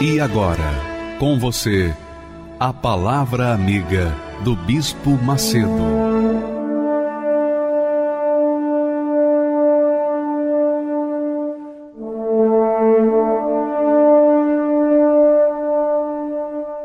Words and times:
E 0.00 0.20
agora, 0.20 1.16
com 1.18 1.40
você, 1.40 1.92
a 2.60 2.72
Palavra 2.72 3.52
Amiga 3.52 4.14
do 4.44 4.54
Bispo 4.54 5.10
Macedo. 5.10 5.66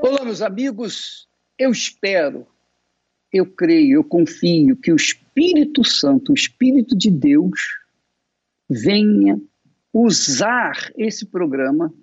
Olá, 0.02 0.26
meus 0.26 0.42
amigos. 0.42 1.28
Eu 1.56 1.70
espero, 1.70 2.48
eu 3.32 3.46
creio, 3.46 3.98
eu 3.98 4.04
confio 4.04 4.76
que 4.76 4.92
o 4.92 4.96
Espírito 4.96 5.84
Santo, 5.84 6.32
o 6.32 6.36
Espírito 6.36 6.98
de 6.98 7.12
Deus, 7.12 7.78
venha 8.68 9.40
usar 9.94 10.92
esse 10.98 11.28
programa 11.28 11.94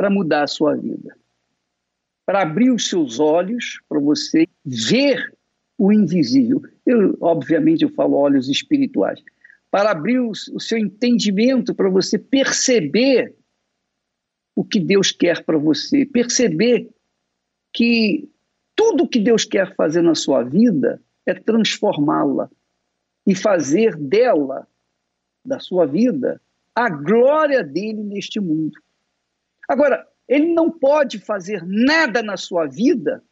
para 0.00 0.08
mudar 0.08 0.44
a 0.44 0.46
sua 0.46 0.74
vida 0.74 1.14
para 2.30 2.42
abrir 2.42 2.70
os 2.70 2.88
seus 2.88 3.18
olhos, 3.18 3.80
para 3.88 3.98
você 3.98 4.46
ver 4.64 5.36
o 5.76 5.92
invisível. 5.92 6.62
Eu, 6.86 7.18
obviamente, 7.20 7.82
eu 7.82 7.88
falo 7.88 8.14
olhos 8.14 8.48
espirituais. 8.48 9.20
Para 9.68 9.90
abrir 9.90 10.20
o, 10.20 10.30
o 10.30 10.60
seu 10.60 10.78
entendimento, 10.78 11.74
para 11.74 11.90
você 11.90 12.16
perceber 12.16 13.34
o 14.54 14.62
que 14.62 14.78
Deus 14.78 15.10
quer 15.10 15.44
para 15.44 15.58
você, 15.58 16.06
perceber 16.06 16.88
que 17.74 18.30
tudo 18.76 19.08
que 19.08 19.18
Deus 19.18 19.44
quer 19.44 19.74
fazer 19.74 20.00
na 20.00 20.14
sua 20.14 20.44
vida 20.44 21.02
é 21.26 21.34
transformá-la 21.34 22.48
e 23.26 23.34
fazer 23.34 23.96
dela, 23.96 24.68
da 25.44 25.58
sua 25.58 25.84
vida, 25.84 26.40
a 26.76 26.88
glória 26.88 27.64
dele 27.64 28.04
neste 28.04 28.38
mundo. 28.38 28.80
Agora, 29.70 30.04
ele 30.26 30.52
não 30.52 30.68
pode 30.68 31.20
fazer 31.20 31.64
nada 31.64 32.24
na 32.24 32.36
sua 32.36 32.66
vida 32.66 33.22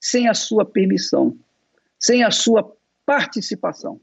sem 0.00 0.26
a 0.26 0.34
sua 0.34 0.64
permissão, 0.64 1.38
sem 2.00 2.24
a 2.24 2.32
sua 2.32 2.76
participação. 3.06 4.00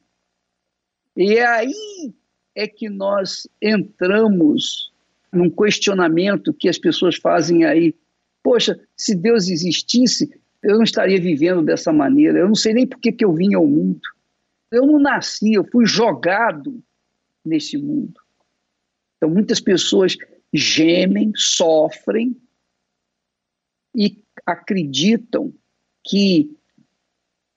E 1.17 1.33
é 1.33 1.45
aí 1.45 2.13
é 2.55 2.65
que 2.65 2.87
nós 2.87 3.45
entramos 3.61 4.89
num 5.29 5.49
questionamento 5.49 6.53
que 6.53 6.69
as 6.69 6.77
pessoas 6.77 7.17
fazem 7.17 7.65
aí. 7.65 7.93
Poxa, 8.41 8.79
se 8.95 9.13
Deus 9.13 9.49
existisse, 9.49 10.33
eu 10.63 10.77
não 10.77 10.83
estaria 10.83 11.19
vivendo 11.19 11.61
dessa 11.61 11.91
maneira. 11.91 12.39
Eu 12.39 12.47
não 12.47 12.55
sei 12.55 12.73
nem 12.73 12.87
por 12.87 13.01
que, 13.01 13.11
que 13.11 13.25
eu 13.25 13.33
vim 13.33 13.53
ao 13.53 13.67
mundo. 13.67 13.99
Eu 14.71 14.87
não 14.87 14.97
nasci, 14.97 15.55
eu 15.55 15.65
fui 15.65 15.85
jogado 15.85 16.81
nesse 17.43 17.77
mundo. 17.77 18.17
Então, 19.17 19.29
muitas 19.29 19.59
pessoas 19.59 20.15
gemem, 20.53 21.31
sofrem 21.35 22.35
e 23.95 24.21
acreditam 24.45 25.53
que 26.03 26.55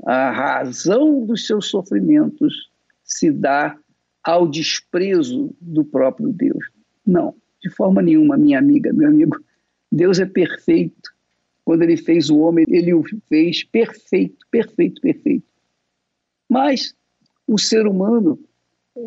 a 0.05 0.31
razão 0.31 1.25
dos 1.25 1.47
seus 1.47 1.67
sofrimentos 1.67 2.71
se 3.05 3.31
dá 3.31 3.79
ao 4.23 4.49
desprezo 4.49 5.55
do 5.61 5.85
próprio 5.85 6.33
Deus. 6.33 6.65
Não, 7.07 7.35
de 7.61 7.71
forma 7.71 8.03
nenhuma, 8.03 8.37
minha 8.37 8.59
amiga, 8.59 8.93
meu 8.93 9.09
amigo. 9.09 9.39
Deus 9.91 10.19
é 10.19 10.27
perfeito. 10.27 11.11
Quando 11.65 11.83
ele 11.83 11.97
fez 11.97 12.31
o 12.31 12.39
homem, 12.39 12.65
ele 12.69 12.95
o 12.95 13.05
fez 13.29 13.63
perfeito, 13.65 14.47
perfeito, 14.51 15.01
perfeito. 15.01 15.47
Mas 16.49 16.95
o 17.47 17.59
ser 17.59 17.87
humano 17.87 18.39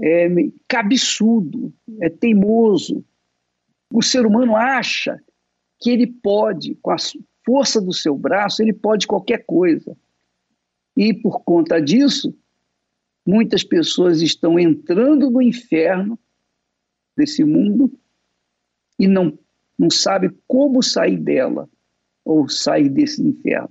é 0.02 0.30
cabeçudo, 0.68 1.74
é 2.00 2.10
teimoso, 2.10 3.04
o 3.94 4.02
ser 4.02 4.26
humano 4.26 4.56
acha 4.56 5.22
que 5.80 5.92
ele 5.92 6.08
pode, 6.08 6.74
com 6.81 6.90
a 6.90 6.96
força 7.46 7.80
do 7.80 7.94
seu 7.94 8.18
braço, 8.18 8.64
ele 8.64 8.74
pode 8.74 9.06
qualquer 9.06 9.46
coisa. 9.46 9.96
E 10.98 11.14
por 11.14 11.44
conta 11.44 11.80
disso, 11.80 12.36
muitas 13.24 13.64
pessoas 13.64 14.20
estão 14.20 14.58
entrando 14.58 15.30
no 15.30 15.42
inferno 15.44 16.18
desse 17.16 17.44
mundo 17.44 17.92
e 18.98 19.08
não, 19.08 19.38
não 19.78 19.92
sabe 19.92 20.36
como 20.48 20.81
sair 20.81 21.18
dela 21.18 21.70
ou 22.25 22.50
sair 22.50 22.90
desse 22.90 23.22
inferno. 23.22 23.70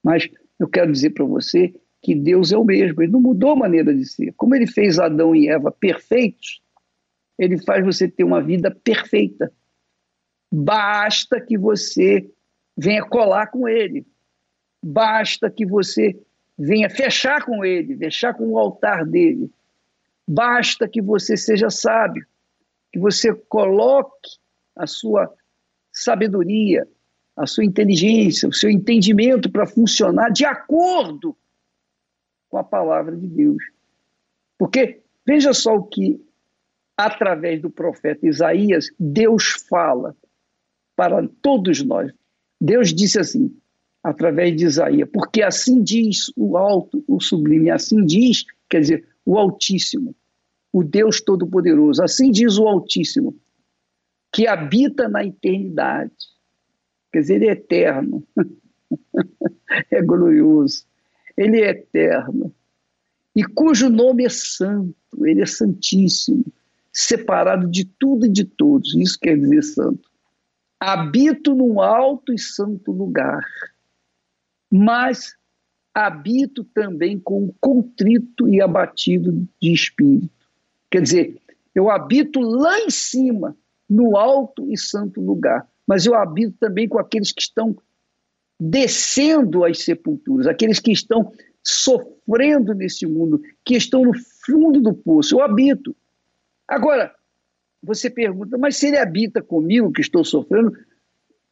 Mas 0.00 0.28
eu 0.60 0.68
quero 0.68 0.92
dizer 0.92 1.10
para 1.10 1.24
você 1.24 1.74
que 2.00 2.14
Deus 2.14 2.52
é 2.52 2.56
o 2.56 2.64
mesmo, 2.64 3.02
ele 3.02 3.12
não 3.12 3.20
mudou 3.20 3.50
a 3.50 3.56
maneira 3.56 3.92
de 3.92 4.04
ser. 4.04 4.32
Como 4.36 4.54
ele 4.54 4.68
fez 4.68 5.00
Adão 5.00 5.34
e 5.34 5.48
Eva 5.48 5.72
perfeitos, 5.72 6.62
ele 7.40 7.56
faz 7.56 7.82
você 7.82 8.06
ter 8.06 8.22
uma 8.22 8.42
vida 8.42 8.70
perfeita. 8.70 9.50
Basta 10.52 11.40
que 11.40 11.56
você 11.56 12.30
venha 12.76 13.02
colar 13.02 13.46
com 13.46 13.66
ele. 13.66 14.06
Basta 14.82 15.50
que 15.50 15.64
você 15.64 16.20
venha 16.58 16.90
fechar 16.90 17.42
com 17.46 17.64
ele, 17.64 17.96
fechar 17.96 18.34
com 18.34 18.46
o 18.46 18.58
altar 18.58 19.06
dele. 19.06 19.50
Basta 20.28 20.86
que 20.86 21.00
você 21.00 21.34
seja 21.34 21.70
sábio, 21.70 22.26
que 22.92 22.98
você 22.98 23.32
coloque 23.32 24.38
a 24.76 24.86
sua 24.86 25.34
sabedoria, 25.90 26.86
a 27.34 27.46
sua 27.46 27.64
inteligência, 27.64 28.50
o 28.50 28.52
seu 28.52 28.68
entendimento 28.68 29.50
para 29.50 29.66
funcionar 29.66 30.28
de 30.28 30.44
acordo 30.44 31.34
com 32.50 32.58
a 32.58 32.64
palavra 32.64 33.16
de 33.16 33.26
Deus. 33.26 33.62
Porque 34.58 35.00
veja 35.26 35.54
só 35.54 35.76
o 35.76 35.84
que 35.84 36.20
através 37.04 37.60
do 37.62 37.70
profeta 37.70 38.26
Isaías, 38.26 38.88
Deus 38.98 39.52
fala 39.68 40.14
para 40.94 41.26
todos 41.40 41.82
nós. 41.82 42.12
Deus 42.60 42.92
disse 42.92 43.18
assim, 43.18 43.56
através 44.02 44.54
de 44.54 44.66
Isaías, 44.66 45.08
porque 45.10 45.42
assim 45.42 45.82
diz 45.82 46.30
o 46.36 46.56
alto, 46.58 47.02
o 47.08 47.20
sublime, 47.20 47.70
assim 47.70 48.04
diz, 48.04 48.44
quer 48.68 48.80
dizer, 48.80 49.08
o 49.24 49.38
Altíssimo, 49.38 50.14
o 50.72 50.84
Deus 50.84 51.22
Todo-Poderoso, 51.22 52.02
assim 52.02 52.30
diz 52.30 52.58
o 52.58 52.68
Altíssimo, 52.68 53.34
que 54.32 54.46
habita 54.46 55.08
na 55.08 55.24
eternidade. 55.24 56.12
Quer 57.12 57.20
dizer, 57.20 57.34
ele 57.36 57.48
é 57.48 57.52
eterno, 57.52 58.26
é 59.90 60.02
glorioso, 60.02 60.84
ele 61.36 61.62
é 61.62 61.70
eterno, 61.70 62.54
e 63.34 63.42
cujo 63.42 63.88
nome 63.88 64.24
é 64.24 64.28
santo, 64.28 64.94
ele 65.24 65.40
é 65.40 65.46
santíssimo 65.46 66.44
separado 66.92 67.68
de 67.68 67.84
tudo 67.84 68.26
e 68.26 68.28
de 68.28 68.44
todos. 68.44 68.94
Isso 68.94 69.18
quer 69.20 69.38
dizer 69.38 69.62
santo. 69.62 70.08
Habito 70.78 71.54
num 71.54 71.80
alto 71.80 72.32
e 72.32 72.38
santo 72.38 72.90
lugar, 72.90 73.44
mas 74.70 75.34
habito 75.94 76.64
também 76.64 77.18
com 77.18 77.52
contrito 77.60 78.48
e 78.48 78.60
abatido 78.60 79.46
de 79.60 79.72
espírito. 79.72 80.30
Quer 80.90 81.02
dizer, 81.02 81.40
eu 81.74 81.90
habito 81.90 82.40
lá 82.40 82.80
em 82.80 82.90
cima, 82.90 83.56
no 83.88 84.16
alto 84.16 84.70
e 84.70 84.78
santo 84.78 85.20
lugar, 85.20 85.68
mas 85.86 86.06
eu 86.06 86.14
habito 86.14 86.56
também 86.58 86.88
com 86.88 86.98
aqueles 86.98 87.32
que 87.32 87.42
estão 87.42 87.76
descendo 88.58 89.64
às 89.64 89.82
sepulturas, 89.82 90.46
aqueles 90.46 90.78
que 90.78 90.92
estão 90.92 91.32
sofrendo 91.62 92.74
nesse 92.74 93.06
mundo, 93.06 93.42
que 93.64 93.74
estão 93.74 94.04
no 94.04 94.12
fundo 94.44 94.80
do 94.80 94.94
poço. 94.94 95.34
Eu 95.34 95.42
habito. 95.42 95.94
Agora, 96.70 97.12
você 97.82 98.08
pergunta, 98.08 98.56
mas 98.56 98.76
se 98.76 98.86
ele 98.86 98.96
habita 98.96 99.42
comigo, 99.42 99.90
que 99.90 100.00
estou 100.00 100.24
sofrendo, 100.24 100.72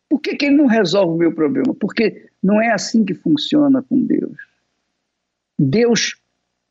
por 0.09 0.20
que, 0.20 0.37
que 0.37 0.47
ele 0.47 0.55
não 0.55 0.67
resolve 0.67 1.12
o 1.12 1.19
meu 1.19 1.35
problema? 1.35 1.75
Porque 1.75 2.31
não 2.41 2.62
é 2.62 2.70
assim 2.70 3.05
que 3.05 3.15
funciona 3.15 3.82
com 3.82 4.06
Deus. 4.06 4.38
Deus 5.59 6.17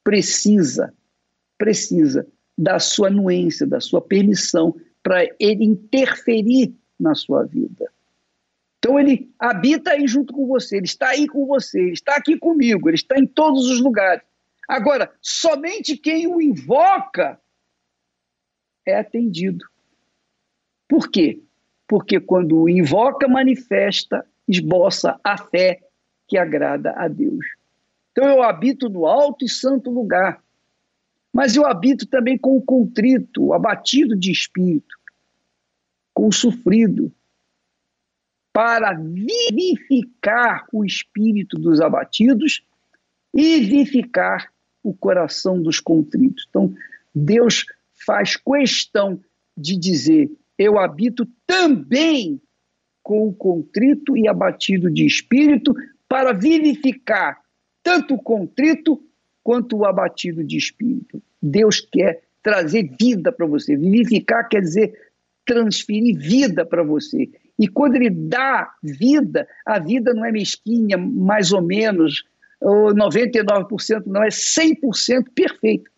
precisa, 0.01 0.93
precisa 1.57 2.25
da 2.57 2.79
sua 2.79 3.09
anuência, 3.09 3.67
da 3.67 3.81
sua 3.81 4.01
permissão 4.01 4.73
para 5.03 5.25
ele 5.37 5.65
interferir 5.65 6.73
na 6.97 7.13
sua 7.15 7.43
vida. 7.43 7.91
Então 8.79 8.97
ele 8.97 9.29
habita 9.37 9.91
aí 9.91 10.07
junto 10.07 10.33
com 10.33 10.47
você, 10.47 10.77
ele 10.77 10.85
está 10.85 11.09
aí 11.09 11.27
com 11.27 11.45
você, 11.45 11.81
ele 11.81 11.91
está 11.91 12.15
aqui 12.15 12.37
comigo, 12.37 12.87
ele 12.87 12.95
está 12.95 13.19
em 13.19 13.27
todos 13.27 13.67
os 13.67 13.81
lugares. 13.81 14.23
Agora, 14.69 15.11
somente 15.21 15.97
quem 15.97 16.27
o 16.27 16.41
invoca 16.41 17.37
é 18.87 18.99
atendido. 18.99 19.65
Por 20.87 21.09
quê? 21.09 21.41
Porque 21.87 22.19
quando 22.19 22.69
invoca, 22.69 23.27
manifesta, 23.27 24.25
esboça 24.47 25.19
a 25.23 25.37
fé 25.37 25.81
que 26.27 26.37
agrada 26.37 26.93
a 26.93 27.07
Deus. 27.07 27.45
Então 28.11 28.27
eu 28.27 28.41
habito 28.41 28.89
no 28.89 29.05
alto 29.05 29.45
e 29.45 29.49
santo 29.49 29.91
lugar, 29.91 30.41
mas 31.31 31.55
eu 31.55 31.65
habito 31.65 32.07
também 32.07 32.37
com 32.37 32.55
o 32.57 32.61
contrito, 32.61 33.45
o 33.45 33.53
abatido 33.53 34.15
de 34.15 34.31
espírito, 34.31 34.97
com 36.13 36.27
o 36.27 36.33
sofrido, 36.33 37.11
para 38.51 38.93
vivificar 38.93 40.65
o 40.73 40.83
espírito 40.83 41.59
dos 41.59 41.79
abatidos 41.79 42.63
e 43.33 43.59
vivificar 43.59 44.51
o 44.81 44.95
coração 44.95 45.61
dos 45.61 45.79
contritos. 45.79 46.47
Então, 46.49 46.73
Deus 47.13 47.65
faz 48.07 48.37
questão 48.37 49.19
de 49.55 49.77
dizer: 49.77 50.31
eu 50.57 50.79
habito 50.79 51.27
também 51.45 52.41
com 53.03 53.27
o 53.27 53.33
contrito 53.33 54.15
e 54.17 54.27
abatido 54.27 54.89
de 54.89 55.05
espírito 55.05 55.75
para 56.07 56.31
vivificar 56.31 57.41
tanto 57.83 58.15
o 58.15 58.21
contrito 58.21 59.01
quanto 59.43 59.77
o 59.77 59.85
abatido 59.85 60.43
de 60.43 60.57
espírito. 60.57 61.21
Deus 61.41 61.79
quer 61.79 62.23
trazer 62.41 62.89
vida 62.99 63.31
para 63.31 63.45
você. 63.45 63.75
Vivificar 63.75 64.47
quer 64.47 64.61
dizer 64.61 64.93
transferir 65.45 66.17
vida 66.17 66.65
para 66.65 66.83
você. 66.83 67.29
E 67.57 67.67
quando 67.67 67.95
ele 67.95 68.09
dá 68.09 68.69
vida, 68.83 69.47
a 69.65 69.79
vida 69.79 70.13
não 70.13 70.25
é 70.25 70.31
mesquinha, 70.31 70.97
mais 70.97 71.53
ou 71.53 71.61
menos, 71.61 72.25
ou 72.59 72.93
99%, 72.93 74.03
não, 74.05 74.21
é 74.21 74.27
100% 74.27 75.29
perfeito. 75.33 75.89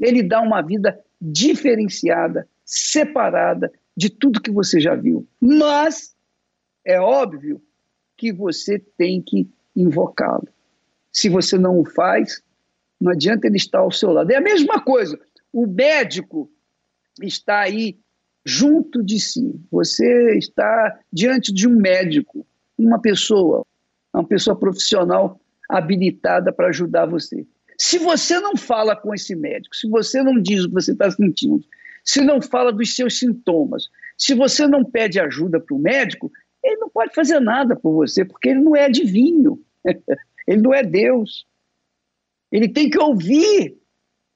Ele 0.00 0.22
dá 0.22 0.40
uma 0.40 0.62
vida 0.62 0.98
diferenciada, 1.22 2.48
separada 2.64 3.72
de 3.96 4.10
tudo 4.10 4.40
que 4.40 4.50
você 4.50 4.80
já 4.80 4.96
viu. 4.96 5.26
Mas 5.40 6.16
é 6.84 7.00
óbvio 7.00 7.62
que 8.16 8.32
você 8.32 8.80
tem 8.98 9.22
que 9.22 9.48
invocá-lo. 9.76 10.48
Se 11.12 11.28
você 11.28 11.56
não 11.56 11.78
o 11.78 11.84
faz, 11.84 12.42
não 13.00 13.12
adianta 13.12 13.46
ele 13.46 13.56
estar 13.56 13.78
ao 13.78 13.92
seu 13.92 14.10
lado. 14.10 14.32
É 14.32 14.36
a 14.36 14.40
mesma 14.40 14.82
coisa. 14.82 15.18
O 15.52 15.66
médico 15.66 16.50
está 17.22 17.60
aí 17.60 17.98
junto 18.44 19.02
de 19.02 19.20
si. 19.20 19.60
Você 19.70 20.36
está 20.36 20.98
diante 21.12 21.52
de 21.52 21.68
um 21.68 21.76
médico, 21.76 22.44
uma 22.76 23.00
pessoa, 23.00 23.64
uma 24.12 24.26
pessoa 24.26 24.58
profissional 24.58 25.38
habilitada 25.68 26.52
para 26.52 26.68
ajudar 26.68 27.06
você. 27.06 27.46
Se 27.82 27.98
você 27.98 28.38
não 28.38 28.56
fala 28.56 28.94
com 28.94 29.12
esse 29.12 29.34
médico, 29.34 29.74
se 29.74 29.90
você 29.90 30.22
não 30.22 30.40
diz 30.40 30.62
o 30.62 30.68
que 30.68 30.74
você 30.74 30.92
está 30.92 31.10
sentindo, 31.10 31.64
se 32.04 32.20
não 32.20 32.40
fala 32.40 32.72
dos 32.72 32.94
seus 32.94 33.18
sintomas, 33.18 33.88
se 34.16 34.34
você 34.34 34.68
não 34.68 34.84
pede 34.84 35.18
ajuda 35.18 35.58
para 35.58 35.74
o 35.74 35.80
médico, 35.80 36.30
ele 36.62 36.76
não 36.76 36.88
pode 36.88 37.12
fazer 37.12 37.40
nada 37.40 37.74
por 37.74 37.92
você, 37.92 38.24
porque 38.24 38.50
ele 38.50 38.60
não 38.60 38.76
é 38.76 38.84
adivinho, 38.84 39.60
ele 40.46 40.62
não 40.62 40.72
é 40.72 40.84
Deus. 40.84 41.44
Ele 42.52 42.68
tem 42.68 42.88
que 42.88 43.00
ouvir 43.00 43.76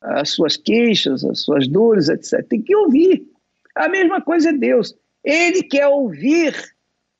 as 0.02 0.30
suas 0.30 0.56
queixas, 0.56 1.24
as 1.24 1.42
suas 1.42 1.68
dores, 1.68 2.08
etc. 2.08 2.44
Tem 2.48 2.60
que 2.60 2.74
ouvir. 2.74 3.30
A 3.76 3.88
mesma 3.88 4.20
coisa 4.20 4.48
é 4.50 4.52
Deus. 4.52 4.92
Ele 5.22 5.62
quer 5.62 5.86
ouvir 5.86 6.52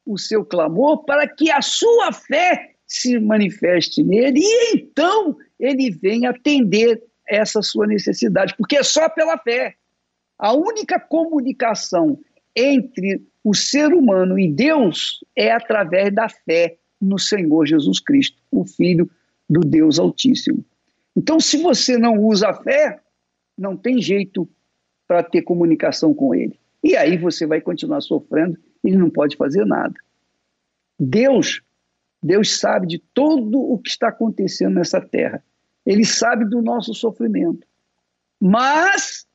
o 0.05 0.19
seu 0.19 0.44
clamor 0.44 1.05
para 1.05 1.28
que 1.28 1.52
a 1.52 1.62
sua 1.62 2.11
fé 2.11 2.75
se 2.84 3.17
manifeste 3.20 4.02
nele 4.02 4.40
e 4.40 4.76
então 4.76 5.37
ele 5.58 5.91
vem 5.91 6.26
atender 6.26 7.03
essa 7.29 7.62
sua 7.62 7.87
necessidade, 7.87 8.55
porque 8.56 8.76
é 8.76 8.82
só 8.82 9.08
pela 9.08 9.38
fé. 9.38 9.75
A 10.38 10.53
única 10.53 11.00
comunicação 11.00 12.19
entre 12.55 13.23
o 13.43 13.55
ser 13.55 13.93
humano 13.93 14.38
e 14.38 14.50
Deus 14.50 15.25
é 15.35 15.50
através 15.50 16.14
da 16.14 16.29
fé 16.29 16.76
no 17.00 17.19
Senhor 17.19 17.67
Jesus 17.67 18.00
Cristo, 18.00 18.37
o 18.50 18.64
Filho 18.64 19.11
do 19.49 19.61
Deus 19.61 19.99
Altíssimo. 19.99 20.64
Então, 21.17 21.41
se 21.41 21.56
você 21.59 21.97
não 21.97 22.19
usa 22.19 22.49
a 22.49 22.55
fé, 22.55 23.00
não 23.56 23.76
tem 23.76 24.00
jeito 24.00 24.49
para 25.06 25.23
ter 25.23 25.43
comunicação 25.43 26.12
com 26.12 26.35
ele. 26.35 26.59
E 26.82 26.97
aí 26.97 27.17
você 27.17 27.47
vai 27.47 27.61
continuar 27.61 28.00
sofrendo, 28.00 28.59
ele 28.85 28.97
não 28.97 29.11
pode 29.11 29.37
fazer 29.37 29.64
nada. 29.64 29.94
Deus, 30.99 31.62
Deus 32.26 32.58
sabe 32.58 32.87
de 32.87 32.99
todo 33.14 33.58
o 33.58 33.78
que 33.78 33.88
está 33.88 34.08
acontecendo 34.08 34.75
nessa 34.75 35.00
terra. 35.00 35.43
Ele 35.84 36.05
sabe 36.05 36.44
do 36.44 36.61
nosso 36.61 36.93
sofrimento. 36.93 37.67
Mas 38.40 39.26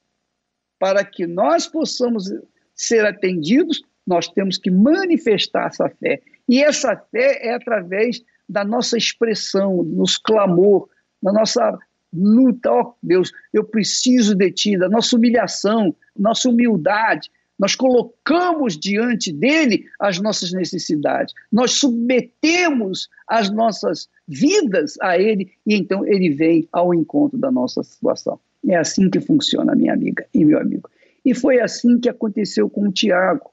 para 0.77 1.05
que 1.05 1.25
nós 1.25 1.67
possamos 1.67 2.31
ser 2.75 3.05
atendidos, 3.05 3.81
nós 4.05 4.27
temos 4.27 4.57
que 4.57 4.69
manifestar 4.69 5.67
essa 5.67 5.89
fé. 5.89 6.21
E 6.49 6.61
essa 6.61 6.95
fé 7.11 7.47
é 7.47 7.53
através 7.53 8.21
da 8.49 8.65
nossa 8.65 8.97
expressão, 8.97 9.83
nos 9.83 10.17
clamor, 10.17 10.89
da 11.21 11.31
nossa 11.31 11.77
luta, 12.13 12.69
ó 12.69 12.81
oh, 12.81 12.95
Deus, 13.01 13.31
eu 13.53 13.63
preciso 13.63 14.35
de 14.35 14.51
Ti, 14.51 14.77
da 14.77 14.89
nossa 14.89 15.15
humilhação, 15.15 15.95
nossa 16.17 16.49
humildade. 16.49 17.29
Nós 17.61 17.75
colocamos 17.75 18.75
diante 18.75 19.31
dele 19.31 19.85
as 19.99 20.19
nossas 20.19 20.51
necessidades, 20.51 21.31
nós 21.51 21.73
submetemos 21.73 23.07
as 23.27 23.51
nossas 23.51 24.09
vidas 24.27 24.97
a 24.99 25.19
ele 25.19 25.51
e 25.63 25.75
então 25.75 26.03
ele 26.07 26.31
vem 26.31 26.67
ao 26.71 26.91
encontro 26.91 27.37
da 27.37 27.51
nossa 27.51 27.83
situação. 27.83 28.39
É 28.67 28.75
assim 28.75 29.11
que 29.11 29.19
funciona, 29.19 29.75
minha 29.75 29.93
amiga 29.93 30.25
e 30.33 30.43
meu 30.43 30.59
amigo. 30.59 30.89
E 31.23 31.35
foi 31.35 31.59
assim 31.59 31.99
que 31.99 32.09
aconteceu 32.09 32.67
com 32.67 32.87
o 32.87 32.91
Tiago, 32.91 33.51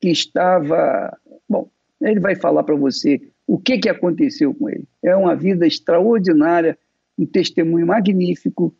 que 0.00 0.10
estava. 0.10 1.18
Bom, 1.48 1.68
ele 2.00 2.20
vai 2.20 2.36
falar 2.36 2.62
para 2.62 2.76
você 2.76 3.20
o 3.48 3.58
que, 3.58 3.78
que 3.78 3.88
aconteceu 3.88 4.54
com 4.54 4.70
ele. 4.70 4.84
É 5.02 5.16
uma 5.16 5.34
vida 5.34 5.66
extraordinária 5.66 6.78
um 7.18 7.26
testemunho 7.26 7.84
magnífico, 7.84 8.72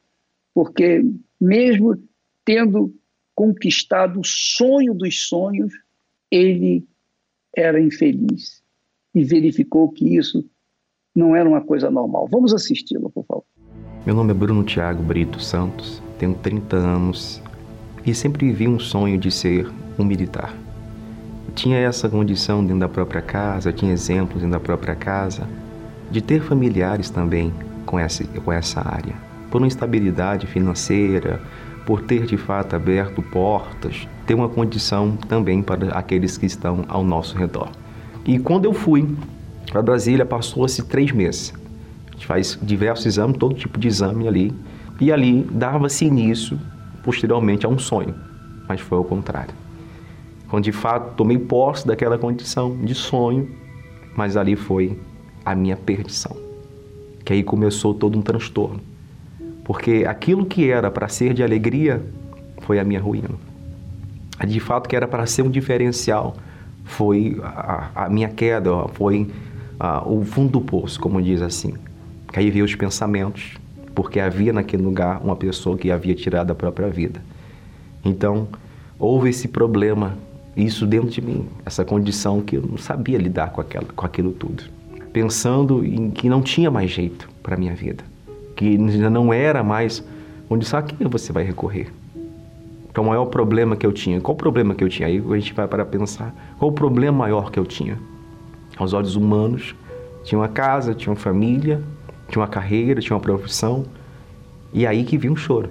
porque 0.54 1.04
mesmo 1.40 2.00
tendo 2.44 2.94
conquistado 3.38 4.18
o 4.18 4.24
sonho 4.24 4.92
dos 4.92 5.28
sonhos, 5.28 5.72
ele 6.28 6.84
era 7.56 7.80
infeliz 7.80 8.64
e 9.14 9.22
verificou 9.22 9.88
que 9.92 10.16
isso 10.16 10.44
não 11.14 11.36
era 11.36 11.48
uma 11.48 11.60
coisa 11.60 11.88
normal. 11.88 12.26
Vamos 12.28 12.52
assisti-lo, 12.52 13.08
por 13.08 13.24
favor. 13.24 13.44
Meu 14.04 14.12
nome 14.12 14.32
é 14.32 14.34
Bruno 14.34 14.64
Tiago 14.64 15.04
Brito 15.04 15.40
Santos, 15.40 16.02
tenho 16.18 16.34
30 16.34 16.74
anos 16.78 17.40
e 18.04 18.12
sempre 18.12 18.48
vivi 18.48 18.66
um 18.66 18.80
sonho 18.80 19.16
de 19.16 19.30
ser 19.30 19.70
um 19.96 20.04
militar. 20.04 20.52
Tinha 21.54 21.78
essa 21.78 22.08
condição 22.08 22.60
dentro 22.60 22.80
da 22.80 22.88
própria 22.88 23.22
casa, 23.22 23.72
tinha 23.72 23.92
exemplos 23.92 24.42
dentro 24.42 24.58
da 24.58 24.60
própria 24.60 24.96
casa, 24.96 25.48
de 26.10 26.20
ter 26.20 26.42
familiares 26.42 27.08
também 27.08 27.54
com 27.86 28.00
essa, 28.00 28.24
com 28.24 28.52
essa 28.52 28.80
área. 28.80 29.14
Por 29.48 29.60
uma 29.60 29.68
instabilidade 29.68 30.44
financeira, 30.48 31.40
por 31.88 32.02
ter 32.02 32.26
de 32.26 32.36
fato 32.36 32.76
aberto 32.76 33.22
portas, 33.22 34.06
ter 34.26 34.34
uma 34.34 34.46
condição 34.46 35.16
também 35.16 35.62
para 35.62 35.88
aqueles 35.92 36.36
que 36.36 36.44
estão 36.44 36.84
ao 36.86 37.02
nosso 37.02 37.34
redor. 37.34 37.70
E 38.26 38.38
quando 38.38 38.66
eu 38.66 38.74
fui 38.74 39.08
para 39.70 39.80
Brasília, 39.80 40.26
passou-se 40.26 40.82
três 40.82 41.12
meses. 41.12 41.54
A 42.08 42.12
gente 42.12 42.26
faz 42.26 42.58
diversos 42.60 43.06
exames, 43.06 43.38
todo 43.38 43.54
tipo 43.54 43.80
de 43.80 43.88
exame 43.88 44.28
ali, 44.28 44.52
e 45.00 45.10
ali 45.10 45.40
dava-se 45.50 46.04
início, 46.04 46.60
posteriormente, 47.02 47.64
a 47.64 47.70
um 47.70 47.78
sonho, 47.78 48.14
mas 48.68 48.82
foi 48.82 48.98
ao 48.98 49.04
contrário. 49.04 49.54
Quando 50.50 50.64
de 50.64 50.72
fato 50.72 51.14
tomei 51.16 51.38
posse 51.38 51.86
daquela 51.86 52.18
condição 52.18 52.76
de 52.76 52.94
sonho, 52.94 53.48
mas 54.14 54.36
ali 54.36 54.56
foi 54.56 55.00
a 55.42 55.54
minha 55.54 55.74
perdição 55.74 56.36
que 57.28 57.34
aí 57.34 57.42
começou 57.42 57.92
todo 57.92 58.18
um 58.18 58.22
transtorno. 58.22 58.80
Porque 59.68 60.06
aquilo 60.08 60.46
que 60.46 60.70
era 60.70 60.90
para 60.90 61.06
ser 61.08 61.34
de 61.34 61.42
alegria 61.42 62.02
foi 62.62 62.80
a 62.80 62.84
minha 62.84 62.98
ruína. 62.98 63.28
De 64.46 64.58
fato, 64.58 64.88
que 64.88 64.96
era 64.96 65.06
para 65.06 65.26
ser 65.26 65.42
um 65.42 65.50
diferencial 65.50 66.34
foi 66.84 67.38
a, 67.44 67.90
a 67.94 68.08
minha 68.08 68.30
queda, 68.30 68.70
foi 68.94 69.28
a, 69.78 70.08
o 70.08 70.24
fundo 70.24 70.52
do 70.52 70.60
poço, 70.62 70.98
como 70.98 71.20
diz 71.20 71.42
assim. 71.42 71.74
Aí 72.34 72.50
veio 72.50 72.64
os 72.64 72.74
pensamentos, 72.74 73.58
porque 73.94 74.18
havia 74.18 74.54
naquele 74.54 74.82
lugar 74.82 75.20
uma 75.22 75.36
pessoa 75.36 75.76
que 75.76 75.90
havia 75.90 76.14
tirado 76.14 76.50
a 76.50 76.54
própria 76.54 76.88
vida. 76.88 77.20
Então, 78.02 78.48
houve 78.98 79.28
esse 79.28 79.48
problema, 79.48 80.16
isso 80.56 80.86
dentro 80.86 81.10
de 81.10 81.20
mim, 81.20 81.46
essa 81.66 81.84
condição 81.84 82.40
que 82.40 82.56
eu 82.56 82.62
não 82.62 82.78
sabia 82.78 83.18
lidar 83.18 83.50
com, 83.50 83.60
aquela, 83.60 83.86
com 83.94 84.06
aquilo 84.06 84.32
tudo 84.32 84.78
pensando 85.12 85.84
em 85.84 86.10
que 86.10 86.28
não 86.28 86.42
tinha 86.42 86.70
mais 86.70 86.90
jeito 86.90 87.28
para 87.42 87.54
a 87.54 87.58
minha 87.58 87.74
vida, 87.74 88.04
que 88.58 88.98
já 88.98 89.08
não 89.08 89.32
era 89.32 89.62
mais 89.62 90.02
onde 90.50 90.66
só 90.66 90.82
que 90.82 91.04
você 91.04 91.32
vai 91.32 91.44
recorrer. 91.44 91.92
Então, 92.90 93.04
o 93.04 93.06
maior 93.06 93.26
problema 93.26 93.76
que 93.76 93.86
eu 93.86 93.92
tinha, 93.92 94.20
qual 94.20 94.34
o 94.34 94.36
problema 94.36 94.74
que 94.74 94.82
eu 94.82 94.88
tinha? 94.88 95.06
Aí 95.06 95.22
a 95.24 95.34
gente 95.36 95.54
vai 95.54 95.68
para 95.68 95.84
pensar, 95.84 96.34
qual 96.58 96.72
o 96.72 96.74
problema 96.74 97.18
maior 97.18 97.52
que 97.52 97.58
eu 97.58 97.64
tinha? 97.64 97.96
Aos 98.76 98.92
olhos 98.92 99.14
humanos, 99.14 99.76
tinha 100.24 100.36
uma 100.40 100.48
casa, 100.48 100.92
tinha 100.92 101.12
uma 101.12 101.20
família, 101.20 101.80
tinha 102.28 102.42
uma 102.42 102.48
carreira, 102.48 103.00
tinha 103.00 103.14
uma 103.14 103.22
profissão, 103.22 103.84
e 104.72 104.84
aí 104.84 105.04
que 105.04 105.16
vinha 105.16 105.32
um 105.32 105.36
choro. 105.36 105.70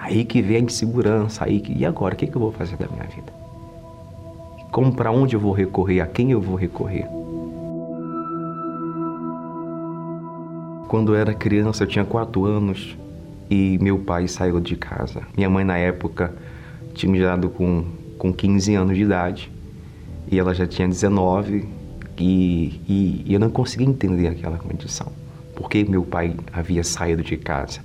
Aí 0.00 0.24
que 0.24 0.40
vem 0.40 0.56
a 0.56 0.60
insegurança, 0.60 1.44
aí 1.44 1.60
que, 1.60 1.76
e 1.76 1.84
agora, 1.84 2.14
o 2.14 2.16
que, 2.16 2.26
que 2.26 2.34
eu 2.34 2.40
vou 2.40 2.52
fazer 2.52 2.78
da 2.78 2.88
minha 2.88 3.04
vida? 3.04 3.30
Como 4.72 4.94
para 4.94 5.10
onde 5.10 5.36
eu 5.36 5.40
vou 5.40 5.52
recorrer? 5.52 6.00
A 6.00 6.06
quem 6.06 6.30
eu 6.30 6.40
vou 6.40 6.56
recorrer? 6.56 7.06
Quando 10.90 11.14
eu 11.14 11.20
era 11.20 11.32
criança, 11.32 11.84
eu 11.84 11.86
tinha 11.86 12.04
quatro 12.04 12.44
anos 12.44 12.98
e 13.48 13.78
meu 13.80 13.96
pai 13.96 14.26
saiu 14.26 14.58
de 14.58 14.74
casa. 14.74 15.22
Minha 15.36 15.48
mãe, 15.48 15.64
na 15.64 15.78
época, 15.78 16.34
tinha 16.92 17.12
me 17.12 17.20
dado 17.20 17.48
com, 17.48 17.84
com 18.18 18.32
15 18.32 18.74
anos 18.74 18.96
de 18.96 19.04
idade 19.04 19.52
e 20.28 20.36
ela 20.36 20.52
já 20.52 20.66
tinha 20.66 20.88
19 20.88 21.64
e, 22.18 22.80
e, 22.88 23.22
e 23.24 23.32
eu 23.32 23.38
não 23.38 23.50
conseguia 23.50 23.86
entender 23.86 24.26
aquela 24.26 24.58
condição. 24.58 25.12
Por 25.54 25.70
que 25.70 25.84
meu 25.84 26.02
pai 26.02 26.34
havia 26.52 26.82
saído 26.82 27.22
de 27.22 27.36
casa? 27.36 27.78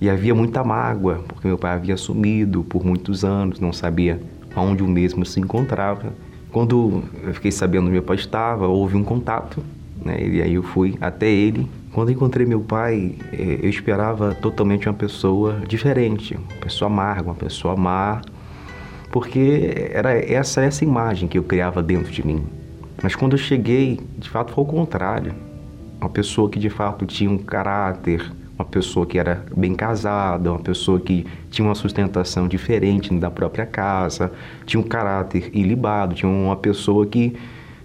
E 0.00 0.08
havia 0.08 0.32
muita 0.32 0.62
mágoa, 0.62 1.24
porque 1.26 1.48
meu 1.48 1.58
pai 1.58 1.72
havia 1.72 1.96
sumido 1.96 2.62
por 2.62 2.84
muitos 2.84 3.24
anos, 3.24 3.58
não 3.58 3.72
sabia 3.72 4.20
onde 4.54 4.84
o 4.84 4.86
mesmo 4.86 5.26
se 5.26 5.40
encontrava. 5.40 6.12
Quando 6.52 7.02
eu 7.24 7.34
fiquei 7.34 7.50
sabendo 7.50 7.86
onde 7.86 7.94
meu 7.94 8.04
pai 8.04 8.14
estava, 8.14 8.68
houve 8.68 8.96
um 8.96 9.02
contato, 9.02 9.60
né? 10.04 10.24
E 10.24 10.40
aí 10.40 10.54
eu 10.54 10.62
fui 10.62 10.96
até 11.00 11.28
ele. 11.28 11.68
Quando 11.92 12.12
encontrei 12.12 12.46
meu 12.46 12.60
pai, 12.60 13.16
eh, 13.32 13.58
eu 13.62 13.68
esperava 13.68 14.32
totalmente 14.32 14.88
uma 14.88 14.94
pessoa 14.94 15.60
diferente, 15.66 16.36
uma 16.36 16.60
pessoa 16.60 16.88
amarga, 16.88 17.22
uma 17.22 17.34
pessoa 17.34 17.76
má, 17.76 18.22
porque 19.10 19.90
era 19.92 20.12
essa 20.12 20.60
essa 20.62 20.84
imagem 20.84 21.28
que 21.28 21.36
eu 21.36 21.42
criava 21.42 21.82
dentro 21.82 22.12
de 22.12 22.24
mim. 22.24 22.46
Mas 23.02 23.16
quando 23.16 23.32
eu 23.32 23.38
cheguei, 23.38 23.98
de 24.16 24.30
fato 24.30 24.52
foi 24.52 24.62
o 24.62 24.66
contrário. 24.66 25.34
Uma 26.00 26.08
pessoa 26.08 26.48
que 26.48 26.60
de 26.60 26.70
fato 26.70 27.04
tinha 27.04 27.28
um 27.28 27.38
caráter, 27.38 28.30
uma 28.56 28.64
pessoa 28.64 29.04
que 29.04 29.18
era 29.18 29.44
bem 29.56 29.74
casada, 29.74 30.52
uma 30.52 30.60
pessoa 30.60 31.00
que 31.00 31.26
tinha 31.50 31.66
uma 31.66 31.74
sustentação 31.74 32.46
diferente 32.46 33.12
da 33.14 33.32
própria 33.32 33.66
casa, 33.66 34.30
tinha 34.64 34.80
um 34.80 34.86
caráter 34.86 35.50
ilibado, 35.52 36.14
tinha 36.14 36.30
uma 36.30 36.56
pessoa 36.56 37.04
que 37.04 37.36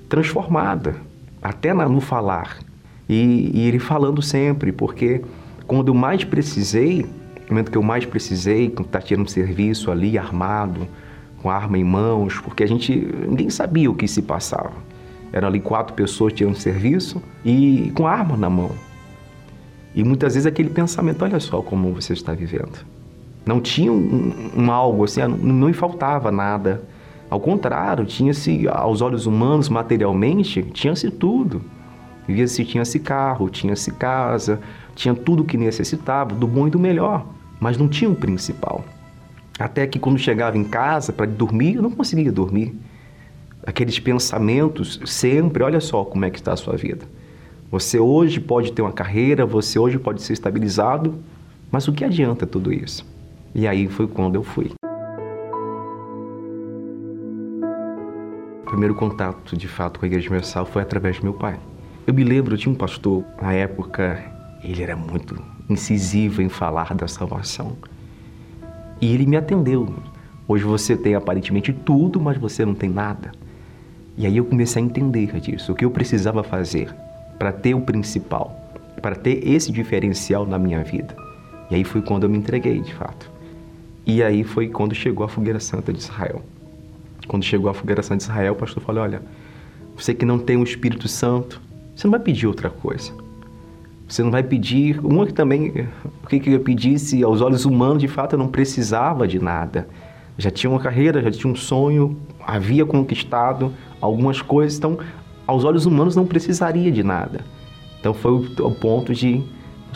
transformada, 0.07 0.95
até 1.41 1.73
no 1.73 1.99
falar. 1.99 2.59
E, 3.07 3.51
e 3.53 3.67
ele 3.67 3.79
falando 3.79 4.21
sempre, 4.21 4.71
porque 4.71 5.21
quando 5.67 5.89
eu 5.89 5.93
mais 5.93 6.23
precisei, 6.23 7.03
no 7.03 7.49
momento 7.49 7.71
que 7.71 7.77
eu 7.77 7.83
mais 7.83 8.05
precisei, 8.05 8.69
quando 8.69 8.87
está 8.87 8.99
tirando 8.99 9.29
serviço 9.29 9.91
ali, 9.91 10.17
armado, 10.17 10.87
com 11.41 11.49
arma 11.49 11.77
em 11.77 11.83
mãos, 11.83 12.39
porque 12.39 12.63
a 12.63 12.67
gente 12.67 12.95
ninguém 13.27 13.49
sabia 13.49 13.89
o 13.89 13.95
que 13.95 14.07
se 14.07 14.21
passava. 14.21 14.73
Eram 15.31 15.47
ali 15.47 15.59
quatro 15.59 15.93
pessoas 15.93 16.33
tirando 16.33 16.55
serviço 16.55 17.21
e 17.43 17.91
com 17.95 18.07
arma 18.07 18.35
na 18.35 18.49
mão. 18.49 18.71
E 19.93 20.03
muitas 20.03 20.33
vezes 20.33 20.45
aquele 20.45 20.69
pensamento, 20.69 21.23
olha 21.23 21.39
só 21.39 21.61
como 21.61 21.93
você 21.93 22.13
está 22.13 22.33
vivendo. 22.33 22.85
Não 23.45 23.61
tinha 23.61 23.91
um, 23.91 24.51
um 24.57 24.71
algo 24.71 25.03
assim, 25.03 25.21
não, 25.21 25.37
não 25.37 25.67
me 25.67 25.73
faltava 25.73 26.31
nada. 26.31 26.83
Ao 27.29 27.39
contrário, 27.39 28.05
tinha-se, 28.05 28.67
aos 28.67 29.01
olhos 29.01 29.25
humanos, 29.25 29.69
materialmente, 29.69 30.63
tinha-se 30.63 31.11
tudo. 31.11 31.61
Vivia-se, 32.27 32.65
tinha-se 32.65 32.99
carro, 32.99 33.49
tinha-se 33.49 33.91
casa, 33.91 34.59
tinha 34.95 35.13
tudo 35.13 35.43
o 35.43 35.45
que 35.45 35.57
necessitava, 35.57 36.33
do 36.33 36.47
bom 36.47 36.67
e 36.67 36.71
do 36.71 36.79
melhor. 36.79 37.25
Mas 37.59 37.77
não 37.77 37.87
tinha 37.87 38.09
o 38.09 38.15
principal. 38.15 38.83
Até 39.57 39.87
que 39.87 39.99
quando 39.99 40.17
chegava 40.17 40.57
em 40.57 40.63
casa 40.63 41.13
para 41.13 41.25
dormir, 41.25 41.75
eu 41.75 41.81
não 41.81 41.91
conseguia 41.91 42.31
dormir. 42.31 42.75
Aqueles 43.65 43.99
pensamentos 43.99 44.99
sempre, 45.05 45.63
olha 45.63 45.79
só 45.79 46.03
como 46.03 46.25
é 46.25 46.29
que 46.29 46.37
está 46.37 46.53
a 46.53 46.57
sua 46.57 46.75
vida. 46.75 47.05
Você 47.71 47.99
hoje 47.99 48.39
pode 48.39 48.71
ter 48.71 48.81
uma 48.81 48.91
carreira, 48.91 49.45
você 49.45 49.79
hoje 49.79 49.97
pode 49.97 50.21
ser 50.21 50.33
estabilizado, 50.33 51.15
mas 51.71 51.87
o 51.87 51.93
que 51.93 52.05
adianta 52.05 52.45
tudo 52.45 52.71
isso? 52.71 53.05
E 53.53 53.67
aí 53.67 53.87
foi 53.87 54.07
quando 54.07 54.35
eu 54.35 54.43
fui. 54.43 54.71
O 58.61 58.65
primeiro 58.65 58.93
contato, 58.95 59.55
de 59.55 59.67
fato, 59.67 59.99
com 59.99 60.05
a 60.05 60.07
Igreja 60.07 60.27
Universal 60.27 60.65
foi 60.65 60.81
através 60.81 61.17
do 61.19 61.23
meu 61.23 61.33
pai. 61.33 61.57
Eu 62.07 62.13
me 62.13 62.23
lembro 62.23 62.55
de 62.55 62.69
um 62.69 62.75
pastor, 62.75 63.23
na 63.41 63.51
época, 63.51 64.23
ele 64.63 64.83
era 64.83 64.95
muito 64.95 65.41
incisivo 65.67 66.39
em 66.39 66.49
falar 66.49 66.93
da 66.93 67.07
salvação. 67.07 67.75
E 69.01 69.11
ele 69.11 69.25
me 69.25 69.35
atendeu. 69.35 69.91
Hoje 70.47 70.63
você 70.63 70.95
tem 70.95 71.15
aparentemente 71.15 71.73
tudo, 71.73 72.21
mas 72.21 72.37
você 72.37 72.63
não 72.63 72.75
tem 72.75 72.91
nada. 72.91 73.31
E 74.15 74.27
aí 74.27 74.37
eu 74.37 74.45
comecei 74.45 74.83
a 74.83 74.85
entender 74.85 75.39
disso, 75.39 75.71
o 75.71 75.75
que 75.75 75.83
eu 75.83 75.89
precisava 75.89 76.43
fazer 76.43 76.93
para 77.39 77.51
ter 77.51 77.73
o 77.73 77.81
principal, 77.81 78.55
para 79.01 79.15
ter 79.15 79.45
esse 79.47 79.71
diferencial 79.71 80.45
na 80.45 80.59
minha 80.59 80.83
vida. 80.83 81.17
E 81.71 81.75
aí 81.75 81.83
foi 81.83 82.03
quando 82.03 82.25
eu 82.25 82.29
me 82.29 82.37
entreguei, 82.37 82.81
de 82.81 82.93
fato. 82.93 83.31
E 84.05 84.21
aí 84.21 84.43
foi 84.43 84.69
quando 84.69 84.93
chegou 84.93 85.25
a 85.25 85.27
fogueira 85.27 85.59
santa 85.59 85.91
de 85.91 85.97
Israel. 85.97 86.43
Quando 87.27 87.43
chegou 87.43 87.67
a 87.67 87.73
fogueira 87.73 88.03
santa 88.03 88.17
de 88.17 88.23
Israel, 88.25 88.53
o 88.53 88.55
pastor 88.55 88.83
falou: 88.83 89.01
Olha, 89.01 89.23
você 89.97 90.13
que 90.13 90.23
não 90.23 90.37
tem 90.37 90.55
o 90.55 90.63
Espírito 90.63 91.07
Santo, 91.07 91.64
você 91.95 92.07
não 92.07 92.11
vai 92.11 92.19
pedir 92.19 92.45
outra 92.45 92.69
coisa. 92.69 93.13
Você 94.07 94.21
não 94.21 94.29
vai 94.29 94.43
pedir. 94.43 94.99
Uma 95.03 95.25
que 95.25 95.33
também, 95.33 95.87
o 96.23 96.27
que, 96.27 96.49
eu 96.49 96.59
pedisse 96.59 97.23
aos 97.23 97.41
olhos 97.41 97.65
humanos, 97.65 97.99
de 97.99 98.07
fato, 98.07 98.33
eu 98.33 98.39
não 98.39 98.49
precisava 98.49 99.27
de 99.27 99.39
nada. 99.39 99.87
Já 100.37 100.51
tinha 100.51 100.69
uma 100.69 100.79
carreira, 100.79 101.21
já 101.21 101.31
tinha 101.31 101.51
um 101.51 101.55
sonho, 101.55 102.17
havia 102.45 102.85
conquistado 102.85 103.71
algumas 104.01 104.41
coisas, 104.41 104.77
então 104.77 104.99
aos 105.47 105.63
olhos 105.63 105.85
humanos 105.85 106.15
não 106.15 106.25
precisaria 106.25 106.91
de 106.91 107.01
nada. 107.01 107.45
Então 107.99 108.13
foi 108.13 108.31
o, 108.33 108.71
ponto 108.71 109.13
de 109.13 109.41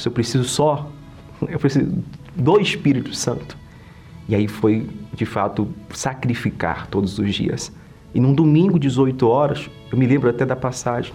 eu 0.03 0.11
preciso 0.11 0.45
só, 0.45 0.89
eu 1.47 1.59
preciso 1.59 1.91
do 2.33 2.59
Espírito 2.59 3.13
Santo. 3.13 3.57
E 4.29 4.35
aí 4.35 4.47
foi, 4.47 4.87
de 5.13 5.25
fato, 5.25 5.67
sacrificar 5.93 6.87
todos 6.87 7.19
os 7.19 7.35
dias. 7.35 7.71
E 8.15 8.19
num 8.19 8.33
domingo, 8.33 8.79
18 8.79 9.27
horas, 9.27 9.69
eu 9.91 9.97
me 9.97 10.07
lembro 10.07 10.29
até 10.29 10.45
da 10.45 10.55
passagem 10.55 11.11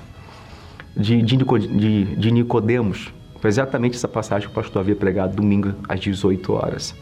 de, 0.97 1.23
de, 1.23 1.37
de, 1.37 2.05
de 2.17 2.31
Nicodemos. 2.31 3.13
Foi 3.41 3.49
exatamente 3.49 3.97
essa 3.97 4.09
passagem 4.09 4.49
que 4.49 4.53
o 4.53 4.55
pastor 4.55 4.81
havia 4.81 4.97
pregado 4.97 5.37
domingo 5.37 5.75
às 5.89 6.01
18 6.01 6.53
horas. 6.53 6.95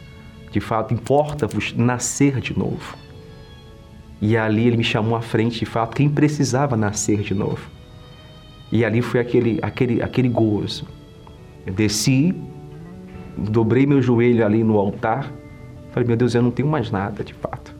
De 0.51 0.59
fato, 0.59 0.93
importa-vos 0.93 1.73
nascer 1.73 2.39
de 2.39 2.57
novo. 2.57 2.97
E 4.21 4.37
ali 4.37 4.67
ele 4.67 4.77
me 4.77 4.83
chamou 4.83 5.15
à 5.15 5.21
frente, 5.21 5.59
de 5.59 5.65
fato, 5.65 5.95
quem 5.95 6.09
precisava 6.09 6.77
nascer 6.77 7.21
de 7.21 7.33
novo. 7.33 7.69
E 8.71 8.83
ali 8.83 9.01
foi 9.01 9.19
aquele, 9.19 9.59
aquele, 9.61 10.01
aquele 10.01 10.29
gozo. 10.29 10.87
Eu 11.65 11.73
desci, 11.73 12.33
dobrei 13.37 13.85
meu 13.85 14.01
joelho 14.01 14.45
ali 14.45 14.63
no 14.63 14.77
altar, 14.77 15.31
falei, 15.91 16.07
meu 16.07 16.17
Deus, 16.17 16.33
eu 16.35 16.41
não 16.41 16.51
tenho 16.51 16.67
mais 16.67 16.91
nada 16.91 17.23
de 17.23 17.33
fato. 17.33 17.75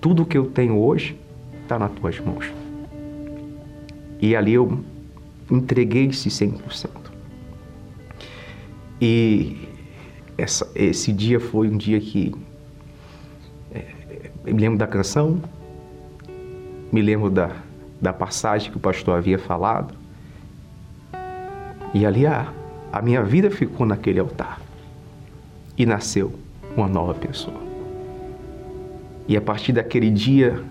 Tudo 0.00 0.26
que 0.26 0.36
eu 0.36 0.46
tenho 0.46 0.78
hoje 0.78 1.18
está 1.62 1.78
nas 1.78 1.90
tuas 1.92 2.18
mãos. 2.20 2.63
E 4.20 4.34
ali 4.34 4.54
eu 4.54 4.82
entreguei 5.50 6.06
esse 6.06 6.28
100%. 6.28 6.88
E 9.00 9.68
essa, 10.38 10.70
esse 10.74 11.12
dia 11.12 11.38
foi 11.38 11.68
um 11.68 11.76
dia 11.76 12.00
que 12.00 12.32
me 14.44 14.60
lembro 14.60 14.78
da 14.78 14.86
canção, 14.86 15.40
me 16.92 17.00
lembro 17.00 17.30
da, 17.30 17.50
da 18.00 18.12
passagem 18.12 18.70
que 18.70 18.76
o 18.76 18.80
pastor 18.80 19.16
havia 19.16 19.38
falado. 19.38 19.94
E 21.94 22.04
ali 22.04 22.26
a, 22.26 22.52
a 22.92 23.00
minha 23.00 23.22
vida 23.22 23.50
ficou 23.50 23.86
naquele 23.86 24.20
altar. 24.20 24.60
E 25.76 25.86
nasceu 25.86 26.32
uma 26.76 26.86
nova 26.86 27.14
pessoa. 27.14 27.60
E 29.26 29.36
a 29.36 29.40
partir 29.40 29.72
daquele 29.72 30.10
dia, 30.10 30.62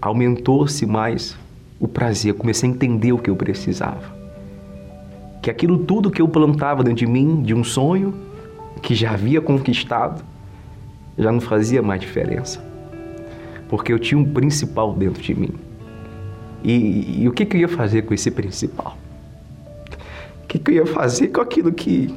aumentou-se 0.00 0.86
mais 0.86 1.36
o 1.82 1.88
prazer. 1.88 2.32
Comecei 2.34 2.70
a 2.70 2.72
entender 2.72 3.12
o 3.12 3.18
que 3.18 3.28
eu 3.28 3.34
precisava. 3.34 4.14
Que 5.42 5.50
aquilo 5.50 5.80
tudo 5.80 6.12
que 6.12 6.22
eu 6.22 6.28
plantava 6.28 6.84
dentro 6.84 7.04
de 7.04 7.06
mim, 7.06 7.42
de 7.42 7.52
um 7.52 7.64
sonho, 7.64 8.14
que 8.80 8.94
já 8.94 9.10
havia 9.10 9.40
conquistado, 9.40 10.24
já 11.18 11.32
não 11.32 11.40
fazia 11.40 11.82
mais 11.82 12.00
diferença. 12.00 12.64
Porque 13.68 13.92
eu 13.92 13.98
tinha 13.98 14.16
um 14.16 14.24
principal 14.24 14.94
dentro 14.94 15.20
de 15.20 15.34
mim. 15.34 15.50
E, 16.62 17.22
e 17.22 17.28
o 17.28 17.32
que, 17.32 17.44
que 17.44 17.56
eu 17.56 17.62
ia 17.62 17.68
fazer 17.68 18.02
com 18.02 18.14
esse 18.14 18.30
principal? 18.30 18.96
O 20.44 20.46
que, 20.46 20.60
que 20.60 20.70
eu 20.70 20.74
ia 20.76 20.86
fazer 20.86 21.28
com 21.28 21.40
aquilo 21.40 21.72
que 21.72 22.14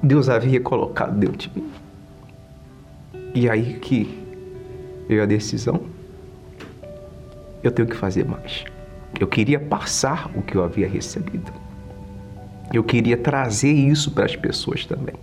Deus 0.00 0.28
havia 0.28 0.60
colocado 0.60 1.18
dentro 1.18 1.36
de 1.36 1.50
mim? 1.56 1.68
E 3.34 3.50
aí 3.50 3.74
que 3.80 4.24
veio 5.08 5.24
a 5.24 5.26
decisão. 5.26 5.95
Eu 7.66 7.72
tenho 7.72 7.88
que 7.88 7.96
fazer 7.96 8.24
mais. 8.24 8.64
Eu 9.18 9.26
queria 9.26 9.58
passar 9.58 10.30
o 10.36 10.40
que 10.40 10.54
eu 10.54 10.62
havia 10.62 10.88
recebido. 10.88 11.52
Eu 12.72 12.84
queria 12.84 13.16
trazer 13.16 13.72
isso 13.72 14.12
para 14.12 14.24
as 14.24 14.36
pessoas 14.36 14.86
também. 14.86 15.16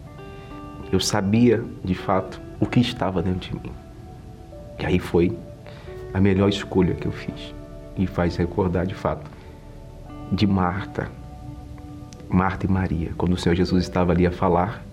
Eu 0.92 1.00
sabia, 1.00 1.64
de 1.82 1.96
fato, 1.96 2.42
o 2.60 2.66
que 2.66 2.82
estava 2.82 3.22
dentro 3.22 3.50
de 3.50 3.54
mim. 3.56 3.72
E 4.78 4.86
aí 4.86 5.00
foi 5.00 5.38
a 6.14 6.20
melhor 6.20 6.50
escolha 6.50 6.94
que 6.94 7.08
eu 7.08 7.14
fiz. 7.14 7.56
E 7.96 8.06
faz 8.06 8.36
recordar, 8.36 8.86
de 8.86 8.94
fato, 8.94 9.32
de 10.30 10.46
Marta, 10.46 11.10
Marta 12.28 12.66
e 12.66 12.70
Maria, 12.70 13.14
quando 13.18 13.32
o 13.32 13.38
Senhor 13.38 13.56
Jesus 13.56 13.84
estava 13.84 14.12
ali 14.12 14.28
a 14.28 14.32
falar 14.32 14.84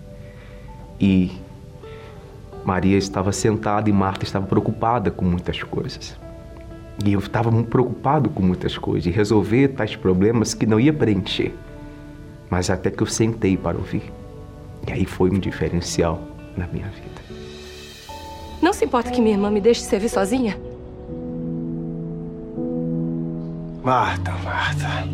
e 0.97 1.37
Maria 2.63 2.97
estava 2.97 3.33
sentada 3.33 3.89
e 3.89 3.93
Marta 3.93 4.23
estava 4.23 4.47
preocupada 4.47 5.11
com 5.11 5.25
muitas 5.25 5.61
coisas. 5.63 6.20
E 7.05 7.13
eu 7.13 7.19
estava 7.19 7.49
muito 7.49 7.69
preocupado 7.69 8.29
com 8.29 8.43
muitas 8.43 8.77
coisas, 8.77 9.03
de 9.03 9.11
resolver 9.11 9.69
tais 9.69 9.95
problemas 9.95 10.53
que 10.53 10.65
não 10.65 10.79
ia 10.79 10.93
preencher. 10.93 11.53
Mas 12.49 12.69
até 12.69 12.91
que 12.91 13.01
eu 13.01 13.07
sentei 13.07 13.57
para 13.57 13.77
ouvir. 13.77 14.11
E 14.87 14.91
aí 14.91 15.05
foi 15.05 15.29
um 15.29 15.39
diferencial 15.39 16.21
na 16.57 16.67
minha 16.67 16.87
vida. 16.87 17.21
Não 18.61 18.73
se 18.73 18.85
importa 18.85 19.09
que 19.09 19.21
minha 19.21 19.35
irmã 19.35 19.49
me 19.49 19.59
deixe 19.59 19.81
servir 19.81 20.09
sozinha? 20.09 20.57
Marta, 23.83 24.31
Marta. 24.43 25.07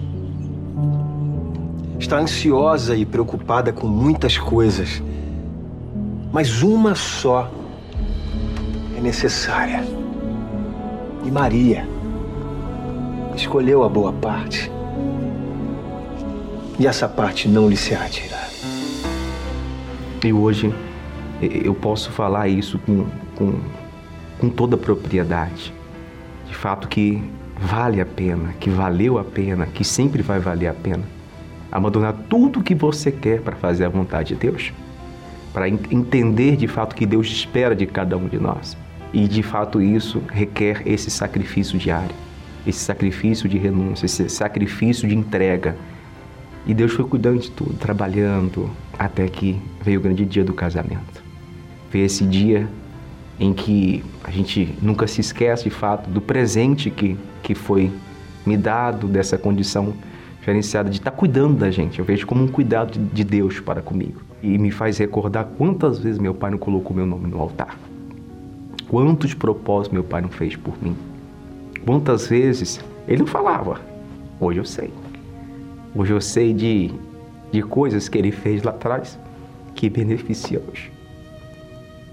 Está 1.98 2.20
ansiosa 2.20 2.96
e 2.96 3.06
preocupada 3.06 3.72
com 3.72 3.88
muitas 3.88 4.38
coisas. 4.38 5.02
Mas 6.34 6.62
uma 6.62 6.94
só 6.94 7.50
é 8.98 9.02
necessária. 9.02 9.97
E 11.28 11.32
Maria 11.32 11.86
escolheu 13.36 13.84
a 13.84 13.90
boa 13.90 14.14
parte. 14.14 14.72
E 16.80 16.88
essa 16.88 17.10
parte 17.10 17.50
não 17.50 17.68
lhe 17.68 17.76
será 17.76 18.08
tirada. 18.08 18.48
E 20.24 20.32
hoje 20.32 20.74
eu 21.42 21.76
posso 21.76 22.12
falar 22.12 22.48
isso 22.48 22.80
com, 22.80 23.06
com, 23.36 23.60
com 24.40 24.50
toda 24.50 24.78
a 24.78 24.80
propriedade. 24.80 25.74
De 26.46 26.56
fato 26.56 26.88
que 26.88 27.22
vale 27.60 28.00
a 28.00 28.06
pena, 28.06 28.54
que 28.58 28.70
valeu 28.70 29.20
a 29.20 29.24
pena, 29.26 29.66
que 29.66 29.84
sempre 29.84 30.22
vai 30.22 30.40
valer 30.40 30.68
a 30.68 30.74
pena. 30.74 31.04
Abandonar 31.70 32.14
tudo 32.30 32.62
o 32.62 32.64
que 32.64 32.74
você 32.74 33.12
quer 33.12 33.42
para 33.42 33.58
fazer 33.58 33.84
a 33.84 33.90
vontade 33.90 34.34
de 34.34 34.36
Deus. 34.36 34.72
Para 35.52 35.68
entender 35.68 36.56
de 36.56 36.70
fato 36.70 36.96
que 36.96 37.06
Deus 37.06 37.28
espera 37.28 37.76
de 37.76 37.86
cada 37.86 38.16
um 38.16 38.30
de 38.30 38.40
nós. 38.40 38.78
E 39.14 39.28
de 39.28 39.42
fato 39.42 39.82
isso 39.82 40.22
requer 40.32 40.84
esse 40.86 41.10
sacrifício 41.10 41.78
diário, 41.78 42.16
esse 42.66 42.80
sacrifício 42.80 43.48
de 43.48 43.58
renúncia, 43.58 44.06
esse 44.06 44.28
sacrifício 44.30 45.08
de 45.08 45.16
entrega. 45.16 45.76
E 46.66 46.74
Deus 46.74 46.92
foi 46.94 47.06
cuidando 47.06 47.40
de 47.40 47.50
tudo, 47.50 47.74
trabalhando, 47.76 48.70
até 49.00 49.28
que 49.28 49.60
veio 49.82 50.00
o 50.00 50.04
grande 50.04 50.26
dia 50.26 50.44
do 50.44 50.54
casamento. 50.54 51.24
Veio 51.90 52.06
esse 52.06 52.26
dia 52.26 52.68
em 53.40 53.54
que 53.54 54.04
a 54.24 54.32
gente 54.32 54.76
nunca 54.82 55.08
se 55.08 55.22
esquece 55.22 55.66
de 55.66 55.70
fato 55.70 56.10
do 56.10 56.20
presente 56.20 56.90
que, 56.90 57.18
que 57.42 57.56
foi 57.56 57.92
me 58.46 58.58
dado, 58.58 59.08
dessa 59.08 59.38
condição 59.38 59.94
diferenciada 60.40 60.90
de 60.90 60.98
estar 60.98 61.12
tá 61.12 61.18
cuidando 61.18 61.58
da 61.58 61.70
gente. 61.70 62.00
Eu 62.00 62.06
vejo 62.06 62.26
como 62.26 62.44
um 62.44 62.48
cuidado 62.48 62.98
de 62.98 63.24
Deus 63.24 63.60
para 63.60 63.82
comigo. 63.82 64.22
E 64.42 64.58
me 64.58 64.72
faz 64.72 64.98
recordar 64.98 65.46
quantas 65.58 66.00
vezes 66.00 66.20
meu 66.20 66.34
pai 66.34 66.52
não 66.52 66.58
colocou 66.58 66.96
meu 66.96 67.06
nome 67.06 67.28
no 67.28 67.40
altar. 67.40 67.78
Quantos 68.90 69.34
propósitos 69.34 69.94
meu 69.94 70.04
pai 70.04 70.22
não 70.22 70.30
fez 70.30 70.56
por 70.56 70.82
mim. 70.82 70.96
Quantas 71.86 72.28
vezes 72.28 72.80
ele 73.08 73.20
não 73.20 73.28
falava. 73.28 73.82
Hoje 74.40 74.60
eu 74.60 74.66
sei. 74.66 74.94
Hoje 75.94 76.14
eu 76.14 76.22
sei 76.22 76.54
de, 76.54 76.92
de 77.52 77.62
coisas 77.62 78.08
que 78.08 78.18
ele 78.18 78.32
fez 78.32 78.64
lá 78.64 78.72
atrás 78.72 79.20
que 79.76 79.90
beneficia 79.90 80.62
hoje. 80.70 80.92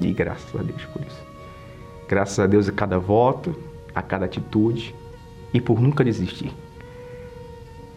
E 0.00 0.12
graças 0.12 0.54
a 0.59 0.62
Deus 0.62 0.85
por 0.87 1.02
isso. 1.02 1.25
Graças 2.09 2.38
a 2.38 2.47
Deus 2.47 2.69
a 2.69 2.73
cada 2.73 2.99
voto, 2.99 3.54
a 3.95 4.02
cada 4.02 4.25
atitude 4.26 4.95
e 5.52 5.61
por 5.61 5.81
nunca 5.81 6.04
desistir. 6.04 6.52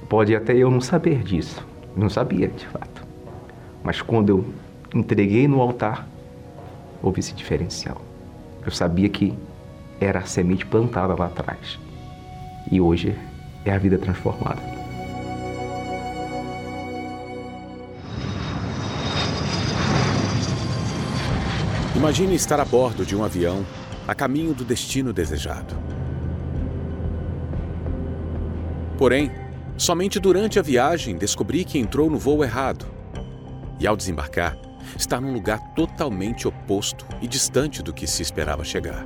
Pode 0.08 0.36
até 0.36 0.56
eu 0.56 0.72
não 0.72 0.80
saber 0.80 1.24
disso, 1.24 1.66
não 1.96 2.10
sabia 2.10 2.48
de 2.48 2.66
fato. 2.68 3.06
Mas 3.84 4.02
quando 4.02 4.30
eu 4.30 4.46
entreguei 4.94 5.48
no 5.48 5.62
altar, 5.62 6.08
houve 7.02 7.20
esse 7.20 7.34
diferencial. 7.34 8.07
Eu 8.68 8.72
sabia 8.74 9.08
que 9.08 9.34
era 9.98 10.20
a 10.20 10.26
semente 10.26 10.66
plantada 10.66 11.16
lá 11.16 11.28
atrás. 11.28 11.80
E 12.70 12.82
hoje 12.82 13.18
é 13.64 13.72
a 13.72 13.78
vida 13.78 13.98
transformada. 13.98 14.62
Imagine 21.96 22.36
estar 22.36 22.60
a 22.60 22.66
bordo 22.66 23.06
de 23.06 23.16
um 23.16 23.24
avião 23.24 23.66
a 24.06 24.14
caminho 24.14 24.54
do 24.54 24.66
destino 24.66 25.14
desejado. 25.14 25.74
Porém, 28.98 29.32
somente 29.78 30.20
durante 30.20 30.60
a 30.60 30.62
viagem 30.62 31.16
descobri 31.16 31.64
que 31.64 31.80
entrou 31.80 32.10
no 32.10 32.20
voo 32.20 32.44
errado. 32.44 32.86
E 33.80 33.88
ao 33.88 33.96
desembarcar, 33.96 34.58
está 34.96 35.20
num 35.20 35.34
lugar 35.34 35.60
totalmente 35.76 36.48
oposto 36.48 37.06
e 37.22 37.28
distante 37.28 37.82
do 37.82 37.94
que 37.94 38.08
se 38.08 38.22
esperava 38.22 38.64
chegar. 38.64 39.06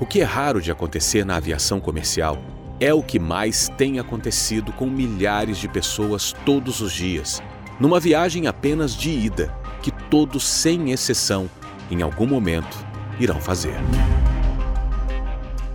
O 0.00 0.06
que 0.06 0.20
é 0.20 0.24
raro 0.24 0.60
de 0.60 0.70
acontecer 0.70 1.24
na 1.24 1.36
aviação 1.36 1.80
comercial 1.80 2.38
é 2.80 2.94
o 2.94 3.02
que 3.02 3.18
mais 3.18 3.68
tem 3.76 3.98
acontecido 3.98 4.72
com 4.72 4.86
milhares 4.86 5.58
de 5.58 5.68
pessoas 5.68 6.34
todos 6.46 6.80
os 6.80 6.92
dias, 6.92 7.42
numa 7.78 8.00
viagem 8.00 8.46
apenas 8.46 8.94
de 8.94 9.10
ida 9.10 9.54
que 9.82 9.90
todos, 9.90 10.46
sem 10.46 10.90
exceção, 10.90 11.48
em 11.90 12.02
algum 12.02 12.26
momento, 12.26 12.76
irão 13.18 13.40
fazer. 13.40 13.74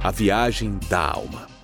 A 0.01 0.11
viagem 0.11 0.79
da 0.89 0.99
alma. 0.99 1.54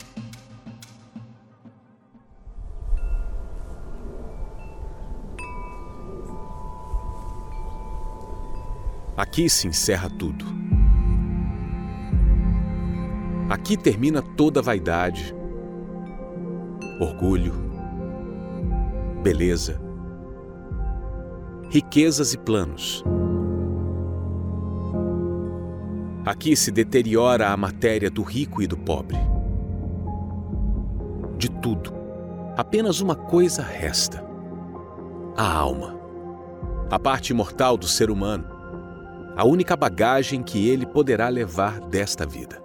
Aqui 9.21 9.47
se 9.49 9.67
encerra 9.67 10.09
tudo. 10.09 10.45
Aqui 13.49 13.77
termina 13.77 14.21
toda 14.21 14.61
vaidade, 14.61 15.35
orgulho, 16.99 17.53
beleza 19.21 19.91
riquezas 21.71 22.33
e 22.33 22.37
planos. 22.37 23.01
Aqui 26.25 26.53
se 26.53 26.69
deteriora 26.69 27.47
a 27.47 27.55
matéria 27.55 28.11
do 28.11 28.23
rico 28.23 28.61
e 28.61 28.67
do 28.67 28.77
pobre. 28.77 29.17
De 31.37 31.49
tudo, 31.49 31.93
apenas 32.57 32.99
uma 32.99 33.15
coisa 33.15 33.61
resta: 33.61 34.21
a 35.37 35.49
alma. 35.49 35.97
A 36.89 36.99
parte 36.99 37.29
imortal 37.29 37.77
do 37.77 37.87
ser 37.87 38.11
humano, 38.11 38.50
a 39.35 39.45
única 39.45 39.75
bagagem 39.75 40.43
que 40.43 40.67
ele 40.67 40.85
poderá 40.85 41.29
levar 41.29 41.79
desta 41.79 42.25
vida. 42.25 42.61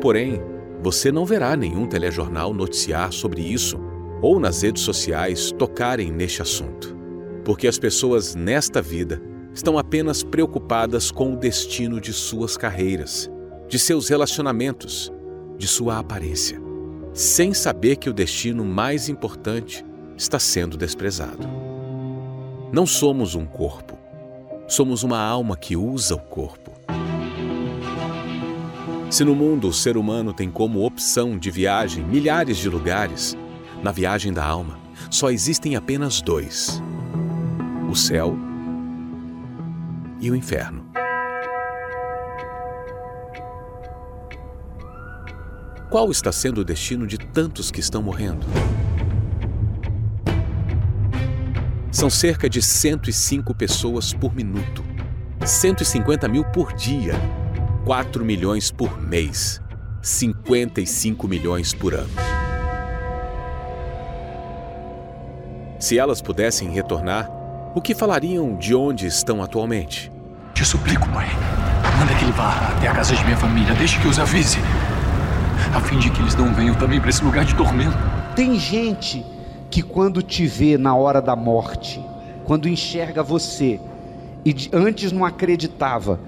Porém, 0.00 0.40
você 0.82 1.10
não 1.10 1.24
verá 1.24 1.56
nenhum 1.56 1.86
telejornal 1.86 2.52
noticiar 2.52 3.12
sobre 3.12 3.40
isso 3.40 3.80
ou 4.20 4.38
nas 4.38 4.62
redes 4.62 4.82
sociais 4.82 5.50
tocarem 5.52 6.12
neste 6.12 6.42
assunto, 6.42 6.96
porque 7.44 7.66
as 7.66 7.78
pessoas 7.78 8.34
nesta 8.34 8.82
vida 8.82 9.20
estão 9.54 9.78
apenas 9.78 10.22
preocupadas 10.22 11.10
com 11.10 11.32
o 11.32 11.36
destino 11.36 12.00
de 12.00 12.12
suas 12.12 12.56
carreiras, 12.56 13.30
de 13.68 13.78
seus 13.78 14.08
relacionamentos, 14.08 15.12
de 15.56 15.66
sua 15.66 15.98
aparência, 15.98 16.60
sem 17.12 17.54
saber 17.54 17.96
que 17.96 18.10
o 18.10 18.12
destino 18.12 18.64
mais 18.64 19.08
importante 19.08 19.84
está 20.16 20.38
sendo 20.38 20.76
desprezado. 20.76 21.63
Não 22.74 22.86
somos 22.86 23.36
um 23.36 23.46
corpo, 23.46 23.96
somos 24.66 25.04
uma 25.04 25.20
alma 25.20 25.56
que 25.56 25.76
usa 25.76 26.16
o 26.16 26.18
corpo. 26.18 26.72
Se 29.08 29.22
no 29.22 29.32
mundo 29.32 29.68
o 29.68 29.72
ser 29.72 29.96
humano 29.96 30.32
tem 30.32 30.50
como 30.50 30.84
opção 30.84 31.38
de 31.38 31.52
viagem 31.52 32.02
milhares 32.02 32.56
de 32.56 32.68
lugares, 32.68 33.38
na 33.80 33.92
viagem 33.92 34.32
da 34.32 34.44
alma, 34.44 34.76
só 35.08 35.30
existem 35.30 35.76
apenas 35.76 36.20
dois: 36.20 36.82
o 37.88 37.94
céu 37.94 38.36
e 40.20 40.28
o 40.28 40.34
inferno. 40.34 40.84
Qual 45.88 46.10
está 46.10 46.32
sendo 46.32 46.62
o 46.62 46.64
destino 46.64 47.06
de 47.06 47.18
tantos 47.18 47.70
que 47.70 47.78
estão 47.78 48.02
morrendo? 48.02 48.44
São 51.94 52.10
cerca 52.10 52.50
de 52.50 52.60
105 52.60 53.54
pessoas 53.54 54.12
por 54.12 54.34
minuto, 54.34 54.84
150 55.46 56.26
mil 56.26 56.42
por 56.46 56.72
dia, 56.72 57.14
4 57.84 58.24
milhões 58.24 58.68
por 58.68 59.00
mês, 59.00 59.62
55 60.02 61.28
milhões 61.28 61.72
por 61.72 61.94
ano. 61.94 62.10
Se 65.78 65.96
elas 65.96 66.20
pudessem 66.20 66.68
retornar, 66.68 67.30
o 67.76 67.80
que 67.80 67.94
falariam 67.94 68.56
de 68.56 68.74
onde 68.74 69.06
estão 69.06 69.40
atualmente? 69.40 70.10
Te 70.52 70.64
suplico, 70.64 71.08
mãe. 71.10 71.28
Manda 72.00 72.12
que 72.16 72.24
ele 72.24 72.32
vá 72.32 72.72
até 72.76 72.88
a 72.88 72.92
casa 72.92 73.14
de 73.14 73.24
minha 73.24 73.36
família. 73.36 73.72
Deixe 73.76 74.00
que 74.00 74.08
os 74.08 74.18
avise. 74.18 74.58
A 75.72 75.80
fim 75.80 76.00
de 76.00 76.10
que 76.10 76.20
eles 76.20 76.34
não 76.34 76.52
venham 76.52 76.74
também 76.74 77.00
para 77.00 77.10
esse 77.10 77.22
lugar 77.22 77.44
de 77.44 77.54
tormento. 77.54 77.96
Tem 78.34 78.58
gente 78.58 79.24
que, 79.74 79.82
quando 79.82 80.22
te 80.22 80.46
vê 80.46 80.78
na 80.78 80.94
hora 80.94 81.20
da 81.20 81.34
morte, 81.34 82.00
quando 82.44 82.68
enxerga 82.68 83.24
você 83.24 83.80
e 84.44 84.54
antes 84.72 85.10
não 85.10 85.24
acreditava, 85.24 86.20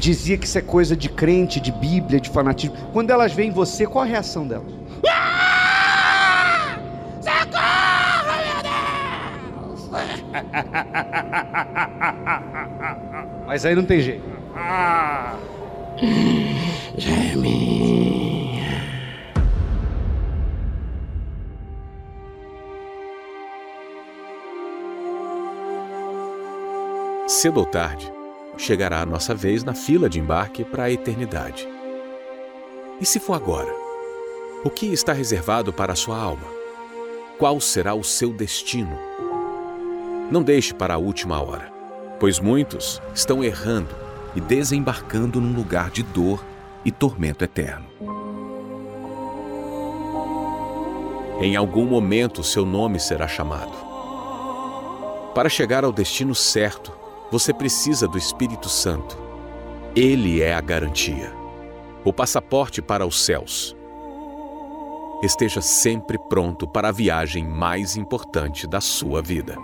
dizia 0.00 0.36
que 0.36 0.46
isso 0.46 0.58
é 0.58 0.60
coisa 0.60 0.96
de 0.96 1.08
crente, 1.08 1.60
de 1.60 1.70
Bíblia, 1.70 2.20
de 2.20 2.28
fanatismo. 2.28 2.76
Quando 2.92 3.12
elas 3.12 3.32
veem 3.32 3.52
você, 3.52 3.86
qual 3.86 4.02
a 4.02 4.08
reação 4.08 4.48
delas? 4.48 4.66
Ah! 5.08 6.76
Socorro, 7.20 8.34
meu 8.42 8.58
Deus! 9.68 9.88
Mas 13.46 13.64
aí 13.64 13.76
não 13.76 13.84
tem 13.84 14.00
jeito. 14.00 14.24
Ah! 14.56 15.36
Cedo 27.46 27.60
ou 27.60 27.64
tarde, 27.64 28.12
chegará 28.58 29.02
a 29.02 29.06
nossa 29.06 29.32
vez 29.32 29.62
na 29.62 29.72
fila 29.72 30.08
de 30.08 30.18
embarque 30.18 30.64
para 30.64 30.82
a 30.82 30.90
eternidade. 30.90 31.64
E 33.00 33.06
se 33.06 33.20
for 33.20 33.34
agora? 33.34 33.72
O 34.64 34.68
que 34.68 34.86
está 34.86 35.12
reservado 35.12 35.72
para 35.72 35.92
a 35.92 35.94
sua 35.94 36.18
alma? 36.18 36.42
Qual 37.38 37.60
será 37.60 37.94
o 37.94 38.02
seu 38.02 38.32
destino? 38.32 38.98
Não 40.28 40.42
deixe 40.42 40.74
para 40.74 40.94
a 40.94 40.98
última 40.98 41.40
hora, 41.40 41.72
pois 42.18 42.40
muitos 42.40 43.00
estão 43.14 43.44
errando 43.44 43.94
e 44.34 44.40
desembarcando 44.40 45.40
num 45.40 45.54
lugar 45.54 45.88
de 45.92 46.02
dor 46.02 46.44
e 46.84 46.90
tormento 46.90 47.44
eterno. 47.44 47.86
Em 51.40 51.54
algum 51.54 51.86
momento 51.86 52.42
seu 52.42 52.66
nome 52.66 52.98
será 52.98 53.28
chamado. 53.28 53.70
Para 55.32 55.48
chegar 55.48 55.84
ao 55.84 55.92
destino 55.92 56.34
certo, 56.34 56.95
você 57.30 57.52
precisa 57.52 58.06
do 58.06 58.16
Espírito 58.16 58.68
Santo. 58.68 59.18
Ele 59.94 60.40
é 60.40 60.54
a 60.54 60.60
garantia, 60.60 61.32
o 62.04 62.12
passaporte 62.12 62.80
para 62.80 63.06
os 63.06 63.24
céus. 63.24 63.76
Esteja 65.22 65.60
sempre 65.60 66.18
pronto 66.28 66.68
para 66.68 66.88
a 66.88 66.92
viagem 66.92 67.44
mais 67.44 67.96
importante 67.96 68.66
da 68.66 68.80
sua 68.80 69.22
vida. 69.22 69.56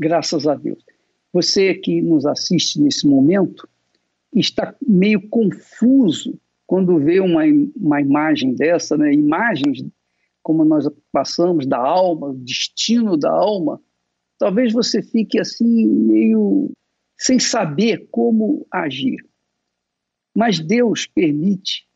Graças 0.00 0.46
a 0.46 0.54
Deus. 0.54 0.82
Você 1.32 1.74
que 1.74 2.02
nos 2.02 2.26
assiste 2.26 2.80
nesse 2.80 3.06
momento 3.06 3.68
está 4.34 4.74
meio 4.86 5.28
confuso 5.28 6.38
quando 6.66 6.98
vê 6.98 7.20
uma, 7.20 7.42
uma 7.76 8.00
imagem 8.00 8.54
dessa, 8.54 8.96
né, 8.96 9.12
imagens 9.12 9.84
como 10.42 10.64
nós 10.64 10.86
passamos 11.10 11.66
da 11.66 11.78
alma, 11.78 12.28
o 12.28 12.34
destino 12.34 13.16
da 13.16 13.30
alma, 13.30 13.80
talvez 14.38 14.72
você 14.72 15.02
fique 15.02 15.40
assim 15.40 15.86
meio 15.86 16.70
sem 17.16 17.38
saber 17.38 18.08
como 18.10 18.66
agir. 18.70 19.16
Mas 20.34 20.60
Deus 20.60 21.06
permite, 21.06 21.86